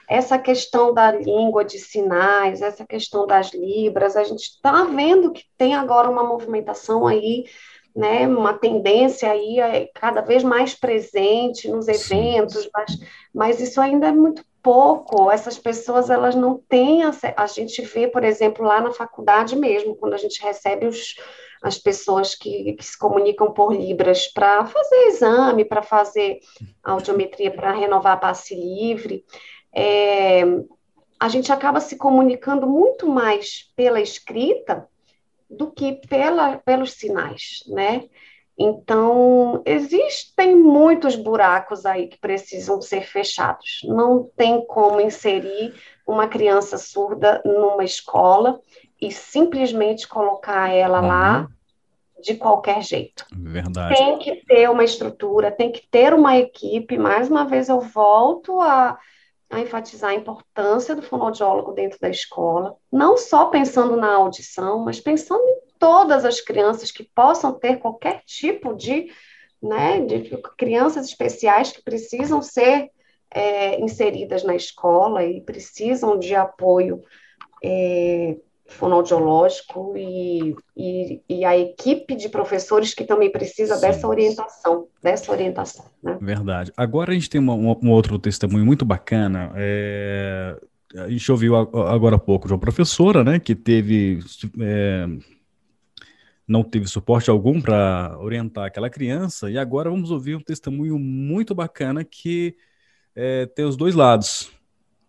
essa 0.07 0.37
questão 0.37 0.93
da 0.93 1.11
língua 1.11 1.63
de 1.63 1.79
sinais, 1.79 2.61
essa 2.61 2.85
questão 2.85 3.25
das 3.25 3.51
libras, 3.53 4.15
a 4.15 4.23
gente 4.23 4.43
está 4.43 4.83
vendo 4.83 5.31
que 5.31 5.43
tem 5.57 5.75
agora 5.75 6.09
uma 6.09 6.23
movimentação 6.23 7.07
aí, 7.07 7.45
né, 7.95 8.27
uma 8.27 8.53
tendência 8.53 9.31
aí 9.31 9.59
é 9.59 9.89
cada 9.95 10.21
vez 10.21 10.43
mais 10.43 10.75
presente 10.75 11.69
nos 11.69 11.87
eventos, 11.87 12.69
mas, 12.73 12.97
mas 13.33 13.61
isso 13.61 13.79
ainda 13.79 14.07
é 14.07 14.11
muito 14.11 14.43
pouco. 14.61 15.31
Essas 15.31 15.57
pessoas 15.57 16.09
elas 16.09 16.35
não 16.35 16.57
têm 16.67 17.03
a 17.03 17.47
gente 17.47 17.81
vê, 17.83 18.07
por 18.07 18.23
exemplo, 18.23 18.65
lá 18.65 18.81
na 18.81 18.91
faculdade 18.91 19.55
mesmo, 19.55 19.95
quando 19.95 20.13
a 20.13 20.17
gente 20.17 20.41
recebe 20.41 20.87
os 20.87 21.15
as 21.61 21.79
pessoas 21.79 22.35
que, 22.35 22.73
que 22.73 22.85
se 22.85 22.95
comunicam 22.95 23.51
por 23.51 23.73
libras 23.73 24.27
para 24.27 24.65
fazer 24.67 25.07
exame, 25.07 25.65
para 25.65 25.81
fazer 25.81 26.39
audiometria, 26.83 27.49
para 27.49 27.71
renovar 27.71 28.19
passe 28.19 28.53
livre 28.53 29.25
é, 29.75 30.43
a 31.19 31.27
gente 31.27 31.51
acaba 31.51 31.79
se 31.79 31.97
comunicando 31.97 32.67
muito 32.67 33.07
mais 33.07 33.71
pela 33.75 33.99
escrita 33.99 34.87
do 35.49 35.71
que 35.71 35.93
pela, 36.07 36.57
pelos 36.57 36.93
sinais, 36.93 37.63
né? 37.67 38.03
Então, 38.57 39.61
existem 39.65 40.55
muitos 40.55 41.15
buracos 41.15 41.85
aí 41.85 42.07
que 42.07 42.17
precisam 42.17 42.81
ser 42.81 43.01
fechados. 43.01 43.81
Não 43.83 44.29
tem 44.37 44.65
como 44.65 45.01
inserir 45.01 45.73
uma 46.07 46.27
criança 46.27 46.77
surda 46.77 47.41
numa 47.43 47.83
escola 47.83 48.59
e 49.01 49.11
simplesmente 49.11 50.07
colocar 50.07 50.69
ela 50.69 51.01
uhum. 51.01 51.07
lá 51.07 51.47
de 52.21 52.35
qualquer 52.35 52.81
jeito. 52.81 53.25
Verdade. 53.35 53.95
Tem 53.95 54.17
que 54.19 54.45
ter 54.45 54.69
uma 54.69 54.85
estrutura, 54.85 55.51
tem 55.51 55.69
que 55.69 55.85
ter 55.91 56.13
uma 56.13 56.37
equipe. 56.37 56.97
Mais 56.97 57.29
uma 57.29 57.45
vez, 57.45 57.67
eu 57.67 57.81
volto 57.81 58.61
a 58.61 58.97
a 59.49 59.59
enfatizar 59.59 60.11
a 60.11 60.15
importância 60.15 60.95
do 60.95 61.01
fonoaudiólogo 61.01 61.73
dentro 61.73 61.99
da 61.99 62.09
escola, 62.09 62.75
não 62.91 63.17
só 63.17 63.45
pensando 63.45 63.95
na 63.95 64.13
audição, 64.13 64.79
mas 64.79 64.99
pensando 64.99 65.43
em 65.43 65.59
todas 65.77 66.25
as 66.25 66.41
crianças 66.41 66.91
que 66.91 67.03
possam 67.03 67.53
ter 67.53 67.77
qualquer 67.77 68.23
tipo 68.25 68.73
de, 68.73 69.11
né, 69.61 70.01
de 70.01 70.35
crianças 70.57 71.07
especiais 71.07 71.71
que 71.71 71.83
precisam 71.83 72.41
ser 72.41 72.89
é, 73.31 73.79
inseridas 73.79 74.43
na 74.43 74.55
escola 74.55 75.23
e 75.23 75.41
precisam 75.41 76.17
de 76.17 76.33
apoio 76.33 77.03
é, 77.63 78.37
fonoaudiológico 78.67 79.93
e, 79.95 80.55
e, 80.75 81.21
e, 81.29 81.45
a 81.45 81.57
equipe 81.57 82.15
de 82.15 82.29
professores 82.29 82.93
que 82.93 83.03
também 83.03 83.31
precisa 83.31 83.75
sim, 83.75 83.81
dessa 83.81 84.07
orientação, 84.07 84.87
dessa 85.01 85.31
orientação. 85.31 85.85
Né? 86.01 86.17
Verdade. 86.19 86.73
Agora 86.75 87.11
a 87.11 87.13
gente 87.13 87.29
tem 87.29 87.39
uma, 87.39 87.53
uma, 87.53 87.77
um 87.81 87.91
outro 87.91 88.17
testemunho 88.17 88.65
muito 88.65 88.83
bacana. 88.83 89.51
É, 89.55 90.59
a 90.97 91.09
gente 91.09 91.31
ouviu 91.31 91.55
agora 91.55 92.15
há 92.15 92.19
pouco 92.19 92.47
de 92.47 92.53
uma 92.53 92.59
professora, 92.59 93.23
né, 93.23 93.39
que 93.39 93.53
teve 93.53 94.19
é, 94.59 95.07
não 96.47 96.63
teve 96.63 96.87
suporte 96.87 97.29
algum 97.29 97.61
para 97.61 98.17
orientar 98.19 98.65
aquela 98.65 98.89
criança, 98.89 99.49
e 99.49 99.57
agora 99.57 99.89
vamos 99.89 100.11
ouvir 100.11 100.35
um 100.35 100.41
testemunho 100.41 100.97
muito 100.99 101.55
bacana 101.55 102.03
que 102.03 102.55
é, 103.15 103.45
tem 103.47 103.65
os 103.65 103.75
dois 103.75 103.95
lados, 103.95 104.51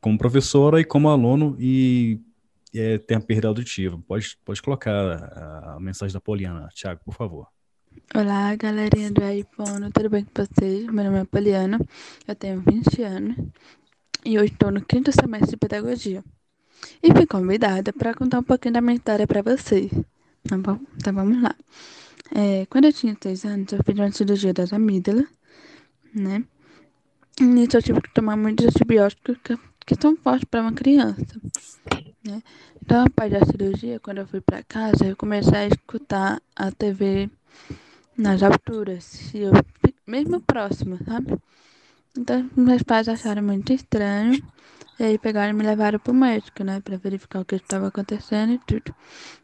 como 0.00 0.18
professora 0.18 0.80
e 0.80 0.84
como 0.84 1.08
aluno, 1.08 1.56
e 1.58 2.20
é, 2.78 2.98
tem 2.98 3.16
a 3.16 3.20
perda 3.20 3.48
auditiva. 3.48 4.00
Pode, 4.06 4.36
pode 4.44 4.62
colocar 4.62 4.92
a, 4.92 5.74
a 5.74 5.80
mensagem 5.80 6.12
da 6.12 6.20
Poliana, 6.20 6.68
Thiago, 6.74 7.00
por 7.04 7.14
favor. 7.14 7.48
Olá, 8.14 8.54
galerinha 8.56 9.10
do 9.10 9.22
iPhone, 9.26 9.90
tudo 9.92 10.10
bem 10.10 10.24
com 10.24 10.44
vocês? 10.44 10.86
Meu 10.86 11.04
nome 11.04 11.20
é 11.20 11.24
Poliana, 11.24 11.78
eu 12.28 12.34
tenho 12.34 12.60
20 12.60 13.02
anos 13.02 13.36
e 14.24 14.38
hoje 14.38 14.52
estou 14.52 14.70
no 14.70 14.84
quinto 14.84 15.10
semestre 15.12 15.50
de 15.52 15.56
pedagogia. 15.56 16.22
E 17.02 17.10
fui 17.12 17.26
convidada 17.26 17.92
para 17.92 18.14
contar 18.14 18.40
um 18.40 18.42
pouquinho 18.42 18.74
da 18.74 18.80
minha 18.80 18.96
história 18.96 19.26
para 19.26 19.42
vocês. 19.42 19.90
Tá 20.46 20.58
bom? 20.58 20.78
Então 20.96 21.14
vamos 21.14 21.42
lá. 21.42 21.54
É, 22.34 22.66
quando 22.66 22.84
eu 22.84 22.92
tinha 22.92 23.16
6 23.20 23.44
anos, 23.44 23.72
eu 23.72 23.82
fiz 23.84 23.94
uma 23.94 24.12
cirurgia 24.12 24.52
das 24.52 24.72
amígdalas, 24.72 25.26
né? 26.14 26.44
E 27.40 27.44
nisso 27.44 27.76
eu 27.76 27.82
tive 27.82 28.00
que 28.00 28.12
tomar 28.12 28.36
muitos 28.36 28.66
antibióticos 28.66 29.36
que, 29.42 29.58
que 29.86 29.94
são 30.00 30.16
fortes 30.16 30.44
para 30.44 30.62
uma 30.62 30.72
criança 30.72 31.40
né? 32.26 32.42
Então, 32.82 33.04
após 33.06 33.30
da 33.30 33.44
cirurgia, 33.44 34.00
quando 34.00 34.18
eu 34.18 34.26
fui 34.26 34.40
para 34.40 34.62
casa, 34.62 35.06
eu 35.06 35.16
comecei 35.16 35.56
a 35.56 35.66
escutar 35.66 36.42
a 36.54 36.70
TV 36.70 37.30
nas 38.16 38.42
alturas, 38.42 39.34
eu, 39.34 39.52
mesmo 40.06 40.40
próximo, 40.40 40.98
sabe? 41.04 41.38
Então, 42.16 42.50
meus 42.56 42.82
pais 42.82 43.08
acharam 43.08 43.42
muito 43.42 43.72
estranho, 43.72 44.42
e 44.98 45.04
aí 45.04 45.18
pegaram 45.18 45.50
e 45.50 45.52
me 45.52 45.62
levaram 45.62 45.98
pro 45.98 46.14
médico, 46.14 46.64
né, 46.64 46.80
para 46.80 46.96
verificar 46.96 47.40
o 47.40 47.44
que 47.44 47.56
estava 47.56 47.88
acontecendo 47.88 48.52
e 48.52 48.58
tudo. 48.58 48.94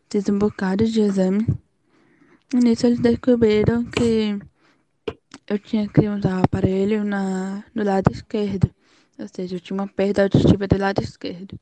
Fiz 0.08 0.28
um 0.28 0.38
bocado 0.38 0.86
de 0.86 1.00
exame, 1.00 1.46
e 2.52 2.56
nisso 2.56 2.86
eles 2.86 3.00
descobriram 3.00 3.84
que 3.84 4.38
eu 5.46 5.58
tinha 5.58 5.86
que 5.88 6.08
usar 6.08 6.40
o 6.40 6.44
aparelho 6.44 7.04
na, 7.04 7.62
no 7.74 7.84
lado 7.84 8.10
esquerdo, 8.10 8.70
ou 9.18 9.28
seja, 9.28 9.56
eu 9.56 9.60
tinha 9.60 9.78
uma 9.78 9.86
perda 9.86 10.22
auditiva 10.22 10.66
do 10.66 10.78
lado 10.78 11.02
esquerdo. 11.02 11.58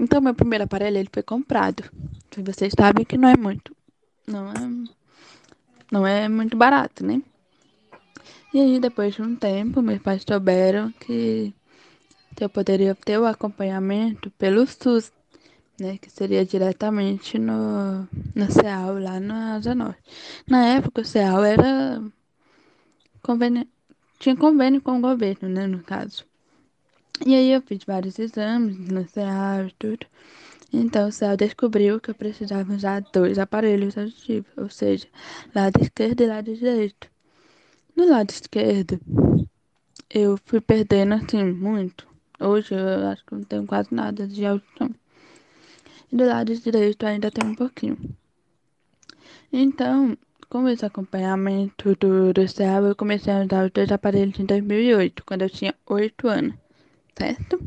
Então, 0.00 0.18
meu 0.18 0.34
primeiro 0.34 0.64
aparelho 0.64 0.96
ele 0.96 1.10
foi 1.12 1.22
comprado. 1.22 1.84
Vocês 2.38 2.72
sabem 2.74 3.04
que 3.04 3.18
não 3.18 3.28
é 3.28 3.36
muito. 3.36 3.76
Não 4.26 4.50
é, 4.50 4.54
não 5.92 6.06
é 6.06 6.26
muito 6.26 6.56
barato, 6.56 7.04
né? 7.04 7.20
E 8.54 8.58
aí, 8.58 8.80
depois 8.80 9.14
de 9.14 9.20
um 9.20 9.36
tempo, 9.36 9.82
meus 9.82 10.00
pais 10.00 10.24
souberam 10.26 10.90
que 10.92 11.52
eu 12.40 12.48
poderia 12.48 12.94
ter 12.94 13.18
o 13.18 13.26
acompanhamento 13.26 14.30
pelo 14.30 14.66
SUS, 14.66 15.12
né? 15.78 15.98
Que 15.98 16.10
seria 16.10 16.46
diretamente 16.46 17.38
no, 17.38 18.08
no 18.34 18.50
CEAL, 18.50 18.98
lá 18.98 19.20
na 19.20 19.56
Asa 19.56 19.74
Norte. 19.74 20.00
Na 20.48 20.64
época, 20.66 21.02
o 21.02 21.04
CEAL 21.04 21.44
era 21.44 22.02
convênio, 23.22 23.68
tinha 24.18 24.34
convênio 24.34 24.80
com 24.80 24.96
o 24.96 25.02
governo, 25.02 25.46
né? 25.46 25.66
No 25.66 25.82
caso. 25.82 26.29
E 27.24 27.34
aí 27.34 27.52
eu 27.52 27.60
fiz 27.60 27.84
vários 27.84 28.18
exames 28.18 28.78
no 28.78 29.06
CEA 29.06 29.66
e 29.68 29.72
tudo. 29.78 30.06
Então 30.72 31.08
o 31.08 31.12
CEA 31.12 31.36
descobriu 31.36 32.00
que 32.00 32.10
eu 32.10 32.14
precisava 32.14 32.72
usar 32.72 33.02
dois 33.12 33.38
aparelhos 33.38 33.98
auditivos, 33.98 34.50
ou 34.56 34.70
seja, 34.70 35.06
lado 35.54 35.80
esquerdo 35.82 36.22
e 36.22 36.26
lado 36.26 36.54
direito. 36.54 37.10
No 37.94 38.08
lado 38.08 38.30
esquerdo, 38.30 38.98
eu 40.08 40.38
fui 40.46 40.60
perdendo 40.60 41.14
assim 41.14 41.44
muito. 41.44 42.08
Hoje 42.40 42.74
eu 42.74 43.08
acho 43.08 43.24
que 43.26 43.34
não 43.34 43.44
tenho 43.44 43.66
quase 43.66 43.94
nada 43.94 44.26
de 44.26 44.46
audição. 44.46 44.90
E 46.10 46.16
do 46.16 46.24
lado 46.24 46.56
direito 46.56 47.04
ainda 47.04 47.30
tem 47.30 47.50
um 47.50 47.54
pouquinho. 47.54 47.98
Então, 49.52 50.16
com 50.48 50.66
esse 50.68 50.86
acompanhamento 50.86 51.94
do, 51.96 52.32
do 52.32 52.48
CEA, 52.48 52.78
eu 52.78 52.96
comecei 52.96 53.32
a 53.32 53.44
usar 53.44 53.66
os 53.66 53.70
dois 53.72 53.92
aparelhos 53.92 54.38
em 54.40 54.46
2008, 54.46 55.22
quando 55.26 55.42
eu 55.42 55.50
tinha 55.50 55.74
8 55.86 56.26
anos, 56.26 56.54
certo? 57.16 57.60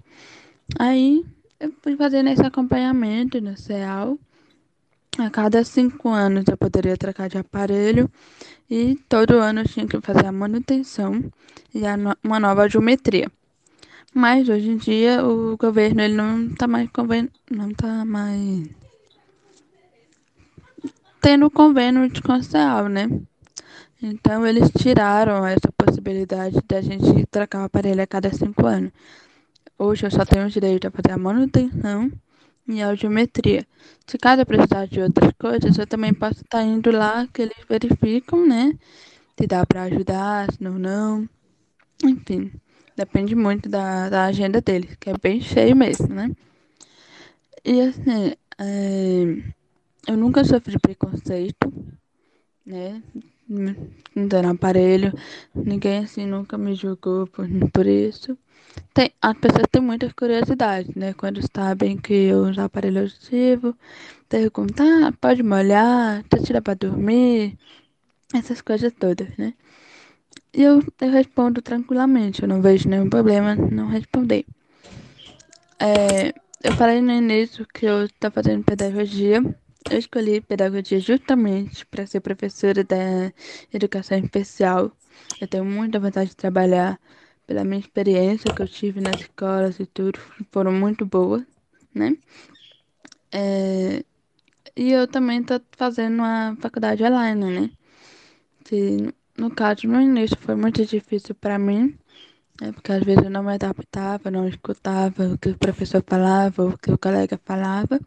Aí 0.80 1.26
eu 1.60 1.74
fui 1.82 1.96
fazendo 1.96 2.30
esse 2.30 2.42
acompanhamento 2.42 3.40
no 3.40 3.58
CEAL. 3.58 4.18
A 5.18 5.30
cada 5.30 5.64
cinco 5.64 6.10
anos 6.10 6.46
eu 6.48 6.58
poderia 6.58 6.98
trocar 6.98 7.30
de 7.30 7.38
aparelho 7.38 8.10
e 8.70 8.96
todo 9.08 9.38
ano 9.38 9.62
eu 9.62 9.68
tinha 9.68 9.88
que 9.88 10.02
fazer 10.02 10.26
a 10.26 10.32
manutenção 10.32 11.24
e 11.74 11.86
a 11.86 11.96
no 11.96 12.16
uma 12.24 12.40
nova 12.40 12.68
geometria. 12.68 13.32
Mas 14.14 14.50
hoje 14.50 14.70
em 14.70 14.78
dia 14.78 15.24
o 15.24 15.56
governo 15.56 16.02
ele 16.02 16.16
não 16.16 16.48
está 16.48 16.68
mais 16.68 16.90
não 17.52 17.70
tá 17.74 18.04
mais 18.06 18.68
tendo 21.22 21.50
convênio 21.50 22.10
de 22.10 22.22
conceal, 22.22 22.90
né? 22.90 23.08
Então 24.02 24.46
eles 24.46 24.70
tiraram 24.78 25.48
essa 25.48 25.72
possibilidade 25.78 26.60
da 26.68 26.82
gente 26.82 27.26
trocar 27.28 27.62
o 27.62 27.66
aparelho 27.66 28.02
a 28.02 28.08
cada 28.08 28.34
cinco 28.34 28.66
anos. 28.66 28.92
Hoje 29.78 30.06
eu 30.06 30.12
só 30.12 30.24
tenho 30.26 30.46
o 30.46 30.50
direito 30.50 30.88
a 30.88 30.92
fazer 30.92 31.12
a 31.14 31.18
manutenção 31.18 32.12
e 32.68 32.82
a 32.82 32.94
geometria. 32.96 33.66
Se 34.08 34.18
caso 34.18 34.46
precisar 34.46 34.86
de 34.86 35.02
outras 35.02 35.32
coisas, 35.40 35.78
eu 35.78 35.88
também 35.88 36.14
posso 36.14 36.42
estar 36.42 36.64
indo 36.64 36.92
lá 36.92 37.28
que 37.28 37.42
eles 37.42 37.58
verificam, 37.68 38.46
né? 38.48 38.78
Se 39.38 39.48
dá 39.48 39.66
para 39.66 39.84
ajudar, 39.84 40.52
se 40.52 40.64
não, 40.64 40.78
não. 40.78 41.28
Enfim, 42.04 42.52
depende 42.96 43.36
muito 43.36 43.70
da, 43.70 44.10
da 44.10 44.26
agenda 44.26 44.62
deles, 44.62 44.96
que 45.00 45.10
é 45.10 45.18
bem 45.18 45.42
cheio 45.42 45.76
mesmo, 45.76 46.08
né? 46.08 46.32
E 47.66 47.82
assim, 47.82 48.34
é, 48.60 49.24
eu 50.08 50.18
nunca 50.18 50.44
sofri 50.44 50.78
preconceito, 50.80 51.74
né? 52.66 53.02
Não 53.48 54.28
dando 54.28 54.50
aparelho. 54.50 55.14
Ninguém 55.54 56.00
assim 56.00 56.26
nunca 56.26 56.58
me 56.58 56.76
julgou 56.76 57.28
por, 57.28 57.48
por 57.72 57.86
isso. 57.88 58.38
Tem, 58.94 59.12
as 59.22 59.38
pessoas 59.38 59.68
têm 59.72 59.82
muitas 59.82 60.14
curiosidades, 60.14 60.94
né? 60.96 61.14
Quando 61.14 61.42
sabem 61.56 61.98
que 61.98 62.14
eu 62.14 62.44
uso 62.44 62.62
aparelho 62.62 63.02
auditivo, 63.02 63.76
perguntam, 64.30 65.08
ah, 65.08 65.12
pode 65.20 65.42
molhar, 65.42 66.24
tá 66.24 66.38
tira 66.38 66.62
pra 66.62 66.74
dormir, 66.74 67.58
essas 68.34 68.62
coisas 68.62 68.94
todas, 68.94 69.28
né? 69.38 69.54
E 70.54 70.62
eu, 70.62 70.84
eu 71.02 71.10
respondo 71.10 71.62
tranquilamente, 71.62 72.44
eu 72.44 72.48
não 72.48 72.62
vejo 72.62 72.88
nenhum 72.88 73.10
problema 73.10 73.56
não 73.56 73.88
responder. 73.88 74.46
É, 75.80 76.34
eu 76.64 76.72
falei 76.74 77.02
no 77.02 77.12
início 77.12 77.66
que 77.74 77.86
eu 77.86 78.06
estou 78.06 78.32
fazendo 78.32 78.64
pedagogia. 78.64 79.42
Eu 79.90 79.98
escolhi 79.98 80.40
pedagogia 80.40 81.00
justamente 81.00 81.86
para 81.88 82.06
ser 82.06 82.22
professora 82.22 82.84
da 82.84 83.34
educação 83.74 84.18
especial. 84.18 84.92
Eu 85.42 85.48
tenho 85.48 85.66
muita 85.66 86.00
vontade 86.00 86.30
de 86.30 86.36
trabalhar 86.36 87.00
pela 87.46 87.64
minha 87.64 87.80
experiência 87.80 88.52
que 88.52 88.62
eu 88.62 88.68
tive 88.68 89.02
nas 89.02 89.20
escolas 89.22 89.80
e 89.80 89.86
tudo, 89.86 90.20
foram 90.52 90.72
muito 90.72 91.06
boas, 91.06 91.44
né? 91.94 92.18
É, 93.32 94.04
e 94.76 94.92
eu 94.92 95.08
também 95.08 95.42
estou 95.42 95.62
fazendo 95.78 96.16
uma 96.16 96.56
faculdade 96.60 97.04
online, 97.04 97.46
né? 97.46 97.70
No 99.38 99.50
caso, 99.52 99.88
no 99.88 100.00
início 100.00 100.38
foi 100.40 100.56
muito 100.56 100.86
difícil 100.86 101.36
para 101.36 101.58
mim, 101.60 101.98
né? 102.62 102.72
porque 102.72 102.92
às 102.92 103.04
vezes 103.04 103.24
eu 103.24 103.30
não 103.30 103.44
me 103.44 103.54
adaptava, 103.54 104.32
não 104.32 104.48
escutava 104.48 105.26
o 105.34 105.38
que 105.38 105.50
o 105.50 105.58
professor 105.58 106.04
falava, 106.08 106.66
o 106.66 106.78
que 106.78 106.92
o 106.92 106.98
colega 106.98 107.40
falava. 107.44 108.00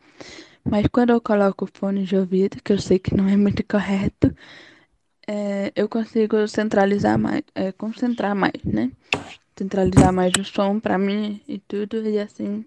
Mas 0.64 0.87
quando 0.89 1.11
eu 1.11 1.20
coloco 1.20 1.64
o 1.64 1.68
fone 1.72 2.05
de 2.05 2.16
ouvido, 2.16 2.62
que 2.62 2.72
eu 2.72 2.78
sei 2.78 2.99
que 2.99 3.14
não 3.14 3.28
é 3.28 3.37
muito 3.37 3.64
correto, 3.64 4.34
é, 5.27 5.72
eu 5.74 5.89
consigo 5.89 6.47
centralizar 6.49 7.18
mais, 7.18 7.43
é, 7.55 7.72
concentrar 7.72 8.35
mais, 8.35 8.62
né? 8.64 8.91
Centralizar 9.57 10.12
mais 10.12 10.33
o 10.39 10.45
som 10.45 10.79
para 10.79 10.99
mim 10.99 11.41
e 11.49 11.59
tudo, 11.59 12.07
e 12.07 12.18
assim 12.18 12.64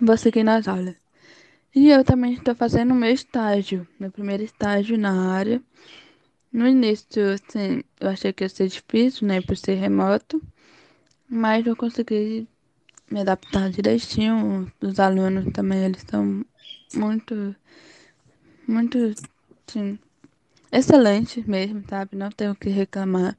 vou 0.00 0.16
seguir 0.16 0.44
nas 0.44 0.68
aulas. 0.68 0.96
E 1.74 1.88
eu 1.88 2.04
também 2.04 2.34
estou 2.34 2.54
fazendo 2.54 2.94
meu 2.94 3.10
estágio, 3.10 3.86
meu 3.98 4.10
primeiro 4.10 4.42
estágio 4.42 4.98
na 4.98 5.32
área. 5.32 5.62
No 6.52 6.68
início, 6.68 7.30
assim, 7.32 7.82
eu 7.98 8.10
achei 8.10 8.32
que 8.32 8.44
ia 8.44 8.48
ser 8.48 8.68
difícil, 8.68 9.26
né, 9.26 9.40
por 9.40 9.56
ser 9.56 9.74
remoto, 9.74 10.42
mas 11.26 11.66
eu 11.66 11.74
consegui 11.74 12.46
me 13.10 13.20
adaptar 13.20 13.70
direitinho. 13.70 14.70
Os 14.82 15.00
alunos 15.00 15.50
também, 15.52 15.84
eles 15.84 16.04
são 16.06 16.44
muito, 16.94 17.56
muito, 18.68 19.14
assim, 19.66 19.98
excelente 20.72 21.44
mesmo, 21.48 21.84
sabe? 21.88 22.16
Não 22.16 22.30
tenho 22.30 22.52
o 22.52 22.56
que 22.56 22.70
reclamar. 22.70 23.36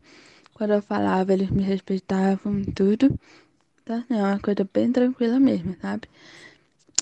Quando 0.53 0.73
eu 0.73 0.81
falava, 0.81 1.33
eles 1.33 1.49
me 1.49 1.63
respeitavam 1.63 2.63
tudo. 2.75 3.19
Assim, 3.89 4.13
é 4.13 4.23
uma 4.23 4.39
coisa 4.39 4.67
bem 4.71 4.91
tranquila 4.91 5.39
mesmo, 5.39 5.75
sabe? 5.81 6.07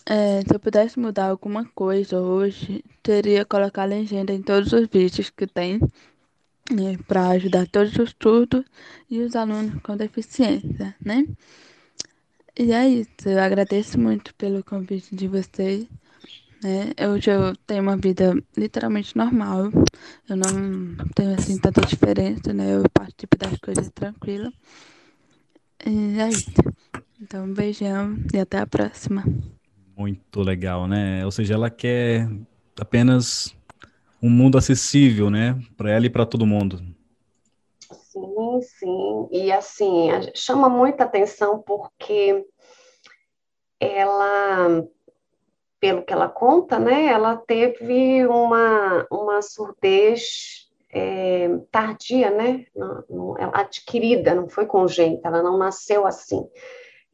É, 0.06 0.42
se 0.42 0.54
eu 0.54 0.60
pudesse 0.60 1.00
mudar 1.00 1.28
alguma 1.28 1.66
coisa 1.66 2.20
hoje, 2.20 2.84
teria 3.04 3.46
colocar 3.46 3.86
legenda 3.86 4.34
em 4.34 4.42
todos 4.42 4.74
os 4.74 4.88
vídeos 4.88 5.30
que 5.30 5.46
tem, 5.46 5.80
né, 6.72 6.98
para 7.08 7.30
ajudar 7.30 7.68
todos 7.68 7.96
os 7.98 8.16
surdos 8.22 8.66
e 9.10 9.20
os 9.20 9.36
alunos 9.36 9.80
com 9.84 9.96
deficiência, 9.96 10.96
né? 11.00 11.28
E 12.58 12.72
é 12.74 12.88
isso, 12.90 13.10
eu 13.26 13.40
agradeço 13.40 14.00
muito 14.00 14.34
pelo 14.36 14.64
convite 14.64 15.16
de 15.16 15.28
vocês 15.28 15.88
né? 16.64 16.94
Hoje 17.10 17.32
eu 17.32 17.56
tenho 17.66 17.82
uma 17.82 17.98
vida 17.98 18.34
literalmente 18.56 19.16
normal. 19.18 19.72
Eu 20.30 20.36
não 20.36 20.96
tenho 21.16 21.34
assim 21.34 21.58
tanta 21.60 21.82
diferença, 21.82 22.54
né? 22.54 22.76
Eu 22.76 22.84
participo 22.94 23.38
das 23.38 23.58
coisas 23.60 23.90
tranquila. 23.90 24.52
E 25.86 26.20
é 26.20 26.30
isso. 26.30 26.52
Então, 27.20 27.46
um 27.46 27.54
beijão 27.54 28.18
e 28.34 28.40
até 28.40 28.60
a 28.60 28.68
próxima. 28.68 29.24
Muito 29.98 30.42
legal, 30.42 30.88
né? 30.88 31.26
Ou 31.26 31.32
seja, 31.32 31.56
ela 31.56 31.70
quer 31.70 32.30
apenas 32.80 33.56
um 34.22 34.30
mundo 34.30 34.58
acessível, 34.58 35.30
né? 35.30 35.60
Para 35.76 35.92
ela 35.92 36.06
e 36.06 36.10
para 36.10 36.26
todo 36.26 36.46
mundo. 36.46 36.82
Sim, 37.92 38.62
sim. 38.62 39.28
E 39.32 39.52
assim, 39.52 40.10
chama 40.36 40.70
muita 40.70 41.04
atenção 41.04 41.60
porque 41.62 42.46
ela 43.80 44.84
pelo 45.82 46.04
que 46.04 46.14
ela 46.14 46.30
conta, 46.30 46.78
né, 46.78 47.08
ela 47.08 47.36
teve 47.36 48.24
uma, 48.28 49.08
uma 49.10 49.42
surdez 49.42 50.70
é, 50.94 51.50
tardia, 51.72 52.30
né, 52.30 52.68
adquirida, 53.52 54.36
não 54.36 54.48
foi 54.48 54.68
congênita, 54.68 55.28
ela 55.28 55.42
não 55.42 55.58
nasceu 55.58 56.06
assim. 56.06 56.48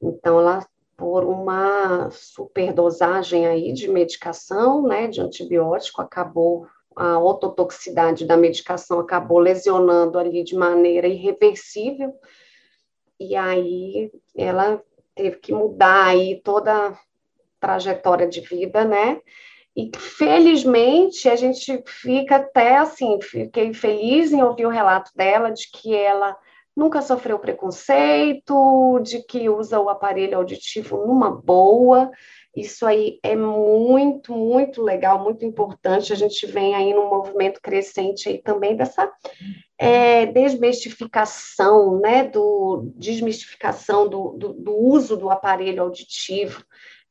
Então, 0.02 0.38
ela, 0.42 0.68
por 0.98 1.24
uma 1.24 2.10
superdosagem 2.12 3.48
aí 3.48 3.72
de 3.72 3.88
medicação, 3.88 4.84
né, 4.84 5.08
de 5.08 5.22
antibiótico, 5.22 6.02
acabou, 6.02 6.68
a 6.94 7.18
ototoxicidade 7.18 8.26
da 8.26 8.36
medicação 8.36 9.00
acabou 9.00 9.40
lesionando 9.40 10.20
ali 10.20 10.44
de 10.44 10.56
maneira 10.56 11.08
irreversível, 11.08 12.14
e 13.18 13.34
aí 13.34 14.12
ela 14.36 14.84
teve 15.16 15.38
que 15.38 15.54
mudar 15.54 16.08
aí 16.08 16.42
toda 16.44 16.98
trajetória 17.60 18.28
de 18.28 18.42
vida, 18.42 18.84
né? 18.84 19.20
E 19.76 19.92
felizmente 19.96 21.30
a 21.30 21.36
gente 21.36 21.84
fica 21.86 22.38
até 22.38 22.78
assim, 22.78 23.20
fiquei 23.22 23.74
feliz 23.76 24.34
em 24.34 24.42
ouvir 24.42 24.66
o 24.66 24.72
relato 24.72 25.12
dela 25.16 25.52
de 25.52 25.70
que 25.72 25.94
ela 25.94 26.36
nunca 26.76 27.00
sofreu 27.02 27.38
preconceito, 27.38 29.00
de 29.04 29.24
que 29.24 29.50
usa 29.50 29.80
o 29.80 29.90
aparelho 29.90 30.38
auditivo 30.38 31.06
numa 31.06 31.30
boa. 31.30 32.12
Isso 32.56 32.88
aí 32.88 33.20
é 33.22 33.36
muito, 33.36 34.34
muito 34.34 34.82
legal, 34.82 35.24
muito 35.24 35.46
importante. 35.46 36.12
A 36.12 36.16
gente 36.16 36.48
vem 36.48 36.74
aí 36.74 36.92
num 36.92 37.08
movimento 37.08 37.62
crescente 37.62 38.30
aí 38.30 38.40
também 38.40 38.76
dessa 38.76 39.12
é, 39.78 40.26
desmistificação, 40.26 42.00
né, 42.00 42.24
do 42.24 42.92
desmistificação 42.96 44.10
do, 44.10 44.30
do, 44.32 44.54
do 44.54 44.76
uso 44.76 45.16
do 45.16 45.30
aparelho 45.30 45.84
auditivo 45.84 46.66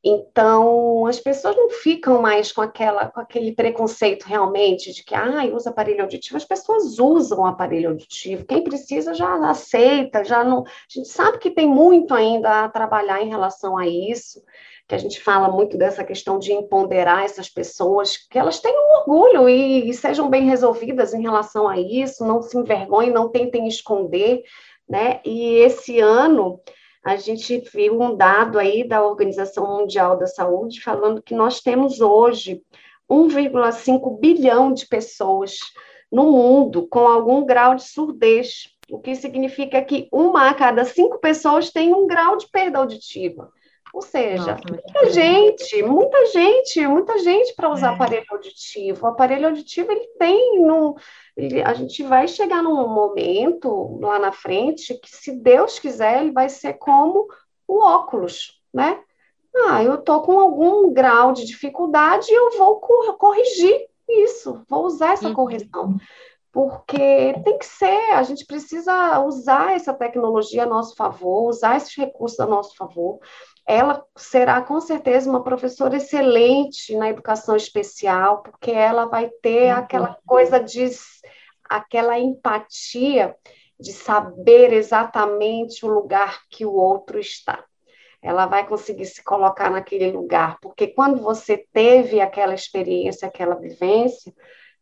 Então, 0.09 1.05
as 1.07 1.19
pessoas 1.19 1.57
não 1.57 1.69
ficam 1.69 2.23
mais 2.23 2.53
com, 2.53 2.61
aquela, 2.61 3.07
com 3.07 3.19
aquele 3.19 3.51
preconceito 3.51 4.23
realmente 4.23 4.93
de 4.93 5.03
que, 5.03 5.17
ah, 5.17 5.43
usa 5.53 5.71
aparelho 5.71 6.03
auditivo. 6.03 6.37
As 6.37 6.45
pessoas 6.45 7.01
usam 7.01 7.45
aparelho 7.45 7.89
auditivo. 7.89 8.45
Quem 8.45 8.63
precisa 8.63 9.13
já 9.13 9.35
aceita, 9.51 10.23
já 10.23 10.45
não. 10.45 10.61
A 10.61 10.65
gente 10.89 11.09
sabe 11.09 11.39
que 11.39 11.51
tem 11.51 11.67
muito 11.67 12.15
ainda 12.15 12.63
a 12.63 12.69
trabalhar 12.69 13.21
em 13.21 13.29
relação 13.29 13.77
a 13.77 13.85
isso, 13.85 14.45
que 14.87 14.95
a 14.95 14.99
gente 14.99 15.21
fala 15.21 15.51
muito 15.51 15.77
dessa 15.77 16.05
questão 16.05 16.39
de 16.39 16.53
empoderar 16.53 17.25
essas 17.25 17.49
pessoas, 17.49 18.17
que 18.17 18.39
elas 18.39 18.61
tenham 18.61 19.01
orgulho 19.01 19.49
e, 19.49 19.91
e 19.91 19.93
sejam 19.95 20.31
bem 20.31 20.45
resolvidas 20.45 21.15
em 21.15 21.23
relação 21.23 21.67
a 21.67 21.81
isso, 21.81 22.25
não 22.25 22.41
se 22.43 22.57
envergonhem, 22.57 23.11
não 23.11 23.29
tentem 23.29 23.67
esconder, 23.67 24.45
né? 24.89 25.21
E 25.25 25.57
esse 25.57 25.99
ano 25.99 26.61
a 27.07 27.15
gente 27.15 27.59
viu 27.73 28.03
um 28.03 28.17
dado 28.17 28.59
aí 28.59 28.83
da 28.83 29.01
Organização 29.01 29.79
Mundial 29.79 30.19
da 30.19 30.27
Saúde 30.27 30.83
falando 30.83 31.23
que 31.23 31.37
nós 31.37 31.61
temos 31.61 32.01
hoje 32.01 32.65
1,5 33.09 34.19
bilhão 34.19 34.73
de 34.73 34.89
pessoas 34.89 35.61
no 36.11 36.33
mundo 36.33 36.89
com 36.89 37.07
algum 37.07 37.47
grau 37.47 37.77
de 37.77 37.85
surdez, 37.85 38.75
o 38.91 38.99
que 38.99 39.15
significa 39.15 39.81
que 39.85 40.09
uma 40.11 40.49
a 40.49 40.55
cada 40.55 40.85
cinco 40.85 41.21
pessoas 41.21 41.71
tem 41.71 41.95
um 41.95 42.09
grau 42.09 42.37
de 42.37 42.49
perda 42.51 42.81
auditiva. 42.81 43.53
Ou 43.93 44.03
seja, 44.03 44.53
Nossa, 44.53 44.63
muita 44.69 45.11
gente, 45.11 45.83
muita 45.83 46.27
gente, 46.27 46.87
muita 46.87 47.19
gente 47.19 47.55
para 47.55 47.71
usar 47.71 47.93
é. 47.93 47.95
aparelho 47.95 48.27
auditivo. 48.31 49.07
O 49.07 49.09
aparelho 49.09 49.49
auditivo 49.49 49.91
ele 49.91 50.07
tem 50.19 50.61
no, 50.61 50.97
ele, 51.37 51.63
a 51.63 51.73
gente 51.73 52.03
vai 52.03 52.29
chegar 52.29 52.63
num 52.63 52.89
momento 52.89 53.99
lá 54.01 54.19
na 54.19 54.33
frente 54.33 54.95
que, 55.01 55.09
se 55.09 55.33
Deus 55.33 55.79
quiser, 55.79 56.23
ele 56.23 56.33
vai 56.33 56.49
ser 56.49 56.75
como 56.75 57.27
o 57.67 57.83
óculos, 57.83 58.61
né? 58.73 59.01
Ah, 59.69 59.83
eu 59.83 59.97
tô 59.99 60.21
com 60.21 60.39
algum 60.39 60.93
grau 60.93 61.33
de 61.33 61.47
dificuldade, 61.47 62.31
eu 62.31 62.59
vou 62.59 62.79
corrigir 62.79 63.87
isso, 64.07 64.63
vou 64.69 64.85
usar 64.85 65.15
essa 65.15 65.29
uhum. 65.29 65.35
correção 65.35 65.97
porque 66.57 67.35
tem 67.45 67.59
que 67.59 67.67
ser, 67.67 68.15
a 68.15 68.23
gente 68.23 68.47
precisa 68.47 69.21
usar 69.21 69.77
essa 69.77 69.93
tecnologia 69.93 70.63
a 70.63 70.67
nosso 70.67 70.97
favor, 70.97 71.51
usar 71.51 71.77
esses 71.77 71.95
recursos 71.95 72.41
a 72.41 72.47
nosso 72.47 72.75
favor 72.77 73.21
ela 73.67 74.07
será 74.17 74.63
com 74.63 74.81
certeza 74.81 75.29
uma 75.29 75.43
professora 75.43 75.97
excelente 75.97 76.95
na 76.97 77.11
educação 77.11 77.57
especial, 77.57 78.43
porque 78.43 78.71
ela 78.71 79.07
vai 79.07 79.29
ter 79.43 79.73
uhum. 79.73 79.81
aquela 79.81 80.19
coisa 80.25 80.61
de 80.61 80.89
aquela 81.69 82.17
empatia 82.17 83.35
de 83.79 83.93
saber 83.93 84.73
exatamente 84.73 85.85
o 85.85 85.89
lugar 85.89 86.43
que 86.49 86.65
o 86.65 86.73
outro 86.73 87.19
está. 87.19 87.65
Ela 88.23 88.47
vai 88.47 88.67
conseguir 88.67 89.07
se 89.07 89.23
colocar 89.23 89.69
naquele 89.69 90.13
lugar, 90.13 90.59
porque 90.63 90.87
quando 90.87 91.21
você 91.21 91.59
teve 91.73 92.21
aquela 92.21 92.55
experiência, 92.55 93.27
aquela 93.27 93.57
vivência, 93.57 94.33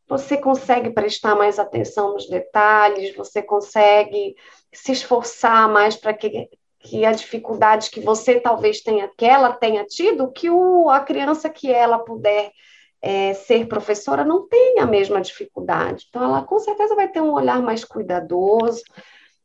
você 0.08 0.36
consegue 0.36 0.90
prestar 0.90 1.34
mais 1.34 1.58
atenção 1.58 2.12
nos 2.12 2.28
detalhes, 2.28 3.16
você 3.16 3.42
consegue 3.42 4.36
se 4.72 4.92
esforçar 4.92 5.68
mais 5.68 5.96
para 5.96 6.12
que 6.12 6.48
que 6.84 7.04
a 7.04 7.12
dificuldade 7.12 7.88
que 7.88 7.98
você 7.98 8.38
talvez 8.38 8.82
tenha, 8.82 9.10
que 9.16 9.24
ela 9.24 9.52
tenha 9.54 9.84
tido, 9.86 10.30
que 10.30 10.50
o, 10.50 10.90
a 10.90 11.00
criança 11.00 11.48
que 11.48 11.72
ela 11.72 11.98
puder 11.98 12.52
é, 13.00 13.32
ser 13.32 13.66
professora 13.66 14.22
não 14.22 14.46
tenha 14.46 14.84
a 14.84 14.86
mesma 14.86 15.20
dificuldade. 15.20 16.06
Então, 16.08 16.22
ela 16.22 16.42
com 16.42 16.58
certeza 16.58 16.94
vai 16.94 17.08
ter 17.08 17.22
um 17.22 17.32
olhar 17.32 17.62
mais 17.62 17.84
cuidadoso. 17.84 18.82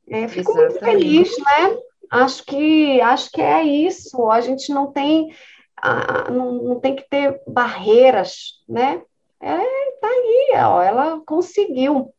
É, 0.10 0.28
fico 0.28 0.52
Exatamente. 0.52 0.72
muito 0.72 0.80
feliz, 0.80 1.38
né? 1.38 1.78
Acho 2.12 2.44
que, 2.44 3.00
acho 3.00 3.32
que 3.32 3.42
é 3.42 3.64
isso. 3.64 4.30
A 4.30 4.42
gente 4.42 4.74
não 4.74 4.92
tem, 4.92 5.34
a, 5.78 6.30
não, 6.30 6.52
não 6.54 6.80
tem 6.80 6.94
que 6.94 7.08
ter 7.10 7.42
barreiras, 7.48 8.62
né? 8.68 9.02
É, 9.42 9.58
tá 10.02 10.08
aí, 10.08 10.52
ó, 10.58 10.82
ela 10.82 11.22
conseguiu. 11.26 12.14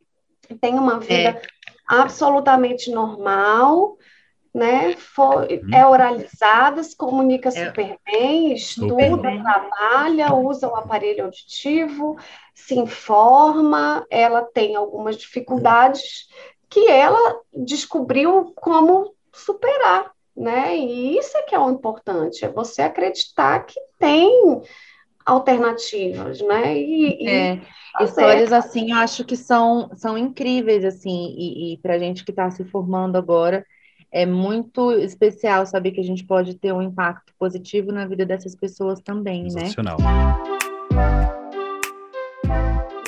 Tem 0.60 0.74
uma 0.74 0.98
vida 0.98 1.30
é. 1.30 1.42
absolutamente 1.86 2.90
normal, 2.90 3.96
né? 4.54 4.96
Uhum. 5.16 5.74
É 5.74 5.86
oralizada, 5.86 6.82
se 6.82 6.96
comunica 6.96 7.48
é. 7.50 7.66
super 7.66 7.98
bem, 8.04 8.52
estuda, 8.52 9.42
trabalha, 9.42 10.34
usa 10.34 10.68
o 10.68 10.74
aparelho 10.74 11.24
auditivo, 11.24 12.16
se 12.54 12.74
informa, 12.74 14.04
ela 14.10 14.42
tem 14.42 14.74
algumas 14.74 15.16
dificuldades 15.16 16.28
que 16.68 16.88
ela 16.88 17.40
descobriu 17.52 18.52
como 18.56 19.14
superar, 19.32 20.12
né? 20.36 20.76
E 20.76 21.16
isso 21.16 21.36
é 21.36 21.42
que 21.42 21.54
é 21.54 21.58
o 21.58 21.70
importante, 21.70 22.44
é 22.44 22.48
você 22.48 22.82
acreditar 22.82 23.60
que 23.60 23.78
tem 23.98 24.62
alternativas, 25.30 26.40
né? 26.40 26.76
E, 26.76 27.26
é, 27.26 27.54
e 27.54 27.60
tá 27.98 28.04
histórias 28.04 28.52
assim, 28.52 28.90
eu 28.90 28.98
acho 28.98 29.24
que 29.24 29.36
são, 29.36 29.90
são 29.94 30.18
incríveis, 30.18 30.84
assim, 30.84 31.34
e, 31.36 31.74
e 31.74 31.76
para 31.78 31.98
gente 31.98 32.24
que 32.24 32.32
está 32.32 32.50
se 32.50 32.64
formando 32.64 33.16
agora, 33.16 33.64
é 34.12 34.26
muito 34.26 34.92
especial 34.92 35.64
saber 35.66 35.92
que 35.92 36.00
a 36.00 36.04
gente 36.04 36.24
pode 36.24 36.54
ter 36.54 36.72
um 36.72 36.82
impacto 36.82 37.32
positivo 37.38 37.92
na 37.92 38.06
vida 38.06 38.26
dessas 38.26 38.56
pessoas 38.56 39.00
também, 39.00 39.44
né? 39.52 39.70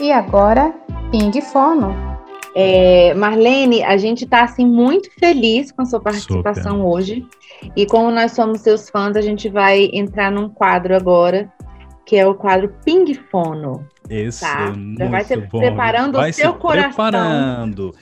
E 0.00 0.12
agora, 0.12 0.72
Ping 1.10 1.40
Fono. 1.40 2.12
É, 2.54 3.14
Marlene, 3.14 3.82
a 3.82 3.96
gente 3.96 4.24
está 4.24 4.42
assim 4.42 4.66
muito 4.66 5.10
feliz 5.18 5.72
com 5.72 5.82
a 5.82 5.86
sua 5.86 6.00
participação 6.00 6.76
Super. 6.76 6.86
hoje. 6.86 7.26
E 7.74 7.86
como 7.86 8.10
nós 8.10 8.32
somos 8.32 8.60
seus 8.60 8.90
fãs, 8.90 9.16
a 9.16 9.22
gente 9.22 9.48
vai 9.48 9.88
entrar 9.92 10.30
num 10.30 10.48
quadro 10.48 10.94
agora, 10.94 11.50
que 12.05 12.16
é 12.16 12.26
o 12.26 12.34
quadro 12.34 12.74
Ping 12.84 13.12
Fono. 13.30 13.86
Esse 14.09 14.40
tá? 14.40 14.72
Já 14.98 15.09
vai 15.09 15.24
se 15.24 15.36
bom. 15.36 15.59
preparando 15.59 16.18
vai 16.18 16.30
o 16.30 16.34
seu 16.34 16.55
coração. 16.55 16.90
Preparando 16.90 17.94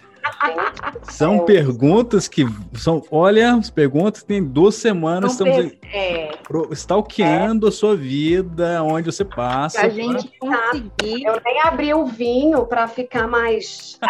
são 1.03 1.37
é. 1.37 1.41
perguntas 1.41 2.29
que 2.29 2.45
são, 2.75 3.03
olha, 3.11 3.55
as 3.55 3.71
perguntas 3.71 4.23
tem 4.23 4.43
duas 4.43 4.75
semanas, 4.75 5.33
estamos 5.33 5.57
per... 5.57 5.79
é. 5.93 6.31
stalkeando 6.73 7.67
é. 7.67 7.69
a 7.69 7.73
sua 7.73 7.97
vida, 7.97 8.83
onde 8.83 9.11
você 9.11 9.25
passa. 9.25 9.81
a 9.81 9.89
gente 9.89 10.31
pra... 10.39 10.71
conseguir. 10.71 11.25
Eu 11.25 11.41
nem 11.45 11.61
abri 11.63 11.95
o 11.95 12.07
vinho 12.07 12.67
para 12.67 12.87
ficar 12.89 13.27
mais. 13.27 13.99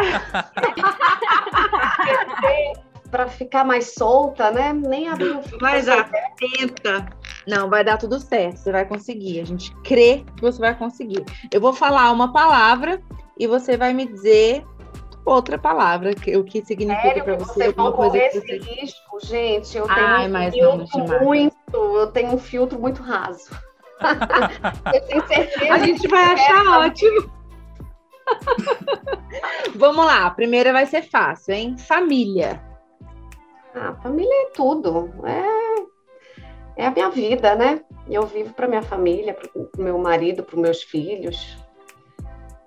para 3.11 3.28
ficar 3.28 3.64
mais 3.64 3.94
solta, 3.94 4.50
né? 4.50 4.72
Nem 4.72 5.08
abri 5.08 5.30
o. 5.30 5.42
Mas 5.61 5.88
atenta. 5.88 7.06
Não, 7.46 7.68
vai 7.68 7.82
dar 7.84 7.98
tudo 7.98 8.18
certo, 8.20 8.58
você 8.58 8.72
vai 8.72 8.84
conseguir. 8.84 9.40
A 9.40 9.44
gente 9.44 9.74
crê 9.82 10.24
que 10.36 10.42
você 10.42 10.58
vai 10.58 10.74
conseguir. 10.76 11.24
Eu 11.52 11.61
vou 11.61 11.72
falar 11.72 12.11
uma 12.12 12.32
palavra 12.32 13.02
e 13.38 13.46
você 13.46 13.76
vai 13.76 13.92
me 13.92 14.06
dizer 14.06 14.64
outra 15.24 15.58
palavra, 15.58 16.14
que, 16.14 16.36
o 16.36 16.44
que 16.44 16.64
significa 16.64 17.22
para 17.22 17.36
você 17.36 17.64
alguma 17.64 17.92
coisa 17.92 18.18
que 18.18 18.40
você... 18.40 18.58
risco, 18.58 19.18
gente, 19.22 19.76
eu 19.76 19.86
tenho 19.86 20.06
Ai, 20.06 20.28
um 20.28 20.86
filtro 20.86 21.24
muito, 21.24 21.56
eu 21.72 22.06
tenho 22.08 22.34
um 22.34 22.38
filtro 22.38 22.78
muito 22.78 23.02
raso. 23.02 23.50
eu 24.94 25.00
tenho 25.06 25.26
certeza. 25.26 25.72
A 25.72 25.78
gente 25.78 26.08
vai 26.08 26.24
achar 26.24 26.64
é... 26.64 26.68
ótimo. 26.68 27.30
Vamos 29.76 30.04
lá, 30.04 30.26
a 30.26 30.30
primeira 30.30 30.72
vai 30.72 30.86
ser 30.86 31.02
fácil, 31.02 31.54
hein? 31.54 31.76
Família. 31.78 32.69
Ah, 33.74 33.94
família 34.02 34.46
é 34.46 34.50
tudo. 34.50 35.10
É, 35.24 36.82
é 36.82 36.86
a 36.86 36.90
minha 36.90 37.10
vida, 37.10 37.54
né? 37.54 37.82
Eu 38.08 38.26
vivo 38.26 38.52
para 38.54 38.66
minha 38.66 38.82
família, 38.82 39.34
para 39.34 39.48
o 39.54 39.68
meu 39.78 39.98
marido, 39.98 40.42
para 40.42 40.56
os 40.56 40.62
meus 40.62 40.82
filhos. 40.82 41.56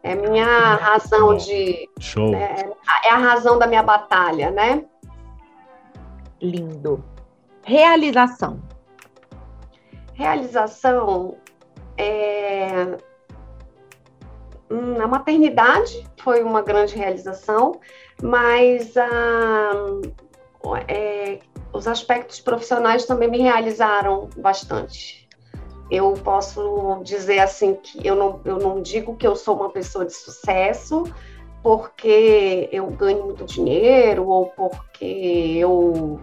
É 0.01 0.15
minha 0.15 0.75
razão 0.75 1.35
de. 1.35 1.89
Show. 1.99 2.31
Né, 2.31 2.55
é 3.05 3.09
a 3.09 3.17
razão 3.17 3.57
da 3.57 3.65
minha 3.65 3.83
batalha, 3.83 4.51
né? 4.51 4.85
Lindo. 6.41 7.03
Realização. 7.63 8.61
Realização 10.13 11.37
é. 11.97 12.97
Hum, 14.69 15.01
a 15.01 15.07
maternidade 15.07 16.05
foi 16.17 16.43
uma 16.43 16.61
grande 16.61 16.95
realização, 16.95 17.79
mas 18.21 18.97
a, 18.97 19.71
é, 20.87 21.39
os 21.71 21.87
aspectos 21.87 22.39
profissionais 22.39 23.05
também 23.05 23.29
me 23.29 23.39
realizaram 23.39 24.29
bastante 24.37 25.23
eu 25.93 26.13
posso 26.23 27.01
dizer 27.03 27.39
assim 27.39 27.75
que 27.75 28.05
eu 28.05 28.15
não, 28.15 28.41
eu 28.45 28.57
não 28.57 28.81
digo 28.81 29.15
que 29.15 29.27
eu 29.27 29.35
sou 29.35 29.55
uma 29.55 29.69
pessoa 29.69 30.03
de 30.03 30.13
sucesso 30.13 31.03
porque 31.61 32.67
eu 32.71 32.87
ganho 32.87 33.25
muito 33.25 33.45
dinheiro 33.45 34.27
ou 34.27 34.47
porque 34.47 35.55
eu 35.55 36.19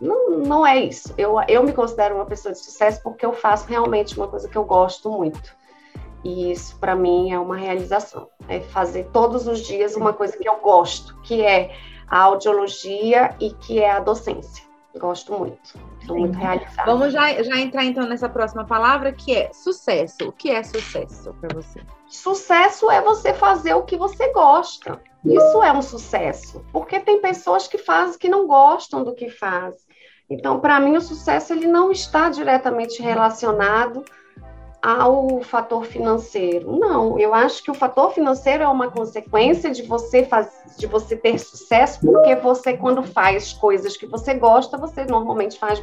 não, 0.00 0.30
não 0.38 0.66
é 0.66 0.80
isso. 0.80 1.12
Eu, 1.18 1.36
eu 1.48 1.62
me 1.62 1.72
considero 1.72 2.14
uma 2.14 2.24
pessoa 2.24 2.52
de 2.52 2.58
sucesso 2.58 3.02
porque 3.02 3.24
eu 3.24 3.34
faço 3.34 3.68
realmente 3.68 4.16
uma 4.16 4.26
coisa 4.26 4.48
que 4.48 4.56
eu 4.56 4.64
gosto 4.64 5.10
muito. 5.10 5.54
E 6.24 6.50
isso 6.50 6.78
para 6.78 6.96
mim 6.96 7.30
é 7.30 7.38
uma 7.38 7.56
realização. 7.56 8.28
É 8.48 8.60
fazer 8.60 9.08
todos 9.12 9.46
os 9.46 9.60
dias 9.60 9.96
uma 9.96 10.14
coisa 10.14 10.36
que 10.36 10.48
eu 10.48 10.56
gosto, 10.56 11.14
que 11.20 11.42
é 11.42 11.76
a 12.10 12.22
audiologia 12.22 13.34
e 13.40 13.50
que 13.50 13.78
é 13.78 13.90
a 13.90 14.00
docência. 14.00 14.68
Gosto 14.98 15.32
muito. 15.38 15.78
Sou 16.04 16.18
muito 16.18 16.36
realizada. 16.36 16.84
Vamos 16.84 17.12
já, 17.12 17.40
já 17.42 17.56
entrar 17.58 17.84
então 17.84 18.06
nessa 18.06 18.28
próxima 18.28 18.64
palavra 18.64 19.12
que 19.12 19.34
é 19.34 19.52
sucesso. 19.52 20.28
O 20.28 20.32
que 20.32 20.50
é 20.50 20.62
sucesso 20.64 21.32
para 21.34 21.54
você? 21.54 21.80
Sucesso 22.08 22.90
é 22.90 23.00
você 23.00 23.32
fazer 23.32 23.74
o 23.74 23.84
que 23.84 23.96
você 23.96 24.32
gosta. 24.32 25.00
Isso 25.24 25.62
é 25.62 25.70
um 25.70 25.82
sucesso, 25.82 26.64
porque 26.72 26.98
tem 26.98 27.20
pessoas 27.20 27.68
que 27.68 27.76
fazem 27.76 28.18
que 28.18 28.28
não 28.28 28.46
gostam 28.46 29.04
do 29.04 29.14
que 29.14 29.28
fazem. 29.28 29.78
Então, 30.28 30.58
para 30.58 30.80
mim, 30.80 30.96
o 30.96 31.00
sucesso 31.00 31.52
ele 31.52 31.66
não 31.66 31.92
está 31.92 32.30
diretamente 32.30 33.02
relacionado 33.02 34.02
ao 34.82 35.42
fator 35.42 35.84
financeiro. 35.84 36.78
Não, 36.78 37.18
eu 37.18 37.34
acho 37.34 37.62
que 37.62 37.70
o 37.70 37.74
fator 37.74 38.12
financeiro 38.12 38.62
é 38.62 38.68
uma 38.68 38.90
consequência 38.90 39.70
de 39.70 39.82
você 39.82 40.24
faz, 40.24 40.50
de 40.78 40.86
você 40.86 41.16
ter 41.16 41.38
sucesso, 41.38 42.00
porque 42.00 42.34
você 42.36 42.76
quando 42.76 43.02
faz 43.02 43.52
coisas 43.52 43.96
que 43.96 44.06
você 44.06 44.34
gosta, 44.34 44.78
você 44.78 45.04
normalmente 45.04 45.58
faz 45.58 45.82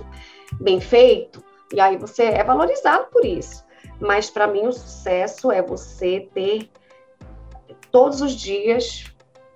bem 0.59 0.79
feito, 0.79 1.43
e 1.73 1.79
aí 1.79 1.97
você 1.97 2.23
é 2.23 2.43
valorizado 2.43 3.07
por 3.11 3.23
isso. 3.23 3.63
Mas 3.99 4.29
para 4.29 4.47
mim 4.47 4.67
o 4.67 4.73
sucesso 4.73 5.51
é 5.51 5.61
você 5.61 6.27
ter 6.33 6.69
todos 7.91 8.21
os 8.21 8.33
dias 8.33 9.05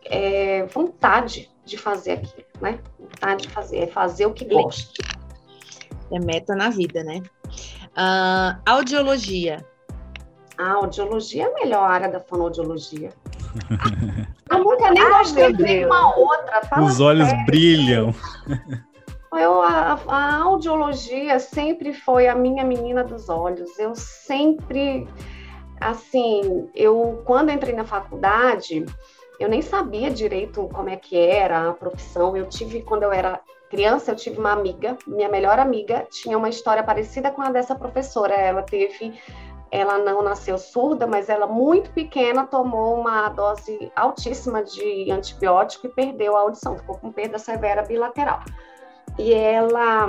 é, 0.05 0.65
vontade 0.65 1.49
de 1.65 1.77
fazer 1.77 2.13
aquilo, 2.13 2.45
né? 2.59 2.79
Vontade 2.99 3.43
de 3.43 3.49
fazer, 3.49 3.77
é 3.79 3.87
fazer 3.87 4.25
o 4.25 4.33
que 4.33 4.45
gosta. 4.45 5.03
É 6.11 6.19
meta 6.19 6.55
na 6.55 6.69
vida, 6.69 7.03
né? 7.03 7.21
Uh, 7.91 8.59
audiologia. 8.65 9.65
A 10.57 10.71
audiologia 10.73 11.43
é 11.43 11.47
a 11.47 11.53
melhor 11.53 11.83
área 11.83 12.09
da 12.09 12.19
fonoaudiologia. 12.19 13.09
Eu 14.49 14.59
nunca 14.59 14.91
nem 14.91 15.09
gostei 15.09 15.53
de 15.53 15.85
uma 15.85 16.15
outra. 16.15 16.61
Os 16.81 16.99
olhos 16.99 17.27
sério. 17.27 17.45
brilham. 17.45 18.15
Eu, 19.33 19.61
a, 19.61 19.97
a 20.07 20.35
audiologia 20.43 21.39
sempre 21.39 21.93
foi 21.93 22.27
a 22.27 22.35
minha 22.35 22.63
menina 22.63 23.03
dos 23.03 23.29
olhos. 23.29 23.79
Eu 23.79 23.95
sempre, 23.95 25.07
assim, 25.79 26.69
eu 26.75 27.21
quando 27.25 27.49
entrei 27.49 27.73
na 27.73 27.85
faculdade, 27.85 28.85
eu 29.39 29.47
nem 29.47 29.61
sabia 29.61 30.11
direito 30.11 30.69
como 30.73 30.89
é 30.89 30.97
que 30.97 31.17
era 31.17 31.69
a 31.69 31.73
profissão. 31.73 32.35
Eu 32.35 32.45
tive, 32.47 32.81
quando 32.81 33.03
eu 33.03 33.11
era 33.13 33.39
criança, 33.72 34.11
eu 34.11 34.15
tive 34.15 34.38
uma 34.38 34.51
amiga, 34.51 34.97
minha 35.07 35.30
melhor 35.30 35.57
amiga, 35.57 36.05
tinha 36.11 36.38
uma 36.38 36.49
história 36.49 36.84
parecida 36.84 37.32
com 37.32 37.41
a 37.41 37.49
dessa 37.49 37.74
professora. 37.74 38.34
Ela 38.34 38.61
teve, 38.61 39.17
ela 39.72 39.97
não 39.97 40.22
nasceu 40.22 40.57
surda, 40.57 41.07
mas 41.07 41.30
ela 41.30 41.47
muito 41.47 41.89
pequena 41.91 42.45
tomou 42.45 42.99
uma 42.99 43.30
dose 43.30 43.89
altíssima 43.95 44.61
de 44.61 45.09
antibiótico 45.09 45.88
e 45.88 45.89
perdeu 45.89 46.36
a 46.36 46.41
audição, 46.41 46.78
ficou 46.78 46.97
com 46.97 47.11
perda 47.11 47.39
severa 47.39 47.82
bilateral. 47.82 48.41
E 49.17 49.34
ela 49.34 50.07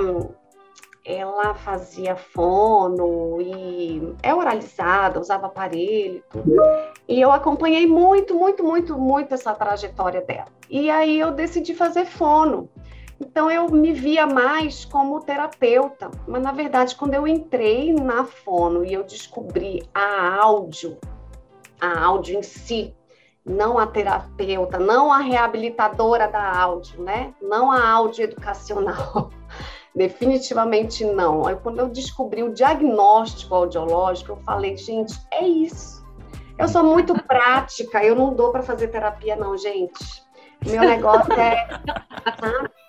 ela 1.05 1.55
fazia 1.55 2.15
fono 2.15 3.41
e 3.41 4.15
é 4.23 4.33
oralizada, 4.33 5.19
usava 5.19 5.47
aparelho 5.47 6.23
tudo. 6.31 6.55
E 7.09 7.21
eu 7.21 7.33
acompanhei 7.33 7.87
muito, 7.87 8.37
muito, 8.37 8.63
muito, 8.63 8.97
muito 8.97 9.35
essa 9.35 9.53
trajetória 9.53 10.21
dela. 10.21 10.47
E 10.71 10.89
aí 10.91 11.19
eu 11.19 11.33
decidi 11.33 11.75
fazer 11.75 12.07
fono. 12.07 12.69
Então 13.25 13.49
eu 13.49 13.69
me 13.69 13.93
via 13.93 14.27
mais 14.27 14.85
como 14.85 15.21
terapeuta, 15.21 16.11
mas 16.27 16.43
na 16.43 16.51
verdade 16.51 16.97
quando 16.97 17.15
eu 17.15 17.27
entrei 17.27 17.93
na 17.93 18.25
fono 18.25 18.85
e 18.85 18.93
eu 18.93 19.05
descobri 19.05 19.89
a 19.95 20.39
áudio, 20.43 20.99
a 21.81 22.01
áudio 22.05 22.37
em 22.37 22.43
si, 22.43 22.93
não 23.47 23.79
a 23.79 23.87
terapeuta, 23.87 24.77
não 24.77 25.13
a 25.13 25.19
reabilitadora 25.19 26.27
da 26.27 26.59
áudio, 26.61 27.01
né? 27.01 27.33
Não 27.41 27.71
a 27.71 27.89
áudio 27.91 28.25
educacional. 28.25 29.31
Definitivamente 29.95 31.05
não. 31.05 31.47
Aí 31.47 31.55
quando 31.55 31.79
eu 31.79 31.89
descobri 31.89 32.43
o 32.43 32.53
diagnóstico 32.53 33.55
audiológico, 33.55 34.33
eu 34.33 34.37
falei, 34.39 34.77
gente, 34.77 35.15
é 35.31 35.47
isso. 35.47 36.05
Eu 36.59 36.67
sou 36.67 36.83
muito 36.83 37.15
prática, 37.23 38.03
eu 38.03 38.17
não 38.17 38.35
dou 38.35 38.51
para 38.51 38.63
fazer 38.63 38.89
terapia 38.89 39.37
não, 39.37 39.57
gente. 39.57 40.25
Meu 40.67 40.81
negócio 40.81 41.33
é? 41.35 41.69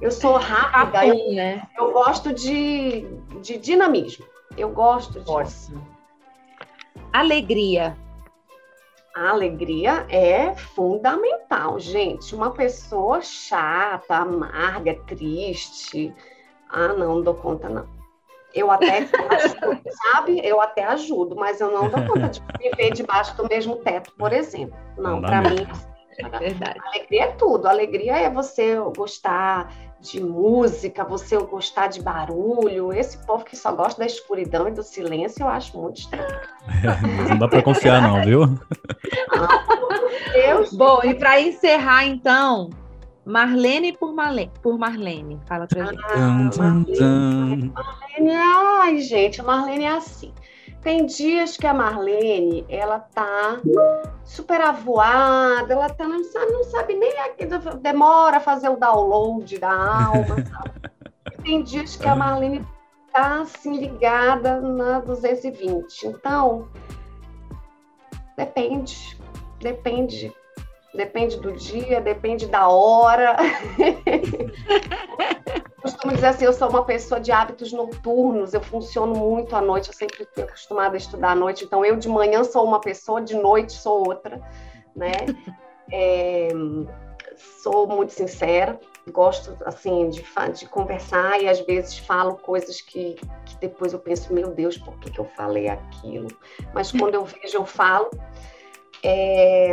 Eu 0.00 0.10
sou 0.10 0.36
rápida, 0.36 1.06
eu, 1.06 1.34
né? 1.34 1.66
eu 1.76 1.92
gosto 1.92 2.32
de, 2.32 3.06
de 3.40 3.56
dinamismo. 3.56 4.26
Eu 4.56 4.70
gosto 4.70 5.20
disso. 5.20 5.72
Alegria. 7.12 7.96
A 9.14 9.30
alegria 9.30 10.06
é 10.10 10.54
fundamental, 10.54 11.80
gente. 11.80 12.34
Uma 12.34 12.50
pessoa 12.50 13.22
chata, 13.22 14.16
amarga, 14.16 14.94
triste. 15.06 16.14
Ah, 16.68 16.88
não, 16.88 17.14
não 17.14 17.22
dou 17.22 17.34
conta, 17.34 17.68
não. 17.68 17.88
Eu 18.54 18.70
até 18.70 18.98
ajudo, 18.98 19.80
sabe? 20.12 20.40
Eu 20.44 20.60
até 20.60 20.84
ajudo, 20.84 21.34
mas 21.34 21.60
eu 21.60 21.70
não 21.70 21.88
dou 21.88 22.06
conta 22.06 22.28
de 22.28 22.42
viver 22.58 22.92
debaixo 22.92 23.34
do 23.36 23.48
mesmo 23.48 23.76
teto, 23.76 24.12
por 24.18 24.32
exemplo. 24.32 24.76
Não, 24.98 25.22
para 25.22 25.40
mim. 25.42 25.66
É 26.18 26.38
verdade. 26.38 26.80
Alegria 26.86 27.24
é 27.24 27.32
tudo. 27.32 27.66
Alegria 27.66 28.18
é 28.18 28.30
você 28.30 28.76
gostar 28.96 29.72
de 30.00 30.20
música, 30.20 31.04
você 31.04 31.36
gostar 31.38 31.88
de 31.88 32.02
barulho. 32.02 32.92
Esse 32.92 33.18
povo 33.26 33.44
que 33.44 33.56
só 33.56 33.72
gosta 33.72 34.00
da 34.00 34.06
escuridão 34.06 34.68
e 34.68 34.70
do 34.70 34.82
silêncio, 34.82 35.42
eu 35.42 35.48
acho 35.48 35.76
muito 35.78 36.00
estranho. 36.00 36.26
não 37.28 37.38
dá 37.38 37.48
para 37.48 37.62
confiar, 37.62 38.02
não, 38.02 38.22
viu? 38.22 38.42
Deus. 40.32 40.72
Bom, 40.72 41.00
e 41.02 41.14
para 41.14 41.40
encerrar, 41.40 42.04
então, 42.04 42.70
Marlene 43.24 43.92
por 43.96 44.14
Marlene, 44.14 44.52
por 44.62 44.78
Marlene. 44.78 45.40
Fala 45.46 45.66
pra 45.66 45.86
gente. 45.86 46.02
Tum, 46.02 46.50
tum, 46.50 46.84
tum. 46.84 47.72
Marlene, 47.74 48.34
ai, 48.34 48.98
gente, 49.00 49.40
a 49.40 49.44
Marlene 49.44 49.84
é 49.84 49.96
assim. 49.96 50.32
Tem 50.86 51.04
dias 51.04 51.56
que 51.56 51.66
a 51.66 51.74
Marlene, 51.74 52.64
ela 52.68 53.00
tá 53.00 53.60
super 54.24 54.60
avoada, 54.60 55.72
ela 55.74 55.88
tá, 55.90 56.06
não 56.06 56.22
sabe, 56.22 56.52
não 56.52 56.62
sabe 56.62 56.94
nem 56.94 57.12
a- 57.18 57.74
demora 57.74 58.36
a 58.36 58.40
fazer 58.40 58.68
o 58.68 58.76
download 58.76 59.58
da 59.58 59.72
alma? 59.72 60.36
Tem 61.42 61.64
dias 61.64 61.96
que 61.96 62.06
a 62.06 62.14
Marlene 62.14 62.64
tá 63.12 63.40
assim 63.40 63.76
ligada 63.76 64.60
na 64.60 65.00
220. 65.00 66.06
Então, 66.06 66.68
depende, 68.36 69.20
depende, 69.58 70.32
depende 70.96 71.38
do 71.38 71.52
dia, 71.52 72.00
depende 72.00 72.46
da 72.46 72.68
hora. 72.68 73.36
costumo 75.86 76.12
dizer 76.12 76.26
assim, 76.26 76.44
eu 76.44 76.52
sou 76.52 76.68
uma 76.68 76.84
pessoa 76.84 77.20
de 77.20 77.30
hábitos 77.30 77.72
noturnos, 77.72 78.52
eu 78.52 78.60
funciono 78.60 79.14
muito 79.14 79.54
à 79.54 79.60
noite, 79.60 79.88
eu 79.88 79.94
sempre 79.94 80.26
fui 80.34 80.42
acostumada 80.42 80.94
a 80.94 80.98
estudar 80.98 81.30
à 81.30 81.34
noite, 81.34 81.64
então 81.64 81.84
eu 81.84 81.96
de 81.96 82.08
manhã 82.08 82.42
sou 82.42 82.64
uma 82.64 82.80
pessoa, 82.80 83.22
de 83.22 83.34
noite 83.34 83.72
sou 83.72 84.06
outra, 84.06 84.40
né? 84.94 85.12
É, 85.92 86.48
sou 87.62 87.86
muito 87.86 88.12
sincera, 88.12 88.80
gosto 89.12 89.56
assim 89.64 90.10
de, 90.10 90.24
de 90.54 90.66
conversar 90.66 91.40
e 91.40 91.48
às 91.48 91.60
vezes 91.60 91.98
falo 91.98 92.36
coisas 92.36 92.80
que, 92.80 93.14
que 93.44 93.56
depois 93.60 93.92
eu 93.92 94.00
penso, 94.00 94.32
meu 94.34 94.50
Deus, 94.50 94.76
por 94.76 94.98
que, 94.98 95.10
que 95.10 95.20
eu 95.20 95.24
falei 95.36 95.68
aquilo? 95.68 96.28
Mas 96.74 96.90
quando 96.90 97.14
eu 97.14 97.24
vejo, 97.24 97.58
eu 97.58 97.64
falo. 97.64 98.10
É, 99.08 99.72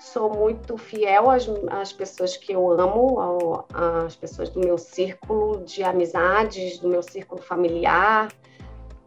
sou 0.00 0.34
muito 0.34 0.76
fiel 0.76 1.30
às, 1.30 1.48
às 1.70 1.92
pessoas 1.92 2.36
que 2.36 2.52
eu 2.52 2.68
amo, 2.68 3.20
ao- 3.20 3.68
às 3.72 4.16
pessoas 4.16 4.50
do 4.50 4.58
meu 4.58 4.76
círculo 4.76 5.62
de 5.64 5.84
amizades, 5.84 6.78
do 6.78 6.88
meu 6.88 7.00
círculo 7.00 7.40
familiar. 7.40 8.26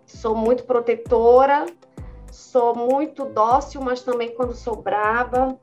Sou 0.06 0.34
muito 0.34 0.64
protetora, 0.64 1.66
sou 2.32 2.74
muito 2.74 3.26
dócil, 3.26 3.82
mas 3.82 4.02
também 4.02 4.34
quando 4.34 4.56
sou 4.56 4.78
braba, 4.78 5.58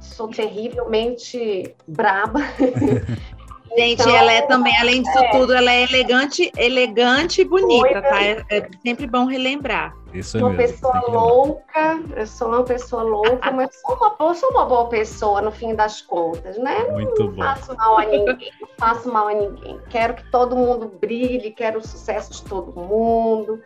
sou 0.00 0.28
terrivelmente 0.32 1.74
braba. 1.86 2.40
Gente, 3.76 4.02
Então, 4.02 4.16
ela 4.16 4.32
é 4.32 4.42
também, 4.42 4.76
além 4.78 5.02
disso 5.02 5.18
é. 5.18 5.30
tudo, 5.30 5.52
ela 5.52 5.70
é 5.70 5.82
elegante, 5.84 6.50
elegante 6.56 7.42
e 7.42 7.44
bonita, 7.44 8.02
tá? 8.02 8.20
É, 8.20 8.44
é 8.50 8.68
sempre 8.82 9.06
bom 9.06 9.26
relembrar. 9.26 9.94
Isso 10.12 10.38
é 10.38 10.40
uma 10.40 10.50
mesmo. 10.50 10.72
pessoa 10.74 11.00
louca, 11.08 12.00
eu 12.16 12.26
sou 12.26 12.48
uma 12.48 12.64
pessoa 12.64 13.02
louca, 13.02 13.50
mas 13.52 13.70
sou 13.80 13.94
uma, 13.96 14.16
eu 14.20 14.34
sou 14.34 14.50
uma 14.50 14.66
boa 14.66 14.88
pessoa 14.88 15.40
no 15.40 15.52
fim 15.52 15.74
das 15.74 16.02
contas, 16.02 16.58
né? 16.58 16.84
Muito 16.90 17.24
Não 17.24 17.32
bom. 17.32 17.42
faço 17.42 17.76
mal 17.76 17.98
a 17.98 18.04
ninguém, 18.04 18.50
não 18.60 18.68
faço 18.78 19.12
mal 19.12 19.28
a 19.28 19.34
ninguém. 19.34 19.80
Quero 19.88 20.14
que 20.14 20.30
todo 20.30 20.56
mundo 20.56 20.90
brilhe, 21.00 21.50
quero 21.52 21.78
o 21.78 21.86
sucesso 21.86 22.32
de 22.32 22.42
todo 22.42 22.72
mundo. 22.78 23.62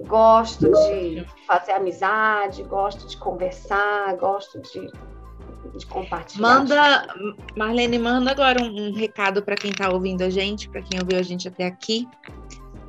Gosto 0.00 0.70
de 0.72 1.24
fazer 1.46 1.72
amizade, 1.72 2.62
gosto 2.64 3.06
de 3.06 3.16
conversar, 3.16 4.16
gosto 4.16 4.60
de, 4.60 4.90
de 5.76 5.86
compartilhar. 5.86 6.42
Manda, 6.42 7.14
Marlene, 7.56 7.98
manda 7.98 8.30
agora 8.30 8.60
um, 8.60 8.88
um 8.88 8.92
recado 8.92 9.42
para 9.42 9.54
quem 9.54 9.70
está 9.70 9.90
ouvindo 9.90 10.22
a 10.22 10.30
gente, 10.30 10.68
para 10.68 10.82
quem 10.82 10.98
ouviu 10.98 11.18
a 11.18 11.22
gente 11.22 11.46
até 11.46 11.66
aqui. 11.66 12.08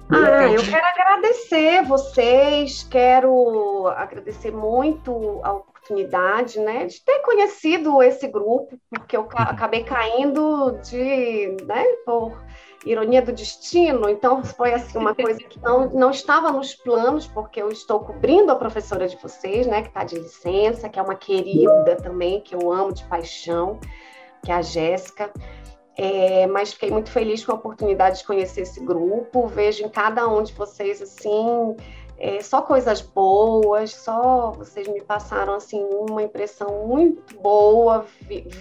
Ah, 0.09 0.47
eu 0.47 0.61
quero 0.61 0.85
agradecer 0.85 1.83
vocês, 1.83 2.83
quero 2.89 3.87
agradecer 3.87 4.51
muito 4.51 5.41
ao 5.43 5.65
oportunidade, 5.85 6.59
né, 6.59 6.85
de 6.85 6.99
ter 7.01 7.19
conhecido 7.19 8.01
esse 8.01 8.27
grupo, 8.27 8.77
porque 8.89 9.15
eu 9.15 9.27
acabei 9.35 9.83
caindo 9.83 10.79
de, 10.83 11.55
né, 11.63 11.83
por 12.05 12.43
ironia 12.85 13.21
do 13.21 13.31
destino, 13.31 14.09
então 14.09 14.43
foi 14.43 14.73
assim 14.73 14.97
uma 14.97 15.15
coisa 15.15 15.39
que 15.39 15.59
não, 15.59 15.89
não 15.89 16.11
estava 16.11 16.51
nos 16.51 16.75
planos, 16.75 17.27
porque 17.27 17.61
eu 17.61 17.69
estou 17.69 17.99
cobrindo 17.99 18.51
a 18.51 18.55
professora 18.55 19.07
de 19.07 19.15
vocês, 19.17 19.65
né, 19.67 19.81
que 19.81 19.87
está 19.87 20.03
de 20.03 20.15
licença, 20.15 20.89
que 20.89 20.99
é 20.99 21.01
uma 21.01 21.15
querida 21.15 21.95
também, 22.01 22.41
que 22.41 22.55
eu 22.55 22.71
amo 22.71 22.93
de 22.93 23.03
paixão, 23.05 23.79
que 24.43 24.51
é 24.51 24.55
a 24.55 24.61
Jéssica. 24.61 25.31
É, 25.97 26.45
mas 26.47 26.73
fiquei 26.73 26.91
muito 26.91 27.09
feliz 27.09 27.45
com 27.45 27.53
a 27.53 27.55
oportunidade 27.55 28.19
de 28.19 28.25
conhecer 28.25 28.61
esse 28.61 28.79
grupo. 28.79 29.47
Vejo 29.47 29.83
em 29.85 29.89
cada 29.89 30.27
um 30.27 30.43
de 30.43 30.53
vocês 30.53 31.01
assim 31.01 31.75
é, 32.17 32.41
só 32.41 32.61
coisas 32.61 33.01
boas, 33.01 33.93
só 33.93 34.51
vocês 34.51 34.87
me 34.87 35.01
passaram 35.01 35.53
assim 35.53 35.83
uma 35.83 36.23
impressão 36.23 36.87
muito 36.87 37.37
boa. 37.41 38.05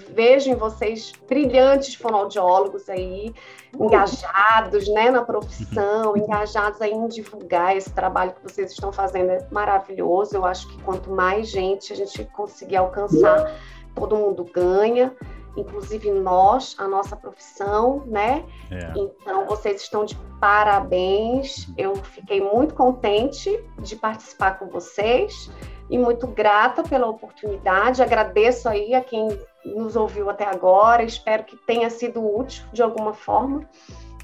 Vejo 0.09 0.51
em 0.51 0.57
vocês 0.57 1.13
brilhantes 1.29 1.95
fonoaudiólogos 1.95 2.89
aí, 2.89 3.33
engajados, 3.79 4.89
né, 4.89 5.09
na 5.11 5.23
profissão, 5.23 6.17
engajados 6.17 6.83
aí 6.83 6.93
em 6.93 7.07
divulgar 7.07 7.77
esse 7.77 7.93
trabalho 7.93 8.33
que 8.33 8.43
vocês 8.43 8.73
estão 8.73 8.93
fazendo 8.93 9.31
é 9.31 9.47
maravilhoso. 9.53 10.35
Eu 10.35 10.45
acho 10.45 10.69
que 10.69 10.83
quanto 10.83 11.11
mais 11.11 11.49
gente 11.49 11.93
a 11.93 11.97
gente 11.97 12.25
conseguir 12.33 12.77
alcançar, 12.77 13.55
todo 13.95 14.17
mundo 14.17 14.45
ganha 14.53 15.15
inclusive 15.57 16.11
nós, 16.11 16.75
a 16.79 16.89
nossa 16.89 17.17
profissão, 17.17 18.03
né? 18.07 18.45
É. 18.71 18.93
Então, 18.97 19.47
vocês 19.47 19.83
estão 19.83 20.05
de 20.05 20.17
parabéns. 20.41 21.69
Eu 21.77 21.97
fiquei 21.97 22.41
muito 22.41 22.75
contente 22.75 23.63
de 23.79 23.97
participar 23.97 24.59
com 24.59 24.67
vocês 24.67 25.51
e 25.89 25.99
muito 25.99 26.27
grata 26.27 26.83
pela 26.83 27.07
oportunidade. 27.07 28.03
Agradeço 28.03 28.69
aí 28.69 28.95
a 28.95 29.01
quem 29.01 29.29
nos 29.65 29.97
ouviu 29.97 30.29
até 30.29 30.45
agora. 30.45 31.03
Espero 31.03 31.45
que 31.45 31.57
tenha 31.57 31.89
sido 31.91 32.25
útil 32.25 32.65
de 32.73 32.83
alguma 32.83 33.15
forma. 33.15 33.69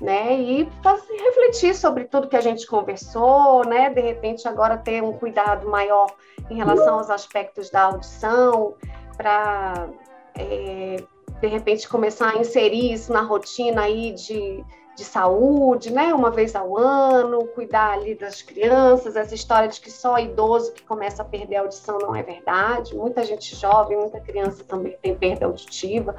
Né, 0.01 0.33
e 0.33 0.67
fazer, 0.83 1.13
refletir 1.13 1.75
sobre 1.75 2.05
tudo 2.05 2.27
que 2.27 2.35
a 2.35 2.41
gente 2.41 2.67
conversou, 2.67 3.67
né? 3.67 3.91
De 3.91 4.01
repente 4.01 4.49
agora 4.49 4.79
ter 4.79 5.03
um 5.03 5.13
cuidado 5.13 5.69
maior 5.69 6.11
em 6.49 6.57
relação 6.57 6.95
aos 6.95 7.11
aspectos 7.11 7.69
da 7.69 7.83
audição, 7.83 8.77
para 9.19 9.91
é, 10.39 11.05
de 11.41 11.47
repente 11.47 11.89
começar 11.89 12.31
a 12.31 12.39
inserir 12.39 12.93
isso 12.93 13.13
na 13.13 13.23
rotina 13.23 13.83
aí 13.83 14.13
de, 14.13 14.65
de 14.97 15.05
saúde, 15.05 15.93
né? 15.93 16.13
Uma 16.13 16.31
vez 16.31 16.55
ao 16.55 16.77
ano, 16.77 17.47
cuidar 17.49 17.93
ali 17.93 18.15
das 18.15 18.43
crianças, 18.43 19.17
essa 19.17 19.35
história 19.35 19.69
de 19.69 19.81
que 19.81 19.91
só 19.91 20.19
idoso 20.19 20.73
que 20.73 20.83
começa 20.83 21.23
a 21.23 21.25
perder 21.25 21.57
a 21.57 21.61
audição 21.63 21.99
não 21.99 22.15
é 22.15 22.23
verdade. 22.23 22.95
Muita 22.95 23.25
gente 23.25 23.57
jovem, 23.57 23.97
muita 23.97 24.21
criança 24.21 24.63
também 24.65 24.97
tem 25.01 25.15
perda 25.15 25.47
auditiva. 25.47 26.15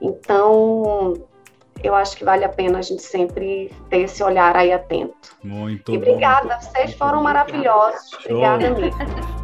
Então, 0.00 1.14
eu 1.82 1.94
acho 1.94 2.16
que 2.16 2.24
vale 2.24 2.44
a 2.44 2.48
pena 2.48 2.78
a 2.78 2.82
gente 2.82 3.02
sempre 3.02 3.72
ter 3.88 3.98
esse 3.98 4.22
olhar 4.22 4.56
aí 4.56 4.72
atento. 4.72 5.36
Muito 5.42 5.92
e 5.92 5.96
obrigada, 5.96 6.54
bom. 6.54 6.60
vocês 6.60 6.94
foram 6.94 7.22
maravilhosos. 7.22 8.12
Obrigada 8.14 8.70
mesmo. 8.70 9.43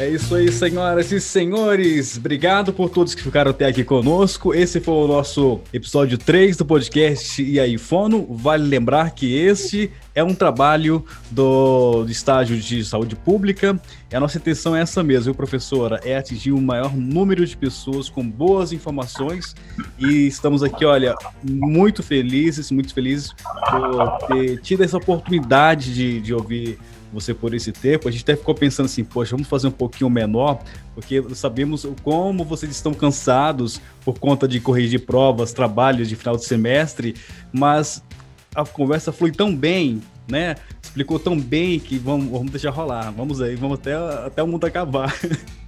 É 0.00 0.08
isso 0.08 0.34
aí, 0.34 0.50
senhoras 0.50 1.12
e 1.12 1.20
senhores. 1.20 2.16
Obrigado 2.16 2.72
por 2.72 2.88
todos 2.88 3.14
que 3.14 3.22
ficaram 3.22 3.50
até 3.50 3.66
aqui 3.66 3.84
conosco. 3.84 4.54
Esse 4.54 4.80
foi 4.80 4.94
o 4.94 5.06
nosso 5.06 5.60
episódio 5.74 6.16
3 6.16 6.56
do 6.56 6.64
podcast 6.64 7.42
E 7.42 7.60
aí 7.60 7.76
Fono. 7.76 8.26
Vale 8.30 8.66
lembrar 8.66 9.10
que 9.10 9.36
este 9.36 9.92
é 10.14 10.24
um 10.24 10.34
trabalho 10.34 11.04
do, 11.30 12.06
estágio 12.08 12.56
de 12.56 12.82
saúde 12.82 13.14
pública. 13.14 13.78
E 14.10 14.16
a 14.16 14.20
nossa 14.20 14.38
intenção 14.38 14.74
é 14.74 14.80
essa 14.80 15.02
mesmo, 15.02 15.34
professora? 15.34 16.00
É 16.02 16.16
atingir 16.16 16.52
o 16.52 16.62
maior 16.62 16.96
número 16.96 17.44
de 17.44 17.54
pessoas 17.54 18.08
com 18.08 18.26
boas 18.26 18.72
informações. 18.72 19.54
E 19.98 20.26
estamos 20.26 20.62
aqui, 20.62 20.86
olha, 20.86 21.14
muito 21.44 22.02
felizes, 22.02 22.70
muito 22.70 22.94
felizes 22.94 23.34
por 23.70 24.28
ter 24.28 24.62
tido 24.62 24.82
essa 24.82 24.96
oportunidade 24.96 25.92
de, 25.92 26.22
de 26.22 26.32
ouvir 26.32 26.78
você 27.12 27.34
por 27.34 27.54
esse 27.54 27.72
tempo. 27.72 28.08
A 28.08 28.10
gente 28.10 28.22
até 28.22 28.36
ficou 28.36 28.54
pensando 28.54 28.86
assim, 28.86 29.04
poxa, 29.04 29.32
vamos 29.32 29.48
fazer 29.48 29.68
um 29.68 29.72
pouquinho 29.72 30.08
menor, 30.10 30.62
porque 30.94 31.22
sabemos 31.34 31.86
como 32.02 32.44
vocês 32.44 32.70
estão 32.70 32.94
cansados 32.94 33.80
por 34.04 34.18
conta 34.18 34.46
de 34.46 34.60
corrigir 34.60 35.04
provas, 35.04 35.52
trabalhos 35.52 36.08
de 36.08 36.16
final 36.16 36.36
de 36.36 36.44
semestre, 36.44 37.14
mas 37.52 38.02
a 38.54 38.64
conversa 38.64 39.12
flui 39.12 39.30
tão 39.30 39.54
bem, 39.54 40.00
né? 40.28 40.56
Explicou 40.82 41.18
tão 41.18 41.38
bem 41.38 41.78
que 41.78 41.98
vamos, 41.98 42.30
vamos 42.30 42.50
deixar 42.50 42.70
rolar. 42.70 43.12
Vamos 43.12 43.40
aí, 43.40 43.54
vamos 43.54 43.78
até, 43.78 43.94
até 43.94 44.42
o 44.42 44.46
mundo 44.46 44.64
acabar. 44.64 45.14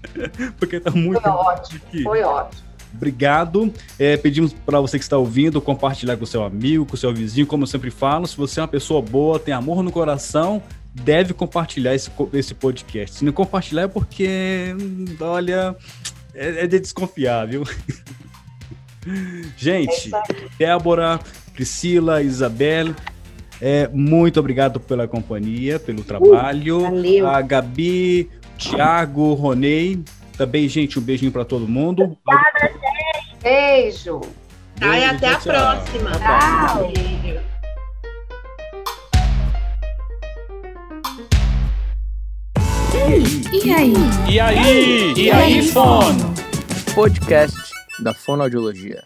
porque 0.58 0.80
tá 0.80 0.90
muito. 0.90 1.20
Foi 1.20 1.30
ótimo. 1.30 1.80
Aqui. 1.86 2.02
Foi 2.02 2.22
ótimo. 2.22 2.72
Obrigado. 2.94 3.72
É, 3.98 4.16
pedimos 4.16 4.52
para 4.52 4.80
você 4.80 4.98
que 4.98 5.04
está 5.04 5.16
ouvindo 5.16 5.60
compartilhar 5.60 6.16
com 6.16 6.24
o 6.24 6.26
seu 6.26 6.44
amigo, 6.44 6.84
com 6.84 6.94
o 6.94 6.98
seu 6.98 7.12
vizinho, 7.12 7.46
como 7.46 7.62
eu 7.62 7.66
sempre 7.66 7.90
falo. 7.90 8.26
Se 8.26 8.36
você 8.36 8.60
é 8.60 8.62
uma 8.62 8.68
pessoa 8.68 9.00
boa, 9.00 9.38
tem 9.38 9.54
amor 9.54 9.82
no 9.82 9.90
coração, 9.90 10.62
deve 10.94 11.32
compartilhar 11.32 11.94
esse, 11.94 12.10
esse 12.34 12.54
podcast. 12.54 13.16
Se 13.16 13.24
não 13.24 13.32
compartilhar 13.32 13.82
é 13.82 13.88
porque, 13.88 14.74
olha, 15.20 15.76
é, 16.34 16.64
é 16.64 16.66
de 16.66 16.80
desconfiar, 16.80 17.46
viu? 17.46 17.64
Gente, 19.56 20.10
Débora, 20.58 21.18
Priscila, 21.52 22.22
Isabel, 22.22 22.94
é, 23.60 23.88
muito 23.92 24.40
obrigado 24.40 24.80
pela 24.80 25.06
companhia, 25.06 25.78
pelo 25.78 26.02
trabalho. 26.02 26.80
valeu. 26.80 27.28
A 27.28 27.40
Gabi, 27.40 28.30
Thiago, 28.58 29.34
Ronei. 29.34 30.02
Também, 30.36 30.68
gente, 30.68 30.98
um 30.98 31.02
beijinho 31.02 31.30
para 31.30 31.44
todo 31.44 31.68
mundo. 31.68 32.02
Obrigada, 32.02 32.72
gente. 32.72 33.36
Beijo. 33.42 34.20
Beijo 34.20 34.30
tá, 34.80 34.98
e 34.98 35.04
até 35.04 35.36
tchau, 35.36 35.52
a 35.54 35.76
próxima. 35.76 36.10
Tchau. 36.12 37.51
E 42.94 43.72
aí? 43.72 43.94
E 44.28 44.38
aí? 44.38 45.14
E 45.16 45.30
aí, 45.30 45.62
Fono? 45.68 46.34
Podcast 46.94 47.56
da 48.00 48.12
Fonoaudiologia. 48.12 49.04